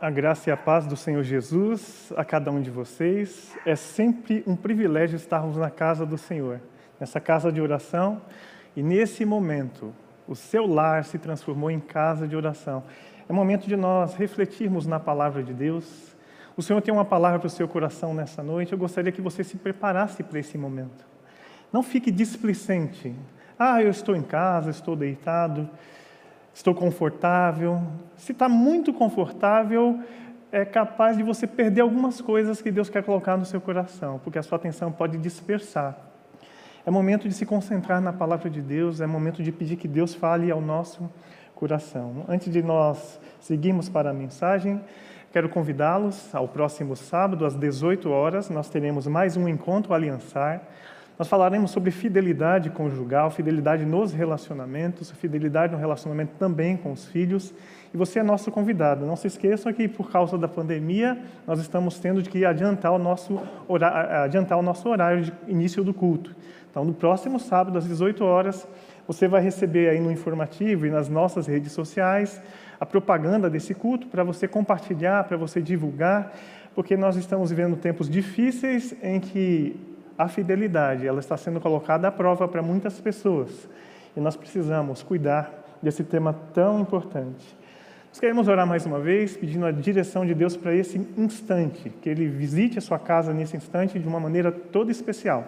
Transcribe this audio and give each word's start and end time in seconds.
A 0.00 0.08
graça 0.08 0.48
e 0.48 0.52
a 0.52 0.56
paz 0.56 0.86
do 0.86 0.96
Senhor 0.96 1.22
Jesus 1.22 2.10
a 2.16 2.24
cada 2.24 2.50
um 2.50 2.62
de 2.62 2.70
vocês. 2.70 3.54
É 3.66 3.76
sempre 3.76 4.42
um 4.46 4.56
privilégio 4.56 5.14
estarmos 5.14 5.58
na 5.58 5.68
casa 5.68 6.06
do 6.06 6.16
Senhor, 6.16 6.58
nessa 6.98 7.20
casa 7.20 7.52
de 7.52 7.60
oração. 7.60 8.22
E 8.74 8.82
nesse 8.82 9.26
momento, 9.26 9.92
o 10.26 10.34
seu 10.34 10.66
lar 10.66 11.04
se 11.04 11.18
transformou 11.18 11.70
em 11.70 11.78
casa 11.78 12.26
de 12.26 12.34
oração. 12.34 12.82
É 13.28 13.32
momento 13.34 13.66
de 13.66 13.76
nós 13.76 14.14
refletirmos 14.14 14.86
na 14.86 14.98
palavra 14.98 15.42
de 15.42 15.52
Deus. 15.52 16.16
O 16.56 16.62
Senhor 16.62 16.80
tem 16.80 16.94
uma 16.94 17.04
palavra 17.04 17.38
para 17.38 17.48
o 17.48 17.50
seu 17.50 17.68
coração 17.68 18.14
nessa 18.14 18.42
noite. 18.42 18.72
Eu 18.72 18.78
gostaria 18.78 19.12
que 19.12 19.20
você 19.20 19.44
se 19.44 19.58
preparasse 19.58 20.22
para 20.22 20.38
esse 20.38 20.56
momento. 20.56 21.04
Não 21.70 21.82
fique 21.82 22.10
displicente. 22.10 23.14
Ah, 23.58 23.82
eu 23.82 23.90
estou 23.90 24.16
em 24.16 24.22
casa, 24.22 24.70
estou 24.70 24.96
deitado 24.96 25.68
estou 26.60 26.74
confortável. 26.74 27.82
Se 28.16 28.32
está 28.32 28.48
muito 28.48 28.92
confortável, 28.92 29.98
é 30.52 30.64
capaz 30.64 31.16
de 31.16 31.22
você 31.22 31.46
perder 31.46 31.80
algumas 31.80 32.20
coisas 32.20 32.60
que 32.60 32.70
Deus 32.70 32.90
quer 32.90 33.02
colocar 33.02 33.36
no 33.36 33.46
seu 33.46 33.60
coração, 33.60 34.20
porque 34.22 34.38
a 34.38 34.42
sua 34.42 34.56
atenção 34.56 34.92
pode 34.92 35.16
dispersar. 35.16 35.96
É 36.84 36.90
momento 36.90 37.28
de 37.28 37.34
se 37.34 37.46
concentrar 37.46 38.00
na 38.00 38.12
palavra 38.12 38.50
de 38.50 38.60
Deus, 38.60 39.00
é 39.00 39.06
momento 39.06 39.42
de 39.42 39.50
pedir 39.50 39.76
que 39.76 39.88
Deus 39.88 40.14
fale 40.14 40.50
ao 40.50 40.60
nosso 40.60 41.10
coração. 41.54 42.24
Antes 42.28 42.52
de 42.52 42.62
nós 42.62 43.18
seguirmos 43.40 43.88
para 43.88 44.10
a 44.10 44.14
mensagem, 44.14 44.80
quero 45.32 45.48
convidá-los 45.48 46.34
ao 46.34 46.46
próximo 46.46 46.94
sábado, 46.94 47.46
às 47.46 47.54
18 47.54 48.10
horas, 48.10 48.50
nós 48.50 48.68
teremos 48.68 49.06
mais 49.06 49.34
um 49.34 49.48
encontro 49.48 49.94
aliançar 49.94 50.62
nós 51.20 51.28
falaremos 51.28 51.70
sobre 51.70 51.90
fidelidade 51.90 52.70
conjugal, 52.70 53.30
fidelidade 53.30 53.84
nos 53.84 54.10
relacionamentos, 54.10 55.10
fidelidade 55.10 55.70
no 55.70 55.78
relacionamento 55.78 56.32
também 56.38 56.78
com 56.78 56.92
os 56.92 57.08
filhos. 57.08 57.52
E 57.92 57.96
você 57.98 58.20
é 58.20 58.22
nosso 58.22 58.50
convidado. 58.50 59.04
Não 59.04 59.16
se 59.16 59.26
esqueçam 59.26 59.70
que, 59.70 59.86
por 59.86 60.10
causa 60.10 60.38
da 60.38 60.48
pandemia, 60.48 61.18
nós 61.46 61.60
estamos 61.60 61.98
tendo 61.98 62.22
que 62.22 62.42
adiantar 62.46 62.90
o 62.92 62.98
nosso 62.98 63.38
horário, 63.68 64.10
adiantar 64.24 64.58
o 64.58 64.62
nosso 64.62 64.88
horário 64.88 65.24
de 65.24 65.32
início 65.46 65.84
do 65.84 65.92
culto. 65.92 66.34
Então, 66.70 66.86
no 66.86 66.94
próximo 66.94 67.38
sábado, 67.38 67.76
às 67.76 67.86
18 67.86 68.24
horas, 68.24 68.66
você 69.06 69.28
vai 69.28 69.42
receber 69.42 69.90
aí 69.90 70.00
no 70.00 70.10
informativo 70.10 70.86
e 70.86 70.90
nas 70.90 71.10
nossas 71.10 71.46
redes 71.46 71.72
sociais 71.72 72.40
a 72.80 72.86
propaganda 72.86 73.50
desse 73.50 73.74
culto 73.74 74.06
para 74.06 74.24
você 74.24 74.48
compartilhar, 74.48 75.24
para 75.24 75.36
você 75.36 75.60
divulgar, 75.60 76.32
porque 76.74 76.96
nós 76.96 77.16
estamos 77.16 77.50
vivendo 77.50 77.76
tempos 77.76 78.08
difíceis 78.08 78.94
em 79.02 79.20
que 79.20 79.90
a 80.20 80.28
fidelidade, 80.28 81.06
ela 81.06 81.18
está 81.18 81.34
sendo 81.34 81.58
colocada 81.58 82.06
à 82.06 82.12
prova 82.12 82.46
para 82.46 82.60
muitas 82.60 83.00
pessoas. 83.00 83.66
E 84.14 84.20
nós 84.20 84.36
precisamos 84.36 85.02
cuidar 85.02 85.50
desse 85.82 86.04
tema 86.04 86.34
tão 86.52 86.78
importante. 86.78 87.56
Nós 88.10 88.20
queremos 88.20 88.46
orar 88.46 88.66
mais 88.66 88.84
uma 88.84 89.00
vez, 89.00 89.34
pedindo 89.34 89.64
a 89.64 89.72
direção 89.72 90.26
de 90.26 90.34
Deus 90.34 90.58
para 90.58 90.74
esse 90.74 90.98
instante, 91.16 91.88
que 91.88 92.10
Ele 92.10 92.28
visite 92.28 92.76
a 92.76 92.82
sua 92.82 92.98
casa 92.98 93.32
nesse 93.32 93.56
instante 93.56 93.98
de 93.98 94.06
uma 94.06 94.20
maneira 94.20 94.52
toda 94.52 94.90
especial. 94.90 95.46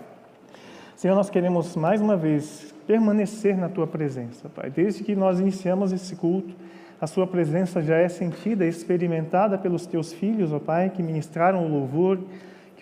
Senhor, 0.97 1.15
nós 1.15 1.29
queremos 1.29 1.77
mais 1.77 2.01
uma 2.01 2.17
vez 2.17 2.75
permanecer 2.87 3.59
na 3.59 3.69
Tua 3.69 3.87
presença, 3.87 4.49
Pai. 4.49 4.71
Desde 4.71 5.05
que 5.05 5.15
nós 5.15 5.39
iniciamos 5.39 5.93
esse 5.93 6.17
culto, 6.17 6.55
a 6.99 7.07
Sua 7.07 7.27
presença 7.27 7.83
já 7.83 7.99
é 7.99 8.09
sentida, 8.09 8.65
experimentada 8.65 9.59
pelos 9.59 9.85
Teus 9.85 10.15
filhos, 10.15 10.51
ó 10.51 10.59
Pai, 10.59 10.89
que 10.89 11.03
ministraram 11.03 11.63
o 11.63 11.69
louvor, 11.69 12.19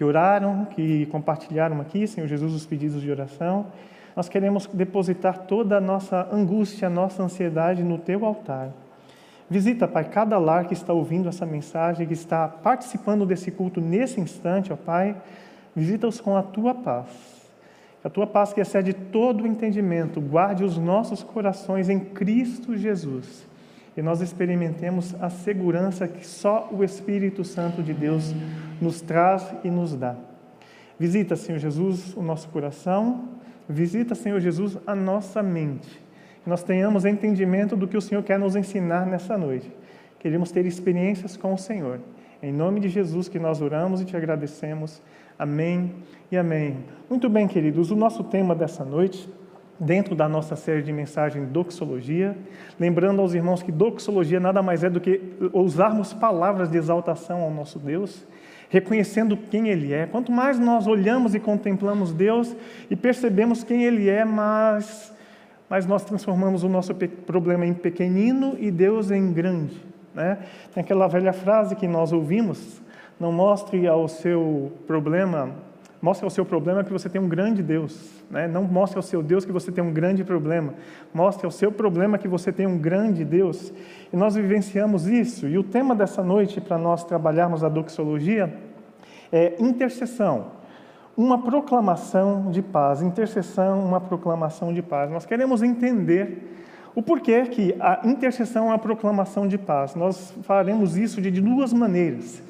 que 0.00 0.04
oraram, 0.04 0.64
que 0.64 1.04
compartilharam 1.12 1.78
aqui, 1.78 2.06
Senhor 2.06 2.26
Jesus, 2.26 2.54
os 2.54 2.64
pedidos 2.64 3.02
de 3.02 3.10
oração. 3.10 3.66
Nós 4.16 4.30
queremos 4.30 4.66
depositar 4.66 5.40
toda 5.40 5.76
a 5.76 5.80
nossa 5.80 6.26
angústia, 6.32 6.88
a 6.88 6.90
nossa 6.90 7.22
ansiedade 7.22 7.82
no 7.82 7.98
teu 7.98 8.24
altar. 8.24 8.70
Visita, 9.50 9.86
Pai, 9.86 10.04
cada 10.04 10.38
lar 10.38 10.64
que 10.64 10.72
está 10.72 10.94
ouvindo 10.94 11.28
essa 11.28 11.44
mensagem, 11.44 12.06
que 12.06 12.14
está 12.14 12.48
participando 12.48 13.26
desse 13.26 13.50
culto 13.50 13.78
nesse 13.78 14.18
instante, 14.22 14.72
ó 14.72 14.76
Pai. 14.76 15.14
Visita-os 15.76 16.18
com 16.18 16.34
a 16.34 16.42
tua 16.42 16.74
paz. 16.74 17.08
A 18.02 18.08
tua 18.08 18.26
paz 18.26 18.54
que 18.54 18.60
excede 18.62 18.94
todo 18.94 19.44
o 19.44 19.46
entendimento, 19.46 20.18
guarde 20.18 20.64
os 20.64 20.78
nossos 20.78 21.22
corações 21.22 21.90
em 21.90 22.00
Cristo 22.00 22.74
Jesus 22.74 23.49
e 23.96 24.02
nós 24.02 24.20
experimentemos 24.20 25.14
a 25.20 25.28
segurança 25.28 26.06
que 26.06 26.26
só 26.26 26.68
o 26.72 26.84
Espírito 26.84 27.44
Santo 27.44 27.82
de 27.82 27.92
Deus 27.92 28.34
nos 28.80 29.00
traz 29.00 29.52
e 29.64 29.70
nos 29.70 29.94
dá. 29.94 30.16
Visita, 30.98 31.34
Senhor 31.34 31.58
Jesus, 31.58 32.14
o 32.16 32.22
nosso 32.22 32.48
coração, 32.48 33.28
visita, 33.68 34.14
Senhor 34.14 34.40
Jesus, 34.40 34.78
a 34.86 34.94
nossa 34.94 35.42
mente. 35.42 35.88
Que 36.42 36.48
nós 36.48 36.62
tenhamos 36.62 37.04
entendimento 37.04 37.74
do 37.74 37.88
que 37.88 37.96
o 37.96 38.00
Senhor 38.00 38.22
quer 38.22 38.38
nos 38.38 38.54
ensinar 38.54 39.06
nessa 39.06 39.36
noite. 39.36 39.70
Queremos 40.18 40.50
ter 40.50 40.66
experiências 40.66 41.36
com 41.36 41.54
o 41.54 41.58
Senhor. 41.58 42.00
Em 42.42 42.52
nome 42.52 42.80
de 42.80 42.88
Jesus 42.88 43.28
que 43.28 43.38
nós 43.38 43.60
oramos 43.60 44.00
e 44.00 44.04
te 44.04 44.16
agradecemos. 44.16 45.02
Amém 45.38 45.92
e 46.30 46.36
amém. 46.36 46.76
Muito 47.08 47.28
bem, 47.28 47.48
queridos, 47.48 47.90
o 47.90 47.96
nosso 47.96 48.24
tema 48.24 48.54
dessa 48.54 48.84
noite 48.84 49.28
dentro 49.80 50.14
da 50.14 50.28
nossa 50.28 50.54
série 50.54 50.82
de 50.82 50.92
mensagem 50.92 51.46
Doxologia, 51.46 52.36
lembrando 52.78 53.22
aos 53.22 53.32
irmãos 53.32 53.62
que 53.62 53.72
doxologia 53.72 54.38
nada 54.38 54.62
mais 54.62 54.84
é 54.84 54.90
do 54.90 55.00
que 55.00 55.22
usarmos 55.54 56.12
palavras 56.12 56.68
de 56.68 56.76
exaltação 56.76 57.40
ao 57.40 57.50
nosso 57.50 57.78
Deus, 57.78 58.26
reconhecendo 58.68 59.38
quem 59.38 59.68
Ele 59.68 59.94
é. 59.94 60.06
Quanto 60.06 60.30
mais 60.30 60.58
nós 60.58 60.86
olhamos 60.86 61.34
e 61.34 61.40
contemplamos 61.40 62.12
Deus 62.12 62.54
e 62.90 62.94
percebemos 62.94 63.64
quem 63.64 63.84
Ele 63.84 64.10
é, 64.10 64.22
mais, 64.22 65.16
mais 65.68 65.86
nós 65.86 66.04
transformamos 66.04 66.62
o 66.62 66.68
nosso 66.68 66.94
problema 66.94 67.64
em 67.64 67.72
pequenino 67.72 68.56
e 68.60 68.70
Deus 68.70 69.10
em 69.10 69.32
grande. 69.32 69.80
Né? 70.14 70.38
Tem 70.74 70.82
aquela 70.82 71.08
velha 71.08 71.32
frase 71.32 71.74
que 71.74 71.88
nós 71.88 72.12
ouvimos: 72.12 72.82
não 73.18 73.32
mostre 73.32 73.86
ao 73.86 74.06
seu 74.08 74.72
problema 74.86 75.54
Mostre 76.02 76.24
ao 76.24 76.30
seu 76.30 76.46
problema 76.46 76.82
que 76.82 76.92
você 76.92 77.10
tem 77.10 77.20
um 77.20 77.28
grande 77.28 77.62
Deus. 77.62 78.10
Né? 78.30 78.48
Não 78.48 78.62
mostre 78.62 78.96
ao 78.96 79.02
seu 79.02 79.22
Deus 79.22 79.44
que 79.44 79.52
você 79.52 79.70
tem 79.70 79.84
um 79.84 79.92
grande 79.92 80.24
problema. 80.24 80.72
Mostre 81.12 81.44
ao 81.44 81.50
seu 81.50 81.70
problema 81.70 82.16
que 82.16 82.26
você 82.26 82.50
tem 82.50 82.66
um 82.66 82.78
grande 82.78 83.22
Deus. 83.22 83.70
E 84.10 84.16
nós 84.16 84.34
vivenciamos 84.34 85.06
isso. 85.06 85.46
E 85.46 85.58
o 85.58 85.62
tema 85.62 85.94
dessa 85.94 86.22
noite, 86.22 86.58
para 86.58 86.78
nós 86.78 87.04
trabalharmos 87.04 87.62
a 87.62 87.68
doxologia, 87.68 88.50
é 89.30 89.56
intercessão. 89.58 90.52
Uma 91.14 91.42
proclamação 91.42 92.50
de 92.50 92.62
paz. 92.62 93.02
Intercessão, 93.02 93.84
uma 93.84 94.00
proclamação 94.00 94.72
de 94.72 94.80
paz. 94.80 95.10
Nós 95.10 95.26
queremos 95.26 95.62
entender 95.62 96.56
o 96.94 97.02
porquê 97.02 97.42
que 97.42 97.76
a 97.78 98.00
intercessão 98.04 98.64
é 98.64 98.68
uma 98.70 98.78
proclamação 98.78 99.46
de 99.46 99.58
paz. 99.58 99.94
Nós 99.94 100.34
faremos 100.44 100.96
isso 100.96 101.20
de 101.20 101.30
duas 101.30 101.74
maneiras 101.74 102.42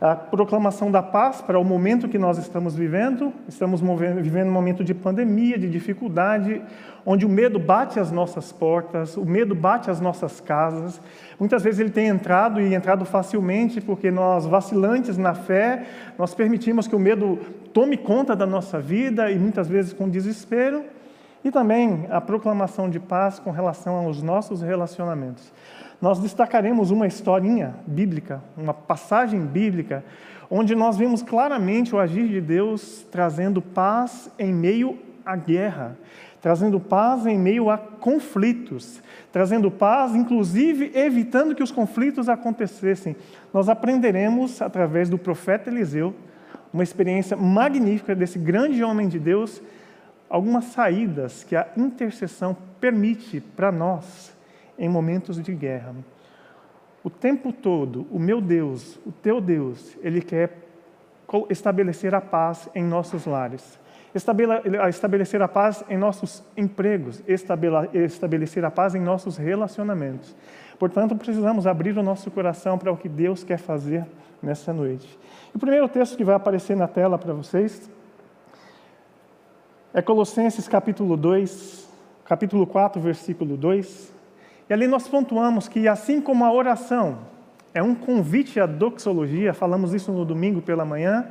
a 0.00 0.14
proclamação 0.14 0.90
da 0.90 1.02
paz 1.02 1.40
para 1.40 1.58
o 1.58 1.64
momento 1.64 2.08
que 2.08 2.18
nós 2.18 2.36
estamos 2.38 2.74
vivendo. 2.74 3.32
Estamos 3.48 3.80
vivendo 3.80 4.48
um 4.48 4.52
momento 4.52 4.84
de 4.84 4.92
pandemia, 4.92 5.58
de 5.58 5.70
dificuldade, 5.70 6.62
onde 7.04 7.24
o 7.24 7.28
medo 7.28 7.58
bate 7.58 7.98
às 7.98 8.10
nossas 8.10 8.52
portas, 8.52 9.16
o 9.16 9.24
medo 9.24 9.54
bate 9.54 9.90
às 9.90 10.00
nossas 10.00 10.40
casas. 10.40 11.00
Muitas 11.40 11.62
vezes 11.62 11.80
ele 11.80 11.90
tem 11.90 12.08
entrado 12.08 12.60
e 12.60 12.74
entrado 12.74 13.04
facilmente 13.04 13.80
porque 13.80 14.10
nós, 14.10 14.44
vacilantes 14.44 15.16
na 15.16 15.34
fé, 15.34 15.86
nós 16.18 16.34
permitimos 16.34 16.86
que 16.86 16.94
o 16.94 16.98
medo 16.98 17.38
tome 17.72 17.96
conta 17.96 18.36
da 18.36 18.46
nossa 18.46 18.78
vida 18.78 19.30
e 19.30 19.38
muitas 19.38 19.68
vezes 19.68 19.92
com 19.92 20.08
desespero. 20.08 20.84
E 21.44 21.50
também 21.50 22.06
a 22.10 22.20
proclamação 22.20 22.90
de 22.90 22.98
paz 22.98 23.38
com 23.38 23.52
relação 23.52 23.94
aos 23.94 24.20
nossos 24.20 24.62
relacionamentos 24.62 25.52
nós 26.00 26.18
destacaremos 26.18 26.90
uma 26.90 27.06
historinha 27.06 27.74
bíblica, 27.86 28.42
uma 28.56 28.74
passagem 28.74 29.40
bíblica, 29.40 30.04
onde 30.50 30.74
nós 30.74 30.96
vemos 30.96 31.22
claramente 31.22 31.94
o 31.94 31.98
agir 31.98 32.28
de 32.28 32.40
Deus 32.40 33.06
trazendo 33.10 33.62
paz 33.62 34.30
em 34.38 34.52
meio 34.52 34.98
à 35.24 35.34
guerra, 35.34 35.96
trazendo 36.40 36.78
paz 36.78 37.26
em 37.26 37.38
meio 37.38 37.70
a 37.70 37.78
conflitos, 37.78 39.02
trazendo 39.32 39.70
paz, 39.70 40.14
inclusive 40.14 40.92
evitando 40.94 41.54
que 41.54 41.62
os 41.62 41.72
conflitos 41.72 42.28
acontecessem. 42.28 43.16
Nós 43.52 43.68
aprenderemos 43.68 44.60
através 44.60 45.08
do 45.08 45.18
profeta 45.18 45.70
Eliseu, 45.70 46.14
uma 46.72 46.82
experiência 46.82 47.36
magnífica 47.36 48.14
desse 48.14 48.38
grande 48.38 48.84
homem 48.84 49.08
de 49.08 49.18
Deus, 49.18 49.62
algumas 50.28 50.64
saídas 50.66 51.42
que 51.42 51.56
a 51.56 51.66
intercessão 51.76 52.54
permite 52.78 53.40
para 53.40 53.72
nós 53.72 54.35
em 54.78 54.88
momentos 54.88 55.40
de 55.42 55.54
guerra. 55.54 55.94
O 57.02 57.10
tempo 57.10 57.52
todo, 57.52 58.06
o 58.10 58.18
meu 58.18 58.40
Deus, 58.40 58.98
o 59.06 59.12
teu 59.12 59.40
Deus, 59.40 59.96
Ele 60.02 60.20
quer 60.20 60.58
estabelecer 61.50 62.14
a 62.14 62.20
paz 62.20 62.68
em 62.74 62.84
nossos 62.84 63.26
lares, 63.26 63.78
estabelecer 64.88 65.42
a 65.42 65.48
paz 65.48 65.84
em 65.88 65.96
nossos 65.96 66.42
empregos, 66.56 67.22
estabelecer 67.26 68.64
a 68.64 68.70
paz 68.70 68.94
em 68.94 69.00
nossos 69.00 69.36
relacionamentos. 69.36 70.34
Portanto, 70.78 71.14
precisamos 71.16 71.66
abrir 71.66 71.96
o 71.96 72.02
nosso 72.02 72.30
coração 72.30 72.76
para 72.78 72.92
o 72.92 72.96
que 72.96 73.08
Deus 73.08 73.44
quer 73.44 73.58
fazer 73.58 74.04
nessa 74.42 74.72
noite. 74.72 75.18
O 75.54 75.58
primeiro 75.58 75.88
texto 75.88 76.16
que 76.16 76.24
vai 76.24 76.34
aparecer 76.34 76.76
na 76.76 76.86
tela 76.88 77.18
para 77.18 77.32
vocês 77.32 77.90
é 79.94 80.02
Colossenses 80.02 80.68
capítulo 80.68 81.16
2, 81.16 81.88
capítulo 82.24 82.66
4, 82.66 83.00
versículo 83.00 83.56
2. 83.56 84.15
E 84.68 84.72
ali 84.72 84.86
nós 84.86 85.06
pontuamos 85.06 85.68
que, 85.68 85.86
assim 85.86 86.20
como 86.20 86.44
a 86.44 86.52
oração 86.52 87.18
é 87.72 87.82
um 87.82 87.94
convite 87.94 88.58
à 88.58 88.66
doxologia, 88.66 89.52
falamos 89.52 89.92
isso 89.92 90.10
no 90.10 90.24
domingo 90.24 90.62
pela 90.62 90.84
manhã, 90.84 91.26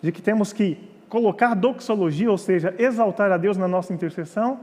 de 0.00 0.12
que 0.12 0.22
temos 0.22 0.52
que 0.52 0.78
colocar 1.08 1.54
doxologia, 1.54 2.30
ou 2.30 2.38
seja, 2.38 2.74
exaltar 2.78 3.32
a 3.32 3.36
Deus 3.36 3.56
na 3.56 3.66
nossa 3.66 3.92
intercessão. 3.92 4.60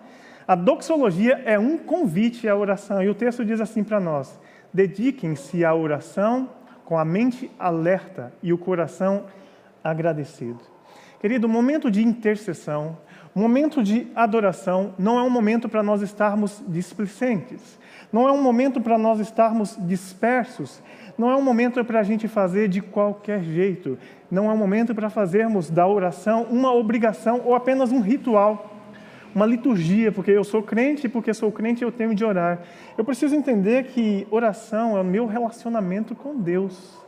A 0.47 0.55
doxologia 0.55 1.41
é 1.45 1.59
um 1.59 1.77
convite 1.77 2.47
à 2.47 2.55
oração, 2.55 3.03
e 3.03 3.09
o 3.09 3.15
texto 3.15 3.43
diz 3.43 3.59
assim 3.59 3.83
para 3.83 3.99
nós: 3.99 4.39
dediquem-se 4.73 5.65
à 5.65 5.75
oração 5.75 6.49
com 6.85 6.97
a 6.97 7.03
mente 7.03 7.51
alerta 7.59 8.31
e 8.41 8.53
o 8.53 8.57
coração 8.57 9.25
agradecido. 9.83 10.59
Querido, 11.19 11.47
o 11.47 11.49
momento 11.49 11.89
de 11.89 12.03
intercessão, 12.03 12.97
o 13.33 13.39
momento 13.39 13.81
de 13.81 14.07
adoração, 14.15 14.93
não 14.97 15.17
é 15.17 15.23
um 15.23 15.29
momento 15.29 15.67
para 15.67 15.81
nós 15.81 16.01
estarmos 16.01 16.63
displicentes, 16.67 17.79
não 18.11 18.27
é 18.27 18.31
um 18.31 18.41
momento 18.41 18.79
para 18.79 18.97
nós 18.97 19.19
estarmos 19.19 19.77
dispersos, 19.79 20.81
não 21.17 21.29
é 21.29 21.35
um 21.35 21.41
momento 21.41 21.83
para 21.83 21.99
a 21.99 22.03
gente 22.03 22.27
fazer 22.27 22.67
de 22.67 22.81
qualquer 22.81 23.41
jeito, 23.41 23.97
não 24.29 24.49
é 24.49 24.53
um 24.53 24.57
momento 24.57 24.93
para 24.93 25.09
fazermos 25.09 25.69
da 25.69 25.87
oração 25.87 26.43
uma 26.49 26.73
obrigação 26.73 27.41
ou 27.45 27.55
apenas 27.55 27.91
um 27.91 28.01
ritual, 28.01 28.71
uma 29.33 29.45
liturgia, 29.45 30.11
porque 30.11 30.31
eu 30.31 30.43
sou 30.43 30.63
crente 30.63 31.07
e 31.07 31.09
porque 31.09 31.33
sou 31.33 31.51
crente 31.51 31.83
eu 31.83 31.91
tenho 31.91 32.15
de 32.15 32.23
orar. 32.23 32.61
Eu 32.97 33.03
preciso 33.03 33.35
entender 33.35 33.85
que 33.85 34.25
oração 34.31 34.97
é 34.97 35.01
o 35.01 35.03
meu 35.03 35.25
relacionamento 35.25 36.15
com 36.15 36.37
Deus. 36.37 37.05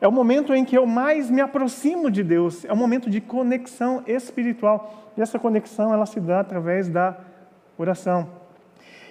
É 0.00 0.06
o 0.06 0.12
momento 0.12 0.54
em 0.54 0.64
que 0.64 0.76
eu 0.76 0.86
mais 0.86 1.30
me 1.30 1.40
aproximo 1.40 2.10
de 2.10 2.22
Deus, 2.22 2.64
é 2.64 2.72
um 2.72 2.76
momento 2.76 3.10
de 3.10 3.20
conexão 3.20 4.02
espiritual. 4.06 5.12
E 5.16 5.22
essa 5.22 5.38
conexão 5.38 5.92
ela 5.92 6.06
se 6.06 6.20
dá 6.20 6.40
através 6.40 6.88
da 6.88 7.18
oração. 7.76 8.28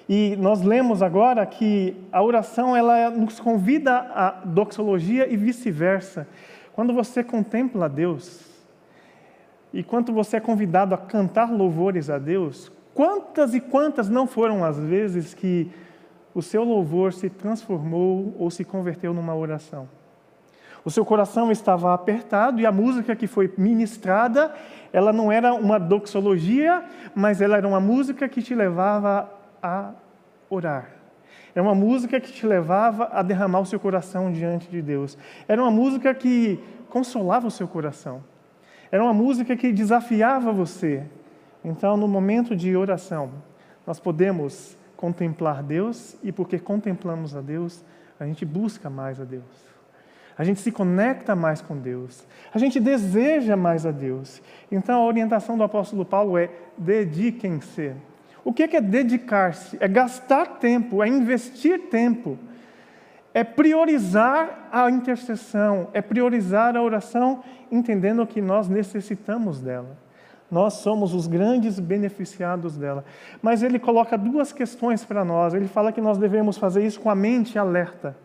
E 0.10 0.38
nós 0.38 0.62
lemos 0.62 1.02
agora 1.02 1.46
que 1.46 1.96
a 2.12 2.24
oração 2.24 2.76
ela 2.76 3.10
nos 3.10 3.40
convida 3.40 3.98
à 3.98 4.42
doxologia 4.46 5.32
e 5.32 5.36
vice-versa. 5.36 6.28
Quando 6.74 6.94
você 6.94 7.24
contempla 7.24 7.90
Deus 7.90 8.46
e 9.74 9.84
quando 9.84 10.14
você 10.14 10.38
é 10.38 10.40
convidado 10.40 10.96
a 10.96 10.98
cantar 10.98 11.52
louvores 11.52 12.10
a 12.10 12.18
Deus, 12.18 12.72
quantas 12.94 13.54
e 13.54 13.60
quantas 13.60 14.08
não 14.10 14.26
foram 14.26 14.64
as 14.64 14.80
vezes 14.80 15.34
que 15.34 15.70
o 16.34 16.42
seu 16.42 16.64
louvor 16.64 17.12
se 17.12 17.30
transformou 17.30 18.34
ou 18.40 18.50
se 18.50 18.64
converteu 18.64 19.14
numa 19.14 19.36
oração? 19.36 19.90
O 20.86 20.90
seu 20.90 21.04
coração 21.04 21.52
estava 21.52 21.94
apertado 21.94 22.62
e 22.62 22.66
a 22.66 22.72
música 22.72 23.14
que 23.14 23.28
foi 23.28 23.54
ministrada, 23.58 24.54
ela 24.94 25.12
não 25.12 25.30
era 25.30 25.54
uma 25.54 25.78
doxologia, 25.78 26.82
mas 27.14 27.42
ela 27.42 27.58
era 27.58 27.68
uma 27.68 27.82
música 27.82 28.30
que 28.30 28.42
te 28.42 28.56
levava 28.56 29.37
a 29.62 29.92
orar. 30.50 30.90
Era 31.54 31.64
uma 31.64 31.76
música 31.76 32.20
que 32.20 32.32
te 32.32 32.46
levava 32.46 33.10
a 33.12 33.22
derramar 33.22 33.60
o 33.60 33.66
seu 33.66 33.80
coração 33.80 34.32
diante 34.32 34.70
de 34.70 34.82
Deus. 34.82 35.18
Era 35.48 35.62
uma 35.62 35.72
música 35.72 36.14
que 36.14 36.64
consolava 36.90 37.48
o 37.48 37.52
seu 37.52 37.68
coração. 37.68 38.24
Era 38.92 39.04
uma 39.04 39.14
música 39.14 39.56
que 39.56 39.74
desafiava 39.74 40.52
você. 40.52 41.04
Então, 41.64 41.98
no 41.98 42.08
momento 42.08 42.56
de 42.56 42.76
oração, 42.76 43.32
nós 43.86 44.00
podemos 44.00 44.78
contemplar 44.96 45.64
Deus 45.64 46.16
e 46.24 46.32
porque 46.32 46.58
contemplamos 46.60 47.36
a 47.36 47.42
Deus, 47.42 47.84
a 48.20 48.26
gente 48.26 48.46
busca 48.46 48.90
mais 48.90 49.20
a 49.20 49.24
Deus. 49.24 49.68
A 50.38 50.44
gente 50.44 50.60
se 50.60 50.72
conecta 50.72 51.36
mais 51.36 51.62
com 51.62 51.76
Deus. 51.76 52.26
A 52.54 52.60
gente 52.60 52.80
deseja 52.80 53.58
mais 53.58 53.86
a 53.86 53.92
Deus. 53.92 54.42
Então, 54.72 55.02
a 55.02 55.06
orientação 55.06 55.58
do 55.58 55.64
apóstolo 55.64 56.06
Paulo 56.06 56.38
é: 56.38 56.50
dediquem-se 56.78 57.96
o 58.48 58.54
que 58.54 58.64
é 58.64 58.80
dedicar-se? 58.80 59.76
É 59.78 59.90
gastar 59.90 60.46
tempo, 60.46 61.04
é 61.04 61.08
investir 61.10 61.90
tempo, 61.90 62.40
é 63.34 63.44
priorizar 63.44 64.70
a 64.72 64.90
intercessão, 64.90 65.90
é 65.94 66.02
priorizar 66.02 66.78
a 66.78 66.82
oração, 66.82 67.44
entendendo 67.70 68.26
que 68.26 68.42
nós 68.42 68.70
necessitamos 68.70 69.60
dela. 69.60 69.98
Nós 70.50 70.76
somos 70.76 71.14
os 71.14 71.28
grandes 71.28 71.78
beneficiados 71.78 72.78
dela. 72.78 73.04
Mas 73.42 73.64
ele 73.64 73.78
coloca 73.78 74.18
duas 74.18 74.54
questões 74.54 75.04
para 75.04 75.26
nós. 75.26 75.54
Ele 75.54 75.68
fala 75.68 75.92
que 75.92 76.00
nós 76.00 76.18
devemos 76.18 76.58
fazer 76.58 76.86
isso 76.86 77.02
com 77.02 77.10
a 77.10 77.16
mente 77.16 77.60
alerta. 77.60 78.16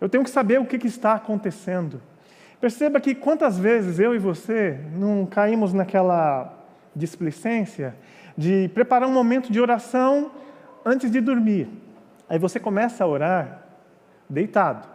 Eu 0.00 0.08
tenho 0.08 0.22
que 0.22 0.30
saber 0.30 0.60
o 0.60 0.64
que 0.64 0.76
está 0.86 1.14
acontecendo. 1.14 2.00
Perceba 2.60 3.00
que 3.00 3.16
quantas 3.16 3.58
vezes 3.58 3.98
eu 3.98 4.14
e 4.14 4.18
você 4.18 4.78
não 4.96 5.26
caímos 5.26 5.72
naquela 5.72 6.56
displicência 6.94 7.96
de 8.40 8.68
preparar 8.68 9.06
um 9.06 9.12
momento 9.12 9.52
de 9.52 9.60
oração 9.60 10.30
antes 10.82 11.10
de 11.10 11.20
dormir. 11.20 11.68
Aí 12.26 12.38
você 12.38 12.58
começa 12.58 13.04
a 13.04 13.06
orar 13.06 13.66
deitado. 14.30 14.88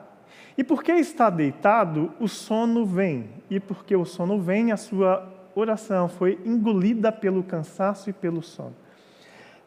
E 0.57 0.63
porque 0.63 0.91
está 0.93 1.29
deitado, 1.29 2.11
o 2.19 2.27
sono 2.27 2.83
vem. 2.87 3.29
E 3.47 3.59
porque 3.59 3.95
o 3.95 4.03
sono 4.03 4.41
vem, 4.41 4.71
a 4.71 4.77
sua 4.77 5.31
oração 5.53 6.09
foi 6.09 6.39
engolida 6.43 7.11
pelo 7.11 7.43
cansaço 7.43 8.09
e 8.09 8.13
pelo 8.13 8.41
sono. 8.41 8.75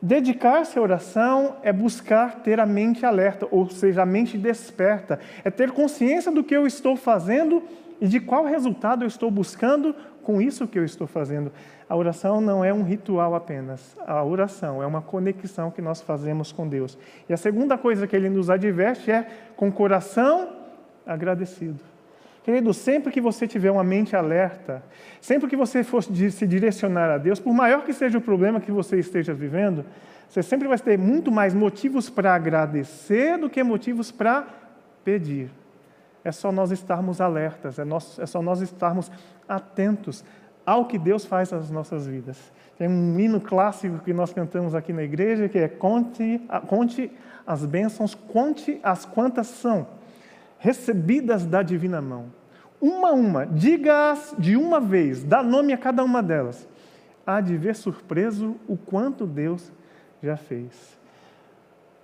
Dedicar-se 0.03 0.77
à 0.77 0.83
oração 0.83 1.59
é 1.63 1.73
buscar 1.73 2.41
ter 2.43 2.59
a 2.59 2.67
mente 2.67 3.07
alerta, 3.07 3.47
ou 3.49 3.71
seja, 3.71 4.03
a 4.03 4.07
mente 4.07 4.37
desperta, 4.37 5.21
é 5.45 5.53
ter 5.53 5.71
consciência 5.71 6.33
do 6.33 6.43
que 6.43 6.57
eu 6.57 6.67
estou 6.67 6.97
fazendo 6.97 7.63
e 8.01 8.09
de 8.09 8.19
qual 8.19 8.45
resultado 8.45 9.05
eu 9.05 9.09
estou 9.09 9.31
buscando 9.31 9.95
com 10.29 10.43
isso 10.43 10.67
que 10.67 10.79
eu 10.79 10.85
estou 10.85 11.07
fazendo. 11.07 11.53
A 11.89 11.97
oração 11.97 12.41
não 12.41 12.63
é 12.63 12.73
um 12.73 12.83
ritual 12.83 13.35
apenas. 13.35 13.97
A 14.07 14.23
oração 14.23 14.83
é 14.83 14.87
uma 14.87 15.01
conexão 15.01 15.71
que 15.71 15.81
nós 15.81 16.03
fazemos 16.03 16.53
com 16.53 16.69
Deus. 16.69 16.99
E 17.29 17.33
a 17.33 17.37
segunda 17.37 17.79
coisa 17.79 18.07
que 18.07 18.15
ele 18.15 18.29
nos 18.29 18.51
adverte 18.51 19.11
é 19.11 19.27
com 19.57 19.73
coração 19.73 20.51
agradecido. 21.07 21.81
Querido, 22.45 22.73
sempre 22.73 23.13
que 23.13 23.21
você 23.21 23.47
tiver 23.47 23.71
uma 23.71 23.85
mente 23.85 24.15
alerta, 24.15 24.83
sempre 25.21 25.49
que 25.49 25.57
você 25.57 25.83
for 25.83 26.03
se 26.03 26.47
direcionar 26.47 27.11
a 27.11 27.19
Deus, 27.19 27.41
por 27.41 27.53
maior 27.53 27.85
que 27.85 27.93
seja 27.93 28.19
o 28.19 28.23
problema 28.23 28.61
que 28.61 28.73
você 28.73 28.99
esteja 28.99 29.35
vivendo, 29.35 29.85
você 30.29 30.43
sempre 30.43 30.69
vai 30.69 30.79
ter 30.79 30.99
muito 30.99 31.31
mais 31.33 31.55
motivos 31.55 32.11
para 32.11 32.35
agradecer 32.35 33.39
do 33.39 33.49
que 33.49 33.63
motivos 33.63 34.11
para 34.11 34.47
pedir. 35.05 35.51
É 36.25 36.33
só 36.33 36.53
nós 36.53 36.71
estarmos 36.71 37.21
alertas, 37.21 37.79
é, 37.79 37.85
nós, 37.85 38.19
é 38.19 38.27
só 38.27 38.43
nós 38.43 38.61
estarmos 38.61 39.11
atentos 39.49 40.25
ao 40.69 40.85
que 40.85 40.99
Deus 40.99 41.25
faz 41.25 41.51
nas 41.51 41.71
nossas 41.71 42.07
vidas. 42.07 42.37
Tem 42.77 42.87
um 42.87 43.19
hino 43.19 43.41
clássico 43.41 44.01
que 44.01 44.13
nós 44.13 44.35
cantamos 44.35 44.75
aqui 44.75 44.93
na 44.93 45.03
igreja 45.03 45.49
que 45.49 45.57
é 45.57 45.67
conte, 45.67 46.43
conte 46.67 47.11
as 47.47 47.65
bênçãos, 47.65 48.15
conte 48.15 48.79
as 48.83 49.07
quantas 49.07 49.47
são 49.47 49.87
recebidas 50.59 51.47
da 51.47 51.63
divina 51.63 52.03
mão. 52.03 52.27
Uma 52.79 53.09
a 53.09 53.13
uma, 53.13 53.47
diga-as 53.47 54.35
de 54.39 54.59
uma 54.59 54.79
vez, 54.79 55.25
dá 55.25 55.43
nome 55.43 55.73
a 55.73 55.79
cada 55.79 56.05
uma 56.05 56.23
delas. 56.23 56.69
Há 57.27 57.41
de 57.41 57.57
ver 57.57 57.75
surpreso 57.75 58.55
o 58.69 58.77
quanto 58.77 59.27
Deus 59.27 59.73
já 60.23 60.37
fez. 60.37 60.99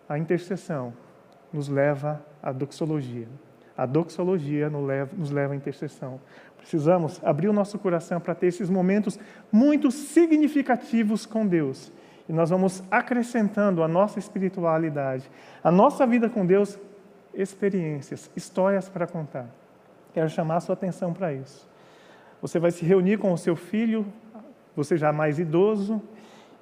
A 0.08 0.18
intercessão 0.18 0.94
nos 1.52 1.68
leva 1.68 2.24
à 2.42 2.50
doxologia. 2.50 3.28
A 3.76 3.86
doxologia 3.86 4.70
nos 4.70 5.30
leva, 5.30 5.52
à 5.52 5.56
intercessão. 5.56 6.20
Precisamos 6.64 7.20
abrir 7.22 7.48
o 7.48 7.52
nosso 7.52 7.78
coração 7.78 8.18
para 8.18 8.34
ter 8.34 8.46
esses 8.46 8.70
momentos 8.70 9.18
muito 9.52 9.90
significativos 9.90 11.26
com 11.26 11.46
Deus. 11.46 11.92
E 12.26 12.32
nós 12.32 12.48
vamos 12.48 12.82
acrescentando 12.90 13.82
a 13.82 13.88
nossa 13.88 14.18
espiritualidade, 14.18 15.30
a 15.62 15.70
nossa 15.70 16.06
vida 16.06 16.30
com 16.30 16.46
Deus, 16.46 16.78
experiências, 17.34 18.30
histórias 18.34 18.88
para 18.88 19.06
contar. 19.06 19.46
Quero 20.14 20.30
chamar 20.30 20.56
a 20.56 20.60
sua 20.60 20.72
atenção 20.72 21.12
para 21.12 21.34
isso. 21.34 21.68
Você 22.40 22.58
vai 22.58 22.70
se 22.70 22.82
reunir 22.82 23.18
com 23.18 23.30
o 23.30 23.36
seu 23.36 23.54
filho, 23.54 24.06
você 24.74 24.96
já 24.96 25.12
mais 25.12 25.38
idoso, 25.38 26.00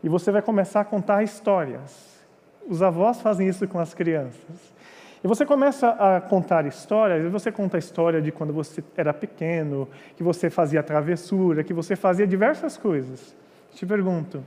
e 0.03 0.09
você 0.09 0.33
vai 0.33 0.43
começar 0.43 0.81
a 0.81 0.85
contar 0.85 1.23
histórias. 1.23 2.21
Os 2.69 2.83
avós 2.83 3.21
fazem 3.21 3.49
isso 3.49 3.69
com 3.69 3.79
as 3.79 3.95
crianças. 3.95 4.75
E 5.25 5.29
você 5.29 5.47
começa 5.47 5.91
a 5.91 6.21
contar 6.21 6.67
histórias, 6.67 7.25
e 7.25 7.29
você 7.29 7.53
conta 7.53 7.77
a 7.77 7.79
história 7.79 8.21
de 8.21 8.33
quando 8.33 8.53
você 8.53 8.83
era 8.97 9.15
pequeno, 9.15 9.89
que 10.17 10.23
você 10.23 10.51
fazia 10.51 10.83
travessura, 10.83 11.63
que 11.63 11.73
você 11.73 11.95
fazia 11.95 12.27
diversas 12.27 12.77
coisas. 12.77 13.37
Te 13.73 13.87
pergunto, 13.87 14.43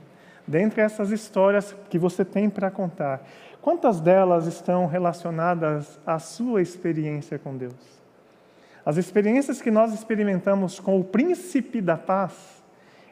dentre 0.46 0.82
essas 0.82 1.10
histórias 1.10 1.74
que 1.88 1.98
você 1.98 2.26
tem 2.26 2.50
para 2.50 2.70
contar, 2.70 3.26
quantas 3.62 4.00
delas 4.00 4.46
estão 4.46 4.86
relacionadas 4.86 5.98
à 6.06 6.18
sua 6.18 6.60
experiência 6.60 7.38
com 7.38 7.56
Deus? 7.56 7.74
As 8.84 8.98
experiências 8.98 9.62
que 9.62 9.70
nós 9.70 9.94
experimentamos 9.94 10.78
com 10.78 11.00
o 11.00 11.04
príncipe 11.04 11.80
da 11.80 11.96
paz, 11.96 12.62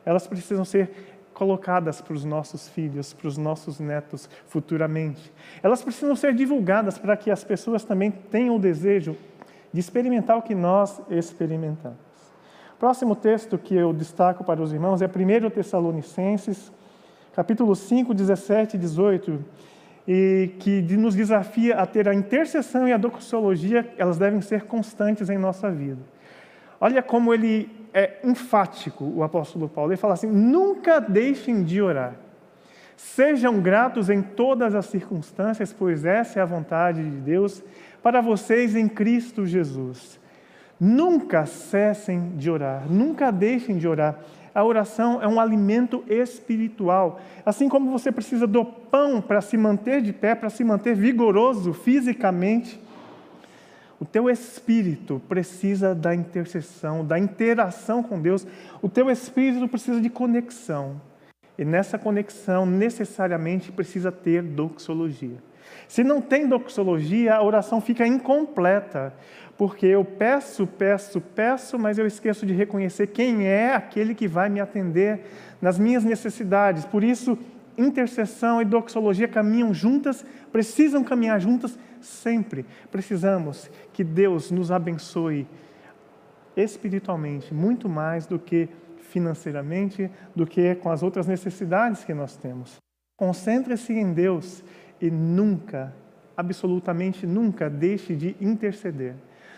elas 0.05 0.27
precisam 0.27 0.67
ser 0.67 1.14
colocadas 1.35 2.01
para 2.01 2.15
os 2.15 2.25
nossos 2.25 2.69
filhos, 2.69 3.13
para 3.13 3.29
os 3.29 3.37
nossos 3.37 3.81
netos 3.81 4.31
futuramente. 4.47 5.33
Elas 5.63 5.83
precisam 5.83 6.15
ser 6.17 6.33
divulgadas 6.33 6.97
para 6.97 7.17
que 7.17 7.31
as 7.31 7.45
pessoas 7.45 7.85
também 7.85 8.11
tenham 8.11 8.57
o 8.57 8.59
desejo 8.59 9.17
de 9.73 9.81
experimentar 9.81 10.39
o 10.39 10.43
que 10.43 10.55
nós 10.55 11.03
experimentamos. 11.11 11.99
Próximo 12.79 13.17
texto 13.17 13.59
que 13.59 13.75
eu 13.75 13.93
destaco 13.93 14.45
para 14.45 14.63
os 14.63 14.73
irmãos 14.73 15.03
é 15.03 15.07
1 15.07 15.51
Tessalonicenses, 15.51 16.73
capítulo 17.35 17.75
5, 17.75 18.15
17 18.15 18.77
e 18.77 18.79
18. 18.79 19.45
e 20.07 20.51
que 20.59 20.83
nos 20.97 21.15
desafia 21.15 21.77
a 21.77 21.87
ter 21.87 22.07
a 22.09 22.15
intercessão 22.15 22.87
e 22.87 22.93
a 22.93 22.99
doxologia, 22.99 23.91
elas 23.97 24.19
devem 24.19 24.41
ser 24.43 24.65
constantes 24.65 25.31
em 25.31 25.39
nossa 25.39 25.71
vida. 25.71 26.03
Olha 26.79 27.03
como 27.03 27.33
ele 27.33 27.84
é 27.95 28.19
enfático, 28.25 29.05
o 29.05 29.23
apóstolo 29.23 29.69
Paulo. 29.69 29.93
Ele 29.93 29.97
fala 29.97 30.15
assim: 30.15 30.27
nunca 30.27 30.99
deixem 31.01 31.63
de 31.63 31.81
orar. 31.81 32.17
Sejam 32.97 33.61
gratos 33.61 34.11
em 34.11 34.21
todas 34.21 34.75
as 34.75 34.87
circunstâncias, 34.87 35.73
pois 35.73 36.05
essa 36.05 36.41
é 36.41 36.43
a 36.43 36.47
vontade 36.47 37.03
de 37.03 37.17
Deus 37.17 37.63
para 38.03 38.21
vocês 38.21 38.75
em 38.75 38.89
Cristo 38.89 39.47
Jesus. 39.47 40.19
Nunca 40.79 41.47
cessem 41.47 42.33
de 42.37 42.51
orar, 42.51 42.85
nunca 42.91 43.31
deixem 43.31 43.79
de 43.79 43.87
orar. 43.87 44.19
A 44.53 44.65
oração 44.65 45.21
é 45.21 45.27
um 45.27 45.41
alimento 45.41 46.05
espiritual. 46.09 47.21
Assim 47.45 47.69
como 47.69 47.91
você 47.91 48.13
precisa 48.13 48.47
do 48.47 48.65
pão 48.65 49.21
para 49.21 49.41
se 49.41 49.57
manter 49.57 50.01
de 50.01 50.13
pé, 50.13 50.35
para 50.35 50.51
se 50.51 50.63
manter 50.63 50.95
vigoroso 50.95 51.73
fisicamente, 51.73 52.81
o 54.05 54.07
teu 54.07 54.29
espírito 54.29 55.19
precisa 55.27 55.95
da 55.95 56.15
intercessão, 56.15 57.03
da 57.03 57.19
interação 57.19 58.03
com 58.03 58.21
Deus. 58.21 58.47
O 58.83 58.89
teu 58.89 59.11
espírito 59.11 59.67
precisa 59.67 59.99
de 59.99 60.11
conexão. 60.11 61.01
E 61.57 61.65
nessa 61.65 61.99
conexão, 61.99 62.67
necessariamente, 62.67 63.73
precisa 63.73 64.13
ter 64.13 64.43
doxologia. 64.43 65.39
Se 65.89 66.05
não 66.05 66.21
tem 66.21 66.47
doxologia, 66.47 67.35
a 67.35 67.43
oração 67.43 67.81
fica 67.81 68.07
incompleta, 68.07 69.15
porque 69.57 69.87
eu 69.87 70.05
peço, 70.05 70.67
peço, 70.67 71.19
peço, 71.19 71.79
mas 71.79 71.97
eu 71.97 72.07
esqueço 72.07 72.45
de 72.45 72.53
reconhecer 72.53 73.07
quem 73.07 73.47
é 73.47 73.75
aquele 73.75 74.15
que 74.15 74.29
vai 74.29 74.51
me 74.51 74.61
atender 74.61 75.21
nas 75.63 75.79
minhas 75.79 76.05
necessidades. 76.05 76.85
Por 76.85 77.03
isso, 77.03 77.39
intercessão 77.79 78.61
e 78.61 78.67
doxologia 78.67 79.27
caminham 79.27 79.73
juntas, 79.73 80.27
precisam 80.53 81.03
caminhar 81.03 81.41
juntas 81.41 81.79
sempre. 82.05 82.65
Precisamos 82.91 83.71
que 83.95 84.05
Deus 84.05 84.51
nos 84.51 84.71
abençoe 84.71 85.47
espiritualmente, 86.57 87.55
muito 87.55 87.89
mais 87.89 88.27
do 88.27 88.39
que 88.39 88.69
financeiramente, 88.99 90.11
do 90.35 90.47
que 90.47 90.75
com 90.75 90.91
as 90.91 91.03
outras 91.03 91.27
necessidades 91.27 92.05
que 92.05 92.13
nós 92.13 92.37
temos. 92.37 92.77
Concentre-se 93.17 93.93
em 93.93 94.13
Deus 94.13 94.63
e 95.01 95.11
nunca, 95.11 95.95
absolutamente 96.37 97.27
nunca, 97.27 97.71
deixe 97.71 98.17
de 98.17 98.37
interceder. 98.41 99.15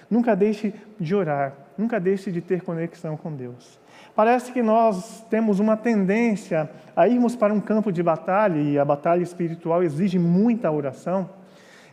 Nunca 0.09 0.37
deixe 0.37 0.73
de 1.01 1.15
orar, 1.15 1.53
nunca 1.77 1.99
deixe 1.99 2.31
de 2.31 2.41
ter 2.41 2.63
conexão 2.63 3.17
com 3.17 3.35
Deus. 3.35 3.81
Parece 4.15 4.53
que 4.53 4.63
nós 4.63 5.25
temos 5.29 5.59
uma 5.59 5.77
tendência 5.77 6.71
a 6.95 7.09
irmos 7.09 7.35
para 7.35 7.53
um 7.53 7.61
campo 7.61 7.91
de 7.91 8.03
batalha, 8.03 8.61
e 8.61 8.79
a 8.79 8.85
batalha 8.85 9.23
espiritual 9.23 9.83
exige 9.83 10.19
muita 10.19 10.71
oração. 10.71 11.29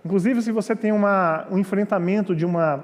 Inclusive, 0.06 0.42
se 0.42 0.52
você 0.52 0.76
tem 0.76 0.92
uma, 0.92 1.46
um 1.50 1.58
enfrentamento 1.58 2.36
de 2.36 2.46
uma 2.46 2.84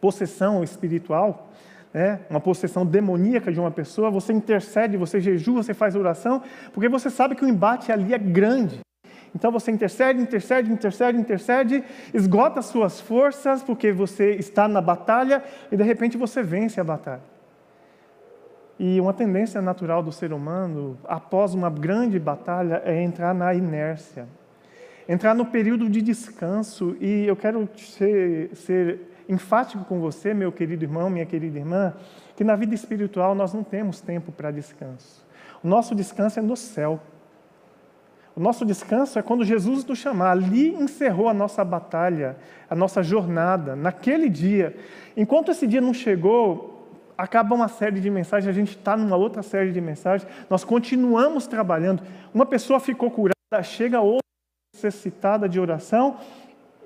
possessão 0.00 0.64
espiritual, 0.64 1.50
né, 1.92 2.20
uma 2.28 2.40
possessão 2.40 2.84
demoníaca 2.84 3.52
de 3.52 3.60
uma 3.60 3.70
pessoa, 3.70 4.10
você 4.10 4.32
intercede, 4.32 4.96
você 4.96 5.20
jejua, 5.20 5.62
você 5.62 5.74
faz 5.74 5.94
oração, 5.94 6.42
porque 6.72 6.88
você 6.88 7.10
sabe 7.10 7.34
que 7.34 7.44
o 7.44 7.48
embate 7.48 7.92
ali 7.92 8.14
é 8.14 8.18
grande. 8.18 8.80
Então 9.34 9.52
você 9.52 9.70
intercede, 9.70 10.20
intercede, 10.20 10.72
intercede, 10.72 11.18
intercede, 11.18 11.84
esgota 12.14 12.62
suas 12.62 13.00
forças, 13.00 13.62
porque 13.62 13.92
você 13.92 14.32
está 14.32 14.66
na 14.66 14.80
batalha 14.80 15.42
e 15.70 15.76
de 15.76 15.82
repente 15.82 16.16
você 16.16 16.42
vence 16.42 16.80
a 16.80 16.84
batalha. 16.84 17.22
E 18.78 19.00
uma 19.00 19.12
tendência 19.12 19.60
natural 19.60 20.02
do 20.02 20.12
ser 20.12 20.32
humano, 20.32 20.98
após 21.04 21.54
uma 21.54 21.70
grande 21.70 22.18
batalha, 22.18 22.82
é 22.84 23.02
entrar 23.02 23.34
na 23.34 23.54
inércia, 23.54 24.26
entrar 25.08 25.34
no 25.34 25.46
período 25.46 25.88
de 25.88 26.02
descanso. 26.02 26.96
E 27.00 27.26
eu 27.26 27.36
quero 27.36 27.68
ser, 27.76 28.50
ser 28.54 29.00
enfático 29.28 29.84
com 29.84 30.00
você, 30.00 30.34
meu 30.34 30.52
querido 30.52 30.84
irmão, 30.84 31.10
minha 31.10 31.26
querida 31.26 31.58
irmã, 31.58 31.94
que 32.36 32.44
na 32.44 32.56
vida 32.56 32.74
espiritual 32.74 33.34
nós 33.34 33.52
não 33.52 33.62
temos 33.62 34.00
tempo 34.00 34.32
para 34.32 34.50
descanso. 34.50 35.24
O 35.62 35.68
nosso 35.68 35.94
descanso 35.94 36.38
é 36.38 36.42
no 36.42 36.56
céu. 36.56 37.00
O 38.34 38.40
nosso 38.40 38.66
descanso 38.66 39.18
é 39.18 39.22
quando 39.22 39.44
Jesus 39.44 39.84
nos 39.84 39.98
chamar. 39.98 40.32
Ali 40.32 40.68
encerrou 40.74 41.28
a 41.28 41.34
nossa 41.34 41.64
batalha, 41.64 42.36
a 42.68 42.74
nossa 42.74 43.02
jornada, 43.02 43.74
naquele 43.74 44.28
dia. 44.28 44.76
Enquanto 45.16 45.50
esse 45.50 45.66
dia 45.66 45.80
não 45.80 45.94
chegou, 45.94 46.86
acaba 47.16 47.54
uma 47.54 47.68
série 47.68 47.98
de 47.98 48.10
mensagens, 48.10 48.48
a 48.48 48.52
gente 48.52 48.76
está 48.76 48.94
numa 48.94 49.16
outra 49.16 49.42
série 49.42 49.72
de 49.72 49.80
mensagens, 49.80 50.30
nós 50.50 50.64
continuamos 50.64 51.46
trabalhando. 51.46 52.02
Uma 52.34 52.44
pessoa 52.44 52.78
ficou 52.78 53.10
curada, 53.10 53.62
chega 53.62 54.00
outra 54.02 54.26
necessitada 54.76 55.48
de 55.48 55.58
oração 55.58 56.18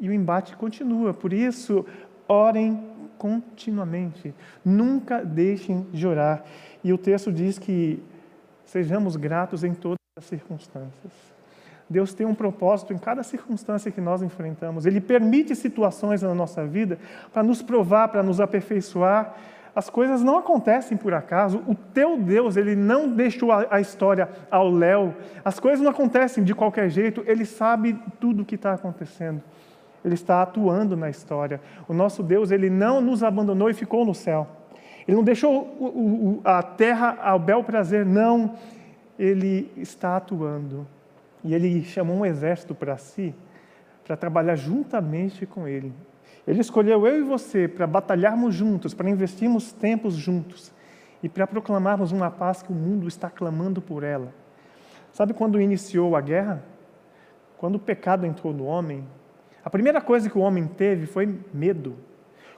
e 0.00 0.08
o 0.08 0.12
embate 0.12 0.56
continua. 0.56 1.12
Por 1.12 1.32
isso, 1.32 1.84
orem 2.28 2.80
continuamente, 3.18 4.32
nunca 4.64 5.22
deixem 5.22 5.86
de 5.92 6.06
orar. 6.06 6.42
E 6.82 6.92
o 6.92 6.96
texto 6.96 7.30
diz 7.30 7.58
que 7.58 8.02
sejamos 8.64 9.16
gratos 9.16 9.62
em 9.62 9.74
todas 9.74 9.98
as 10.16 10.24
circunstâncias. 10.24 11.12
Deus 11.88 12.14
tem 12.14 12.24
um 12.24 12.34
propósito 12.34 12.92
em 12.92 12.98
cada 12.98 13.22
circunstância 13.22 13.90
que 13.90 14.00
nós 14.00 14.22
enfrentamos. 14.22 14.86
Ele 14.86 15.00
permite 15.00 15.56
situações 15.56 16.22
na 16.22 16.32
nossa 16.34 16.64
vida 16.64 16.98
para 17.32 17.42
nos 17.42 17.60
provar, 17.60 18.08
para 18.08 18.22
nos 18.22 18.40
aperfeiçoar. 18.40 19.34
As 19.74 19.88
coisas 19.88 20.22
não 20.22 20.38
acontecem 20.38 20.96
por 20.96 21.14
acaso. 21.14 21.62
O 21.66 21.74
teu 21.74 22.18
Deus, 22.18 22.56
ele 22.56 22.74
não 22.74 23.08
deixou 23.08 23.50
a 23.52 23.80
história 23.80 24.28
ao 24.50 24.70
léu. 24.70 25.14
As 25.44 25.60
coisas 25.60 25.80
não 25.80 25.90
acontecem 25.90 26.42
de 26.42 26.54
qualquer 26.54 26.88
jeito. 26.90 27.22
Ele 27.26 27.44
sabe 27.44 27.98
tudo 28.18 28.42
o 28.42 28.44
que 28.44 28.56
está 28.56 28.72
acontecendo. 28.72 29.42
Ele 30.04 30.14
está 30.14 30.42
atuando 30.42 30.96
na 30.96 31.08
história. 31.08 31.60
O 31.86 31.92
nosso 31.92 32.22
Deus, 32.22 32.50
ele 32.50 32.70
não 32.70 33.00
nos 33.00 33.22
abandonou 33.22 33.70
e 33.70 33.74
ficou 33.74 34.04
no 34.04 34.14
céu. 34.14 34.46
Ele 35.06 35.16
não 35.16 35.24
deixou 35.24 36.40
a 36.44 36.62
terra 36.62 37.18
ao 37.22 37.38
bel 37.38 37.62
prazer, 37.62 38.04
não. 38.04 38.54
Ele 39.18 39.70
está 39.76 40.16
atuando. 40.16 40.86
E 41.44 41.54
ele 41.54 41.84
chamou 41.84 42.16
um 42.16 42.26
exército 42.26 42.74
para 42.74 42.96
si, 42.96 43.34
para 44.04 44.16
trabalhar 44.16 44.56
juntamente 44.56 45.46
com 45.46 45.68
ele. 45.68 45.92
Ele 46.50 46.62
escolheu 46.62 47.06
eu 47.06 47.20
e 47.20 47.22
você 47.22 47.68
para 47.68 47.86
batalharmos 47.86 48.56
juntos, 48.56 48.92
para 48.92 49.08
investirmos 49.08 49.70
tempos 49.70 50.14
juntos 50.14 50.72
e 51.22 51.28
para 51.28 51.46
proclamarmos 51.46 52.10
uma 52.10 52.28
paz 52.28 52.60
que 52.60 52.72
o 52.72 52.74
mundo 52.74 53.06
está 53.06 53.30
clamando 53.30 53.80
por 53.80 54.02
ela. 54.02 54.34
Sabe 55.12 55.32
quando 55.32 55.60
iniciou 55.60 56.16
a 56.16 56.20
guerra? 56.20 56.60
Quando 57.56 57.76
o 57.76 57.78
pecado 57.78 58.26
entrou 58.26 58.52
no 58.52 58.64
homem, 58.64 59.06
a 59.64 59.70
primeira 59.70 60.00
coisa 60.00 60.28
que 60.28 60.36
o 60.36 60.40
homem 60.40 60.66
teve 60.66 61.06
foi 61.06 61.38
medo. 61.54 61.94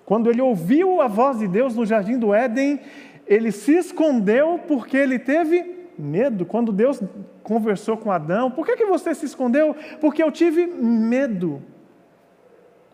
Quando 0.06 0.30
ele 0.30 0.40
ouviu 0.40 1.02
a 1.02 1.06
voz 1.06 1.40
de 1.40 1.46
Deus 1.46 1.76
no 1.76 1.84
jardim 1.84 2.18
do 2.18 2.32
Éden, 2.32 2.80
ele 3.26 3.52
se 3.52 3.76
escondeu 3.76 4.58
porque 4.66 4.96
ele 4.96 5.18
teve 5.18 5.90
medo. 5.98 6.46
Quando 6.46 6.72
Deus 6.72 7.02
conversou 7.42 7.98
com 7.98 8.10
Adão, 8.10 8.50
por 8.50 8.64
que, 8.64 8.74
que 8.74 8.86
você 8.86 9.14
se 9.14 9.26
escondeu? 9.26 9.76
Porque 10.00 10.22
eu 10.22 10.32
tive 10.32 10.66
medo. 10.66 11.60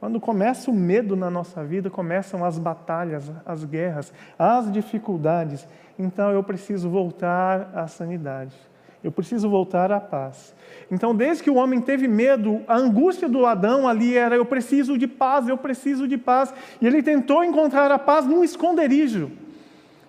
Quando 0.01 0.21
começa 0.21 0.71
o 0.71 0.75
medo 0.75 1.17
na 1.17 1.29
nossa 1.29 1.65
vida, 1.65 1.91
começam 1.91 2.45
as 2.45 2.59
batalhas, 2.59 3.31
as 3.45 3.65
guerras, 3.65 4.13
as 4.39 4.71
dificuldades. 4.71 5.67
Então 5.99 6.31
eu 6.31 6.43
preciso 6.43 6.89
voltar 6.89 7.71
à 7.75 7.87
sanidade. 7.89 8.55
Eu 9.03 9.13
preciso 9.13 9.49
voltar 9.49 9.93
à 9.93 10.01
paz. 10.01 10.55
Então, 10.91 11.15
desde 11.15 11.43
que 11.45 11.51
o 11.51 11.55
homem 11.55 11.81
teve 11.81 12.09
medo, 12.09 12.63
a 12.67 12.77
angústia 12.77 13.29
do 13.29 13.47
Adão 13.47 13.87
ali 13.87 14.17
era: 14.17 14.35
eu 14.35 14.45
preciso 14.45 14.99
de 14.99 15.07
paz, 15.07 15.49
eu 15.49 15.57
preciso 15.57 16.09
de 16.09 16.19
paz. 16.19 16.53
E 16.81 16.87
ele 16.87 17.03
tentou 17.03 17.45
encontrar 17.45 17.93
a 17.93 17.99
paz 17.99 18.27
num 18.27 18.43
esconderijo. 18.43 19.31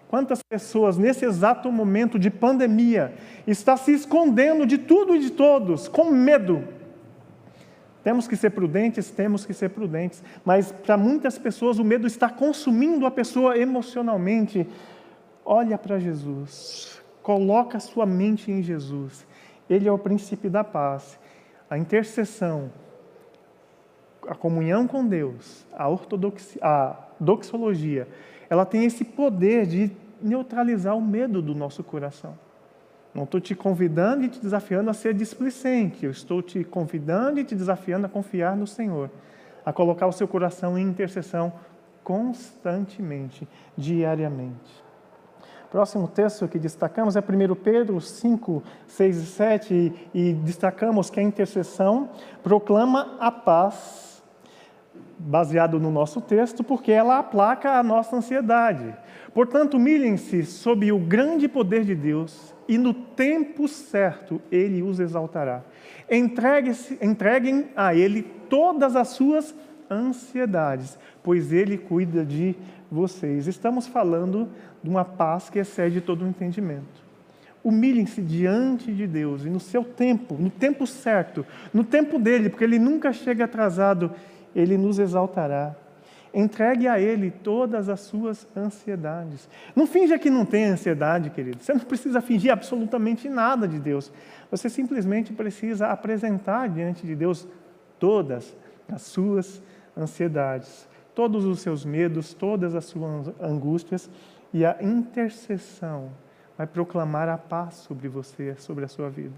Quantas 0.08 0.42
pessoas, 0.42 0.98
nesse 0.98 1.24
exato 1.24 1.72
momento 1.72 2.18
de 2.18 2.32
pandemia, 2.32 3.14
está 3.46 3.78
se 3.78 3.92
escondendo 3.94 4.66
de 4.66 4.80
tudo 4.80 5.16
e 5.16 5.20
de 5.20 5.30
todos, 5.30 5.88
com 5.88 6.06
medo? 6.06 6.79
Temos 8.04 8.28
que 8.28 8.36
ser 8.36 8.52
prudentes, 8.52 9.12
temos 9.12 9.46
que 9.46 9.54
ser 9.54 9.70
prudentes, 9.70 10.24
mas 10.46 10.72
para 10.72 10.98
muitas 10.98 11.38
pessoas 11.38 11.80
o 11.80 11.84
medo 11.84 12.08
está 12.08 12.30
consumindo 12.30 13.06
a 13.06 13.12
pessoa 13.12 13.58
emocionalmente. 13.58 14.68
Olha 15.44 15.78
para 15.78 16.00
Jesus, 16.00 17.00
Coloca 17.30 17.80
sua 17.80 18.08
mente 18.08 18.52
em 18.52 18.64
Jesus. 18.64 19.24
Ele 19.70 19.88
é 19.88 19.92
o 19.92 20.00
princípio 20.00 20.50
da 20.50 20.64
paz. 20.64 21.20
A 21.70 21.78
intercessão, 21.78 22.72
a 24.28 24.34
comunhão 24.34 24.88
com 24.88 25.06
Deus, 25.06 25.64
a, 25.72 25.88
ortodoxia, 25.88 26.60
a 26.60 26.96
doxologia, 27.20 28.08
ela 28.50 28.66
tem 28.66 28.84
esse 28.84 29.06
poder 29.06 29.68
de 29.68 29.92
neutralizar 30.20 30.98
o 30.98 31.02
medo 31.02 31.40
do 31.40 31.54
nosso 31.54 31.84
coração. 31.84 32.36
Não 33.14 33.24
estou 33.24 33.40
te 33.40 33.56
convidando 33.56 34.24
e 34.24 34.30
te 34.30 34.40
desafiando 34.40 34.90
a 34.90 34.94
ser 34.94 35.14
displicente, 35.14 36.06
eu 36.06 36.12
estou 36.12 36.42
te 36.42 36.64
convidando 36.64 37.40
e 37.40 37.44
te 37.44 37.56
desafiando 37.56 38.06
a 38.06 38.10
confiar 38.10 38.56
no 38.56 38.68
Senhor, 38.68 39.10
a 39.66 39.74
colocar 39.74 40.08
o 40.08 40.12
seu 40.12 40.28
coração 40.28 40.78
em 40.78 40.84
intercessão 40.84 41.52
constantemente, 42.04 43.48
diariamente. 43.78 44.90
Próximo 45.72 46.08
texto 46.08 46.48
que 46.48 46.58
destacamos 46.58 47.16
é 47.16 47.20
1 47.20 47.56
Pedro 47.56 48.02
5, 48.02 48.64
6 48.88 49.18
e 49.18 49.26
7, 49.26 50.10
e, 50.16 50.34
destacamos 50.34 51.12
que 51.12 51.20
a 51.20 51.24
intercessão 51.24 52.10
proclama 52.42 53.16
a 53.20 53.32
paz, 53.32 54.24
baseado 55.20 55.80
no 55.80 55.92
nosso 55.92 56.22
texto, 56.22 56.64
porque 56.64 56.92
ela 56.92 57.20
aplaca 57.20 57.74
a 57.74 57.84
nossa 57.84 58.16
ansiedade. 58.16 58.96
Portanto, 59.32 59.78
humilhem-se 59.78 60.44
sob 60.44 60.92
o 60.92 60.98
grande 60.98 61.48
poder 61.48 61.84
de 61.84 61.94
Deus, 61.94 62.56
e 62.70 62.78
no 62.78 62.94
tempo 62.94 63.68
certo 63.68 64.40
ele 64.52 64.84
os 64.84 65.00
exaltará. 65.00 65.64
Entreguem 66.08 67.66
a 67.76 67.96
ele 67.96 68.22
todas 68.48 68.96
as 68.96 69.08
suas 69.08 69.56
ansiedades, 69.90 70.96
pois 71.24 71.52
ele 71.52 71.80
cuida 71.80 72.24
de 72.24 72.56
vocês. 72.92 73.48
Estamos 73.48 73.88
falando 73.88 74.48
de 74.84 74.90
uma 74.90 75.04
paz 75.04 75.50
que 75.50 75.58
excede 75.58 76.00
todo 76.00 76.24
o 76.24 76.28
entendimento. 76.28 77.10
Humilhem-se 77.64 78.22
diante 78.22 78.94
de 78.94 79.08
Deus 79.08 79.46
e 79.46 79.50
no 79.50 79.60
seu 79.60 79.84
tempo, 79.84 80.36
no 80.36 80.52
tempo 80.52 80.86
certo, 80.86 81.44
no 81.74 81.84
tempo 81.84 82.20
dele, 82.20 82.50
porque 82.50 82.64
ele 82.64 82.78
nunca 82.78 83.12
chega 83.12 83.46
atrasado, 83.46 84.12
ele 84.56 84.78
nos 84.78 85.00
exaltará. 85.00 85.76
Entregue 86.34 86.88
a 86.88 87.00
Ele 87.00 87.32
todas 87.32 87.90
as 87.90 88.02
suas 88.02 88.48
ansiedades. 88.56 89.50
Não 89.76 89.88
finja 89.88 90.20
que 90.20 90.30
não 90.30 90.46
tem 90.46 90.66
ansiedade, 90.66 91.30
querido. 91.30 91.62
Você 91.62 91.74
não 91.74 91.80
precisa 91.80 92.22
fingir 92.22 92.52
absolutamente 92.52 93.28
nada 93.28 93.68
de 93.68 93.80
Deus. 93.80 94.12
Você 94.52 94.70
simplesmente 94.70 95.34
precisa 95.34 95.88
apresentar 95.88 96.70
diante 96.70 97.06
de 97.06 97.16
Deus 97.16 97.48
todas 97.98 98.56
as 98.92 99.02
suas 99.02 99.62
ansiedades, 99.98 100.88
todos 101.16 101.46
os 101.46 101.60
seus 101.60 101.84
medos, 101.84 102.34
todas 102.34 102.76
as 102.76 102.86
suas 102.86 103.32
angústias, 103.42 104.10
e 104.54 104.66
a 104.66 104.78
intercessão 104.82 106.10
vai 106.58 106.66
proclamar 106.68 107.30
a 107.30 107.38
paz 107.38 107.76
sobre 107.76 108.08
você, 108.08 108.56
sobre 108.58 108.86
a 108.86 108.88
sua 108.88 109.10
vida. 109.10 109.36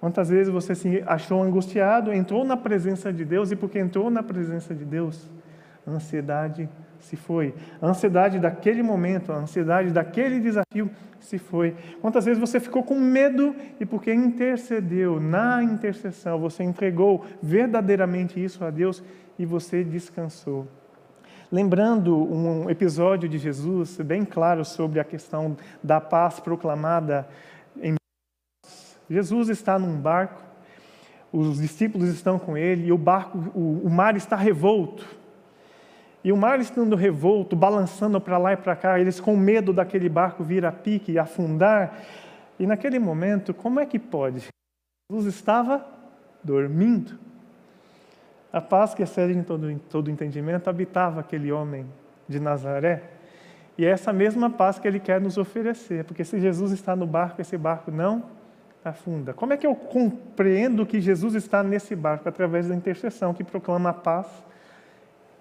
Quantas 0.00 0.28
vezes 0.28 0.52
você 0.52 0.74
se 0.74 1.02
achou 1.06 1.42
angustiado, 1.42 2.12
entrou 2.12 2.44
na 2.44 2.56
presença 2.56 3.12
de 3.12 3.24
Deus 3.24 3.50
e 3.50 3.56
porque 3.56 3.78
entrou 3.78 4.10
na 4.10 4.22
presença 4.22 4.74
de 4.74 4.84
Deus, 4.84 5.30
a 5.86 5.90
ansiedade 5.90 6.68
se 6.98 7.16
foi. 7.16 7.54
A 7.80 7.86
ansiedade 7.86 8.38
daquele 8.38 8.82
momento, 8.82 9.32
a 9.32 9.36
ansiedade 9.36 9.90
daquele 9.90 10.40
desafio 10.40 10.90
se 11.20 11.38
foi. 11.38 11.76
Quantas 12.00 12.24
vezes 12.24 12.40
você 12.40 12.58
ficou 12.58 12.82
com 12.82 12.98
medo 12.98 13.54
e 13.78 13.86
porque 13.86 14.12
intercedeu 14.12 15.20
na 15.20 15.62
intercessão, 15.62 16.38
você 16.38 16.62
entregou 16.62 17.24
verdadeiramente 17.42 18.42
isso 18.42 18.64
a 18.64 18.70
Deus 18.70 19.02
e 19.38 19.44
você 19.44 19.84
descansou. 19.84 20.66
Lembrando 21.50 22.16
um 22.16 22.68
episódio 22.68 23.28
de 23.28 23.38
Jesus 23.38 23.98
bem 23.98 24.24
claro 24.24 24.64
sobre 24.64 24.98
a 24.98 25.04
questão 25.04 25.56
da 25.82 26.00
paz 26.00 26.40
proclamada 26.40 27.28
em 27.80 27.94
Jesus 29.08 29.48
está 29.48 29.78
num 29.78 30.00
barco, 30.00 30.42
os 31.32 31.60
discípulos 31.60 32.08
estão 32.08 32.38
com 32.38 32.56
ele 32.56 32.86
e 32.86 32.92
o 32.92 32.98
barco, 32.98 33.38
o, 33.54 33.82
o 33.84 33.90
mar 33.90 34.16
está 34.16 34.36
revolto. 34.36 35.06
E 36.24 36.32
o 36.32 36.36
mar 36.38 36.58
estando 36.58 36.96
revolto, 36.96 37.54
balançando 37.54 38.18
para 38.18 38.38
lá 38.38 38.54
e 38.54 38.56
para 38.56 38.74
cá, 38.74 38.98
eles 38.98 39.20
com 39.20 39.36
medo 39.36 39.74
daquele 39.74 40.08
barco 40.08 40.42
vir 40.42 40.64
a 40.64 40.72
pique 40.72 41.12
e 41.12 41.18
afundar. 41.18 42.00
E 42.58 42.66
naquele 42.66 42.98
momento, 42.98 43.52
como 43.52 43.78
é 43.78 43.84
que 43.84 43.98
pode? 43.98 44.48
Jesus 45.10 45.34
estava 45.34 45.84
dormindo. 46.42 47.18
A 48.50 48.60
paz 48.60 48.94
que 48.94 49.02
excede 49.02 49.34
em 49.34 49.42
todo, 49.42 49.78
todo 49.90 50.10
entendimento 50.10 50.70
habitava 50.70 51.20
aquele 51.20 51.52
homem 51.52 51.84
de 52.26 52.40
Nazaré. 52.40 53.02
E 53.76 53.84
é 53.84 53.90
essa 53.90 54.10
mesma 54.10 54.48
paz 54.48 54.78
que 54.78 54.88
ele 54.88 55.00
quer 55.00 55.20
nos 55.20 55.36
oferecer, 55.36 56.04
porque 56.04 56.24
se 56.24 56.40
Jesus 56.40 56.72
está 56.72 56.96
no 56.96 57.06
barco, 57.06 57.42
esse 57.42 57.58
barco 57.58 57.90
não 57.90 58.22
afunda. 58.82 59.34
Como 59.34 59.52
é 59.52 59.58
que 59.58 59.66
eu 59.66 59.74
compreendo 59.74 60.86
que 60.86 61.00
Jesus 61.00 61.34
está 61.34 61.62
nesse 61.62 61.94
barco? 61.94 62.28
Através 62.28 62.68
da 62.68 62.74
intercessão 62.74 63.34
que 63.34 63.44
proclama 63.44 63.90
a 63.90 63.94
paz 63.94 64.26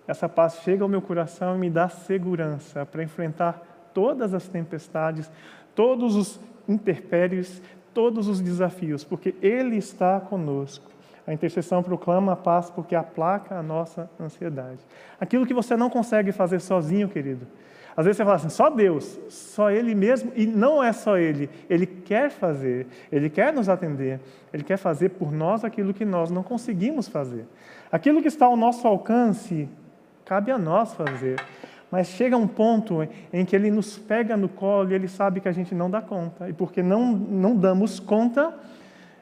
essa 0.08 0.28
paz 0.28 0.60
chega 0.64 0.84
ao 0.84 0.90
meu 0.90 1.02
coração 1.02 1.56
e 1.56 1.60
me 1.60 1.70
dá 1.70 1.88
segurança 1.90 2.86
para 2.86 3.04
enfrentar 3.04 3.92
todas 3.94 4.34
as 4.34 4.48
tempestades, 4.48 5.32
todos 5.76 6.16
os 6.16 6.40
interpérios, 6.68 7.62
todos 7.94 8.28
os 8.28 8.42
desafios, 8.42 9.04
porque 9.04 9.36
Ele 9.42 9.78
está 9.78 10.20
conosco. 10.20 10.92
A 11.26 11.34
intercessão 11.34 11.82
proclama 11.82 12.34
a 12.34 12.36
paz 12.36 12.70
porque 12.70 12.96
aplaca 12.96 13.56
a 13.56 13.64
nossa 13.64 14.10
ansiedade. 14.20 14.80
Aquilo 15.20 15.46
que 15.46 15.54
você 15.54 15.78
não 15.78 15.90
consegue 15.90 16.34
fazer 16.34 16.60
sozinho, 16.60 17.08
querido. 17.08 17.48
Às 17.96 18.06
vezes 18.06 18.18
você 18.18 18.24
fala 18.24 18.36
assim, 18.36 18.50
só 18.50 18.70
Deus, 18.70 19.20
só 19.30 19.70
Ele 19.70 19.94
mesmo, 19.94 20.32
e 20.36 20.48
não 20.48 20.84
é 20.84 20.92
só 20.92 21.18
Ele. 21.18 21.50
Ele 21.70 21.86
quer 21.86 22.30
fazer, 22.32 22.88
Ele 23.12 23.30
quer 23.30 23.54
nos 23.54 23.70
atender, 23.70 24.20
Ele 24.52 24.64
quer 24.64 24.78
fazer 24.78 25.10
por 25.10 25.32
nós 25.32 25.64
aquilo 25.64 25.94
que 25.94 26.04
nós 26.04 26.32
não 26.32 26.44
conseguimos 26.44 27.08
fazer. 27.08 27.46
Aquilo 27.92 28.22
que 28.22 28.28
está 28.28 28.48
ao 28.48 28.58
nosso 28.58 28.88
alcance, 28.88 29.70
Cabe 30.26 30.52
a 30.52 30.58
nós 30.58 30.94
fazer. 30.94 31.40
Mas 31.92 32.08
chega 32.08 32.36
um 32.36 32.48
ponto 32.48 33.08
em 33.32 33.46
que 33.46 33.56
ele 33.56 33.70
nos 33.70 33.98
pega 34.00 34.36
no 34.36 34.50
colo 34.50 34.92
e 34.92 34.96
ele 34.96 35.08
sabe 35.08 35.40
que 35.40 35.48
a 35.48 35.52
gente 35.52 35.76
não 35.76 35.92
dá 35.92 36.02
conta. 36.02 36.50
E 36.50 36.54
porque 36.54 36.82
não, 36.82 37.12
não 37.12 37.56
damos 37.56 38.00
conta, 38.00 38.54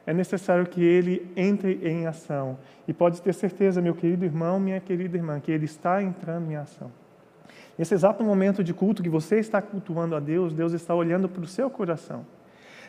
é 0.06 0.14
necessário 0.14 0.66
que 0.66 0.82
ele 0.82 1.30
entre 1.36 1.80
em 1.84 2.08
ação. 2.08 2.58
E 2.88 2.94
pode 2.94 3.22
ter 3.22 3.34
certeza, 3.34 3.82
meu 3.82 3.94
querido 3.94 4.24
irmão, 4.24 4.60
minha 4.60 4.80
querida 4.80 5.18
irmã, 5.18 5.40
que 5.40 5.52
ele 5.52 5.66
está 5.66 6.02
entrando 6.02 6.50
em 6.50 6.56
ação. 6.56 6.92
Nesse 7.78 7.94
exato 7.94 8.24
momento 8.24 8.64
de 8.64 8.74
culto 8.74 9.04
que 9.04 9.10
você 9.10 9.40
está 9.40 9.62
cultuando 9.62 10.16
a 10.16 10.20
Deus, 10.20 10.54
Deus 10.54 10.74
está 10.74 10.94
olhando 10.94 11.28
para 11.28 11.42
o 11.42 11.48
seu 11.48 11.70
coração. 11.70 12.26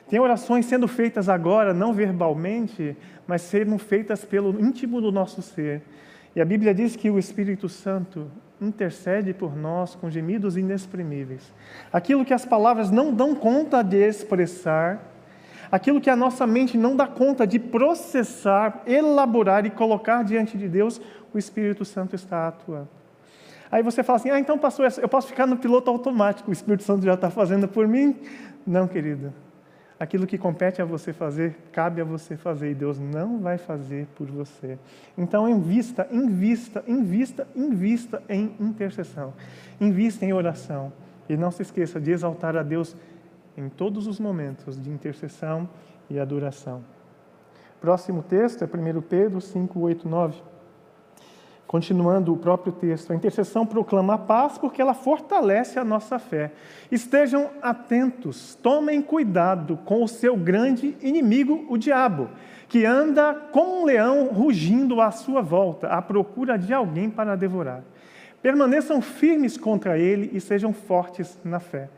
Tem 0.09 0.21
orações 0.21 0.67
sendo 0.67 0.87
feitas 0.87 1.29
agora, 1.29 1.73
não 1.73 1.93
verbalmente, 1.93 2.97
mas 3.27 3.43
sendo 3.43 3.79
feitas 3.79 4.25
pelo 4.25 4.61
íntimo 4.61 5.01
do 5.01 5.11
nosso 5.11 5.41
ser. 5.41 5.83
E 6.35 6.41
a 6.41 6.45
Bíblia 6.45 6.75
diz 6.75 6.97
que 6.97 7.11
o 7.11 7.19
Espírito 7.19 7.69
Santo 7.69 8.31
intercede 8.61 9.35
por 9.35 9.57
nós 9.57 9.95
com 9.95 10.11
gemidos 10.11 10.57
inexprimíveis. 10.57 11.53
Aquilo 11.93 12.25
que 12.25 12.33
as 12.33 12.45
palavras 12.45 12.91
não 12.91 13.13
dão 13.13 13.35
conta 13.35 13.83
de 13.83 13.97
expressar, 13.97 15.03
aquilo 15.71 16.01
que 16.01 16.09
a 16.09 16.17
nossa 16.17 16.47
mente 16.47 16.79
não 16.79 16.97
dá 16.97 17.07
conta 17.07 17.47
de 17.47 17.59
processar, 17.59 18.83
elaborar 18.87 19.67
e 19.67 19.71
colocar 19.71 20.23
diante 20.23 20.57
de 20.57 20.69
Deus, 20.69 21.01
o 21.35 21.39
Espírito 21.39 21.85
Santo 21.85 22.15
está 22.15 22.49
atuando. 22.49 22.89
Aí 23.71 23.83
você 23.83 24.03
fala 24.03 24.19
assim: 24.19 24.31
ah, 24.31 24.39
então 24.39 24.59
passou 24.59 24.85
essa, 24.85 25.01
eu 25.01 25.09
posso 25.09 25.29
ficar 25.29 25.47
no 25.47 25.57
piloto 25.57 25.91
automático, 25.91 26.51
o 26.51 26.53
Espírito 26.53 26.85
Santo 26.85 27.05
já 27.05 27.15
está 27.15 27.31
fazendo 27.31 27.69
por 27.69 27.87
mim? 27.87 28.17
Não, 28.67 28.87
querido 28.87 29.33
aquilo 30.03 30.27
que 30.27 30.37
compete 30.37 30.83
a 30.83 30.85
você 30.85 31.13
fazer, 31.13 31.57
cabe 31.71 32.01
a 32.01 32.05
você 32.05 32.37
fazer 32.37 32.73
e 32.73 32.75
Deus 32.75 32.99
não 32.99 33.39
vai 33.39 33.57
fazer 33.57 34.09
por 34.17 34.27
você. 34.27 34.77
Então, 35.17 35.49
invista, 35.49 36.09
invista, 36.11 36.83
invista, 36.89 37.47
invista 37.55 38.21
em 38.29 38.53
intercessão, 38.59 39.33
invista 39.81 40.25
em 40.25 40.33
oração 40.33 40.93
e 41.29 41.37
não 41.37 41.53
se 41.53 41.63
esqueça 41.63 42.01
de 42.01 42.11
exaltar 42.11 42.57
a 42.57 42.65
Deus 42.65 42.97
em 43.57 43.69
todos 43.69 44.09
os 44.09 44.19
momentos 44.19 44.77
de 44.77 44.91
intercessão 44.91 45.69
e 46.11 46.19
adoração. 46.19 46.83
Próximo 47.81 48.25
texto 48.25 48.63
é 48.63 48.67
1 48.67 49.03
Pedro 49.03 49.41
5, 49.41 49.79
8, 49.79 50.09
9. 50.09 50.43
Continuando 51.67 52.35
o 52.35 52.37
próprio 52.37 52.73
texto, 52.73 53.13
a 53.13 53.17
intercessão 53.17 53.65
proclama 53.65 54.15
a 54.15 54.19
paz 54.19 54.59
porque 54.59 54.83
ela 54.83 54.93
fortalece 54.93 55.79
a 55.79 55.85
nossa 55.85 56.19
fé. 56.19 56.53
Estejam 56.91 57.49
atentos, 57.63 58.55
tomem 58.63 59.01
cuidado 59.01 59.79
com 59.85 60.03
o 60.03 60.09
seu 60.09 60.37
grande 60.37 60.97
inimigo, 61.01 61.65
o 61.71 61.79
diabo, 61.79 62.29
que 62.69 62.85
anda 62.85 63.35
como 63.53 63.81
um 63.81 63.85
leão 63.87 64.27
rugindo 64.27 65.01
à 65.01 65.11
sua 65.11 65.41
volta, 65.41 65.89
à 65.89 66.03
procura 66.03 66.59
de 66.59 66.75
alguém 66.75 67.09
para 67.09 67.37
devorar. 67.37 67.83
Permaneçam 68.43 69.01
firmes 69.01 69.57
contra 69.57 69.97
ele 69.99 70.31
e 70.35 70.41
sejam 70.41 70.75
fortes 70.75 71.39
na 71.43 71.61
fé. 71.61 71.89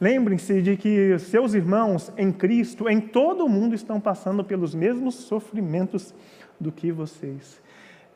Lembrem-se 0.00 0.60
de 0.60 0.76
que 0.76 1.16
seus 1.18 1.54
irmãos 1.54 2.12
em 2.18 2.32
Cristo, 2.32 2.88
em 2.88 3.00
todo 3.00 3.46
o 3.46 3.48
mundo, 3.48 3.74
estão 3.74 4.00
passando 4.00 4.42
pelos 4.42 4.74
mesmos 4.74 5.14
sofrimentos 5.14 6.12
do 6.60 6.72
que 6.72 6.90
vocês 6.90 7.62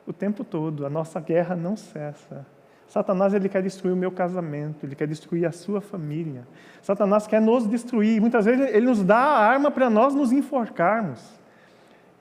o 0.07 0.13
tempo 0.13 0.43
todo. 0.43 0.85
A 0.85 0.89
nossa 0.89 1.19
guerra 1.19 1.55
não 1.55 1.75
cessa. 1.75 2.45
Satanás 2.87 3.33
ele 3.33 3.49
quer 3.49 3.61
destruir 3.61 3.91
o 3.91 3.97
meu 3.97 4.09
casamento, 4.09 4.85
ele 4.85 4.95
quer 4.95 5.07
destruir 5.07 5.45
a 5.45 5.51
sua 5.51 5.81
família. 5.81 6.47
Satanás 6.81 7.27
quer 7.27 7.41
nos 7.41 7.67
destruir. 7.67 8.21
Muitas 8.21 8.45
vezes 8.45 8.73
ele 8.73 8.85
nos 8.85 9.03
dá 9.03 9.17
a 9.17 9.45
arma 9.45 9.69
para 9.69 9.89
nós 9.89 10.15
nos 10.15 10.31
enforcarmos. 10.31 11.37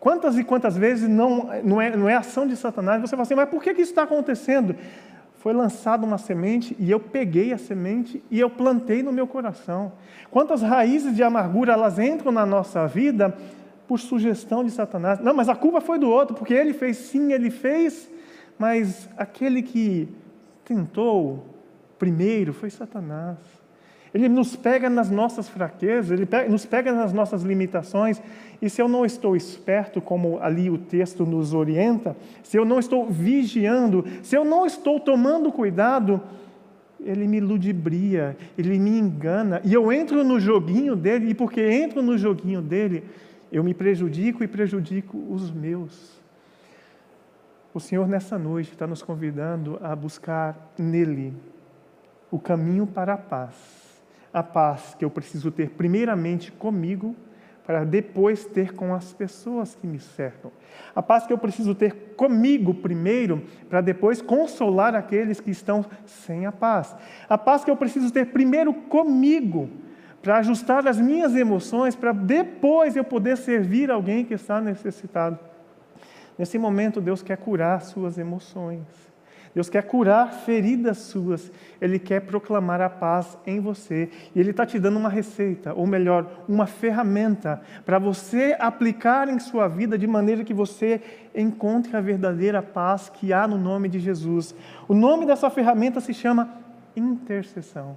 Quantas 0.01 0.37
e 0.37 0.45
quantas 0.45 0.77
vezes 0.77 1.09
não, 1.09 1.49
não, 1.63 1.81
é, 1.81 1.97
não 1.97 2.09
é 2.09 2.17
ação 2.17 2.47
de 2.47 2.57
Satanás? 2.57 3.01
Você 3.01 3.11
fala 3.11 3.23
assim, 3.23 3.35
mas 3.35 3.49
por 3.49 3.63
que, 3.63 3.73
que 3.73 3.83
isso 3.83 3.93
está 3.93 4.03
acontecendo? 4.03 4.75
Foi 5.39 5.53
lançada 5.53 6.05
uma 6.05 6.19
semente 6.19 6.77
e 6.79 6.91
eu 6.91 6.99
peguei 6.99 7.53
a 7.53 7.59
semente 7.59 8.23
e 8.29 8.41
eu 8.41 8.51
plantei 8.51 9.03
no 9.03 9.13
meu 9.13 9.27
coração. 9.27 9.93
Quantas 10.31 10.63
raízes 10.63 11.15
de 11.15 11.23
amargura 11.23 11.73
elas 11.73 11.99
entram 11.99 12.33
na 12.33 12.45
nossa 12.45 12.87
vida 12.87 13.37
por 13.87 14.01
sugestão 14.01 14.65
de 14.65 14.71
Satanás. 14.71 15.21
Não, 15.21 15.35
mas 15.35 15.49
a 15.49 15.55
culpa 15.55 15.81
foi 15.81 15.99
do 15.99 16.09
outro, 16.09 16.35
porque 16.35 16.55
ele 16.55 16.73
fez 16.73 16.97
sim, 16.97 17.33
ele 17.33 17.51
fez, 17.51 18.11
mas 18.59 19.09
aquele 19.17 19.63
que 19.63 20.09
tentou 20.65 21.45
primeiro 21.99 22.53
foi 22.53 22.71
Satanás. 22.71 23.39
Ele 24.17 24.31
nos 24.31 24.57
pega 24.57 24.89
nas 24.89 25.11
nossas 25.11 25.47
fraquezas, 25.47 26.11
Ele 26.11 26.27
nos 26.49 26.65
pega 26.65 26.91
nas 26.91 27.13
nossas 27.13 27.43
limitações. 27.43 28.21
E 28.63 28.71
se 28.71 28.81
eu 28.81 28.89
não 28.89 29.05
estou 29.05 29.37
esperto, 29.37 30.01
como 30.01 30.39
ali 30.41 30.71
o 30.71 30.79
texto 30.79 31.27
nos 31.27 31.53
orienta, 31.53 32.17
se 32.43 32.57
eu 32.57 32.65
não 32.65 32.79
estou 32.79 33.11
vigiando, 33.11 34.07
se 34.23 34.35
eu 34.35 34.43
não 34.43 34.65
estou 34.65 34.99
tomando 34.99 35.53
cuidado, 35.53 36.23
ele 36.99 37.29
me 37.29 37.41
ludibria, 37.41 38.37
ele 38.57 38.79
me 38.79 38.99
engana, 38.99 39.61
e 39.63 39.75
eu 39.75 39.93
entro 39.93 40.25
no 40.25 40.41
joguinho 40.41 40.97
dele, 40.97 41.31
e 41.31 41.35
porque 41.35 41.61
entro 41.61 42.01
no 42.01 42.17
joguinho 42.17 42.63
dele, 42.63 43.05
eu 43.51 43.63
me 43.63 43.75
prejudico 43.75 44.43
e 44.43 44.49
prejudico 44.49 45.17
os 45.31 45.51
meus. 45.51 46.21
O 47.73 47.81
Senhor, 47.81 48.09
nessa 48.09 48.39
noite, 48.39 48.73
está 48.73 48.87
nos 48.87 49.03
convidando 49.03 49.79
a 49.83 49.95
buscar 49.95 50.73
nele 50.79 51.35
o 52.31 52.39
caminho 52.39 52.87
para 52.87 53.15
a 53.15 53.19
paz. 53.19 53.55
A 54.33 54.43
paz 54.43 54.95
que 54.99 55.05
eu 55.05 55.11
preciso 55.11 55.51
ter, 55.51 55.71
primeiramente 55.71 56.51
comigo, 56.51 57.15
para 57.67 57.85
depois 57.85 58.45
ter 58.45 58.73
com 58.73 58.95
as 58.95 59.13
pessoas 59.13 59.75
que 59.75 59.87
me 59.87 59.99
cercam. 59.99 60.53
A 60.95 61.03
paz 61.03 61.27
que 61.27 61.33
eu 61.33 61.39
preciso 61.39 61.75
ter 61.75 62.15
comigo 62.17 62.73
primeiro, 62.73 63.43
para 63.69 63.81
depois 63.81 64.23
consolar 64.23 64.95
aqueles 64.95 65.41
que 65.41 65.51
estão 65.51 65.85
sem 66.07 66.47
a 66.47 66.53
paz. 66.53 66.95
A 67.29 67.37
paz 67.37 67.65
que 67.65 67.71
eu 67.71 67.77
preciso 67.77 68.13
ter 68.13 68.27
primeiro 68.27 68.73
comigo, 68.73 69.69
para 70.27 70.39
ajustar 70.39 70.85
as 70.89 71.01
minhas 71.01 71.37
emoções, 71.37 71.95
para 71.95 72.11
depois 72.11 72.97
eu 72.97 73.05
poder 73.05 73.37
servir 73.37 73.93
alguém 73.93 74.25
que 74.25 74.35
está 74.35 74.61
necessitado. 74.61 75.39
Nesse 76.37 76.59
momento, 76.59 77.01
Deus 77.01 77.23
quer 77.23 77.37
curar 77.37 77.81
suas 77.81 78.19
emoções. 78.19 78.83
Deus 79.55 79.71
quer 79.71 79.85
curar 79.85 80.33
feridas 80.33 80.99
suas, 80.99 81.53
Ele 81.81 82.01
quer 82.01 82.23
proclamar 82.23 82.81
a 82.81 82.91
paz 82.91 83.39
em 83.47 83.61
você. 83.61 84.11
E 84.35 84.41
Ele 84.41 84.51
está 84.51 84.67
te 84.67 84.81
dando 84.81 84.99
uma 84.99 85.09
receita, 85.09 85.73
ou 85.73 85.87
melhor, 85.87 86.45
uma 86.49 86.67
ferramenta, 86.67 87.63
para 87.85 88.01
você 88.01 88.57
aplicar 88.59 89.29
em 89.29 89.39
sua 89.39 89.69
vida 89.69 89.97
de 89.97 90.09
maneira 90.09 90.43
que 90.43 90.53
você 90.53 91.01
encontre 91.37 91.97
a 91.97 92.01
verdadeira 92.01 92.61
paz 92.61 93.09
que 93.09 93.33
há 93.33 93.47
no 93.47 93.57
nome 93.57 93.89
de 93.89 94.01
Jesus. 94.01 94.57
O 94.89 94.93
nome 94.93 95.25
dessa 95.25 95.49
ferramenta 95.51 96.01
se 96.01 96.13
chama 96.13 96.51
intercessão 96.97 97.97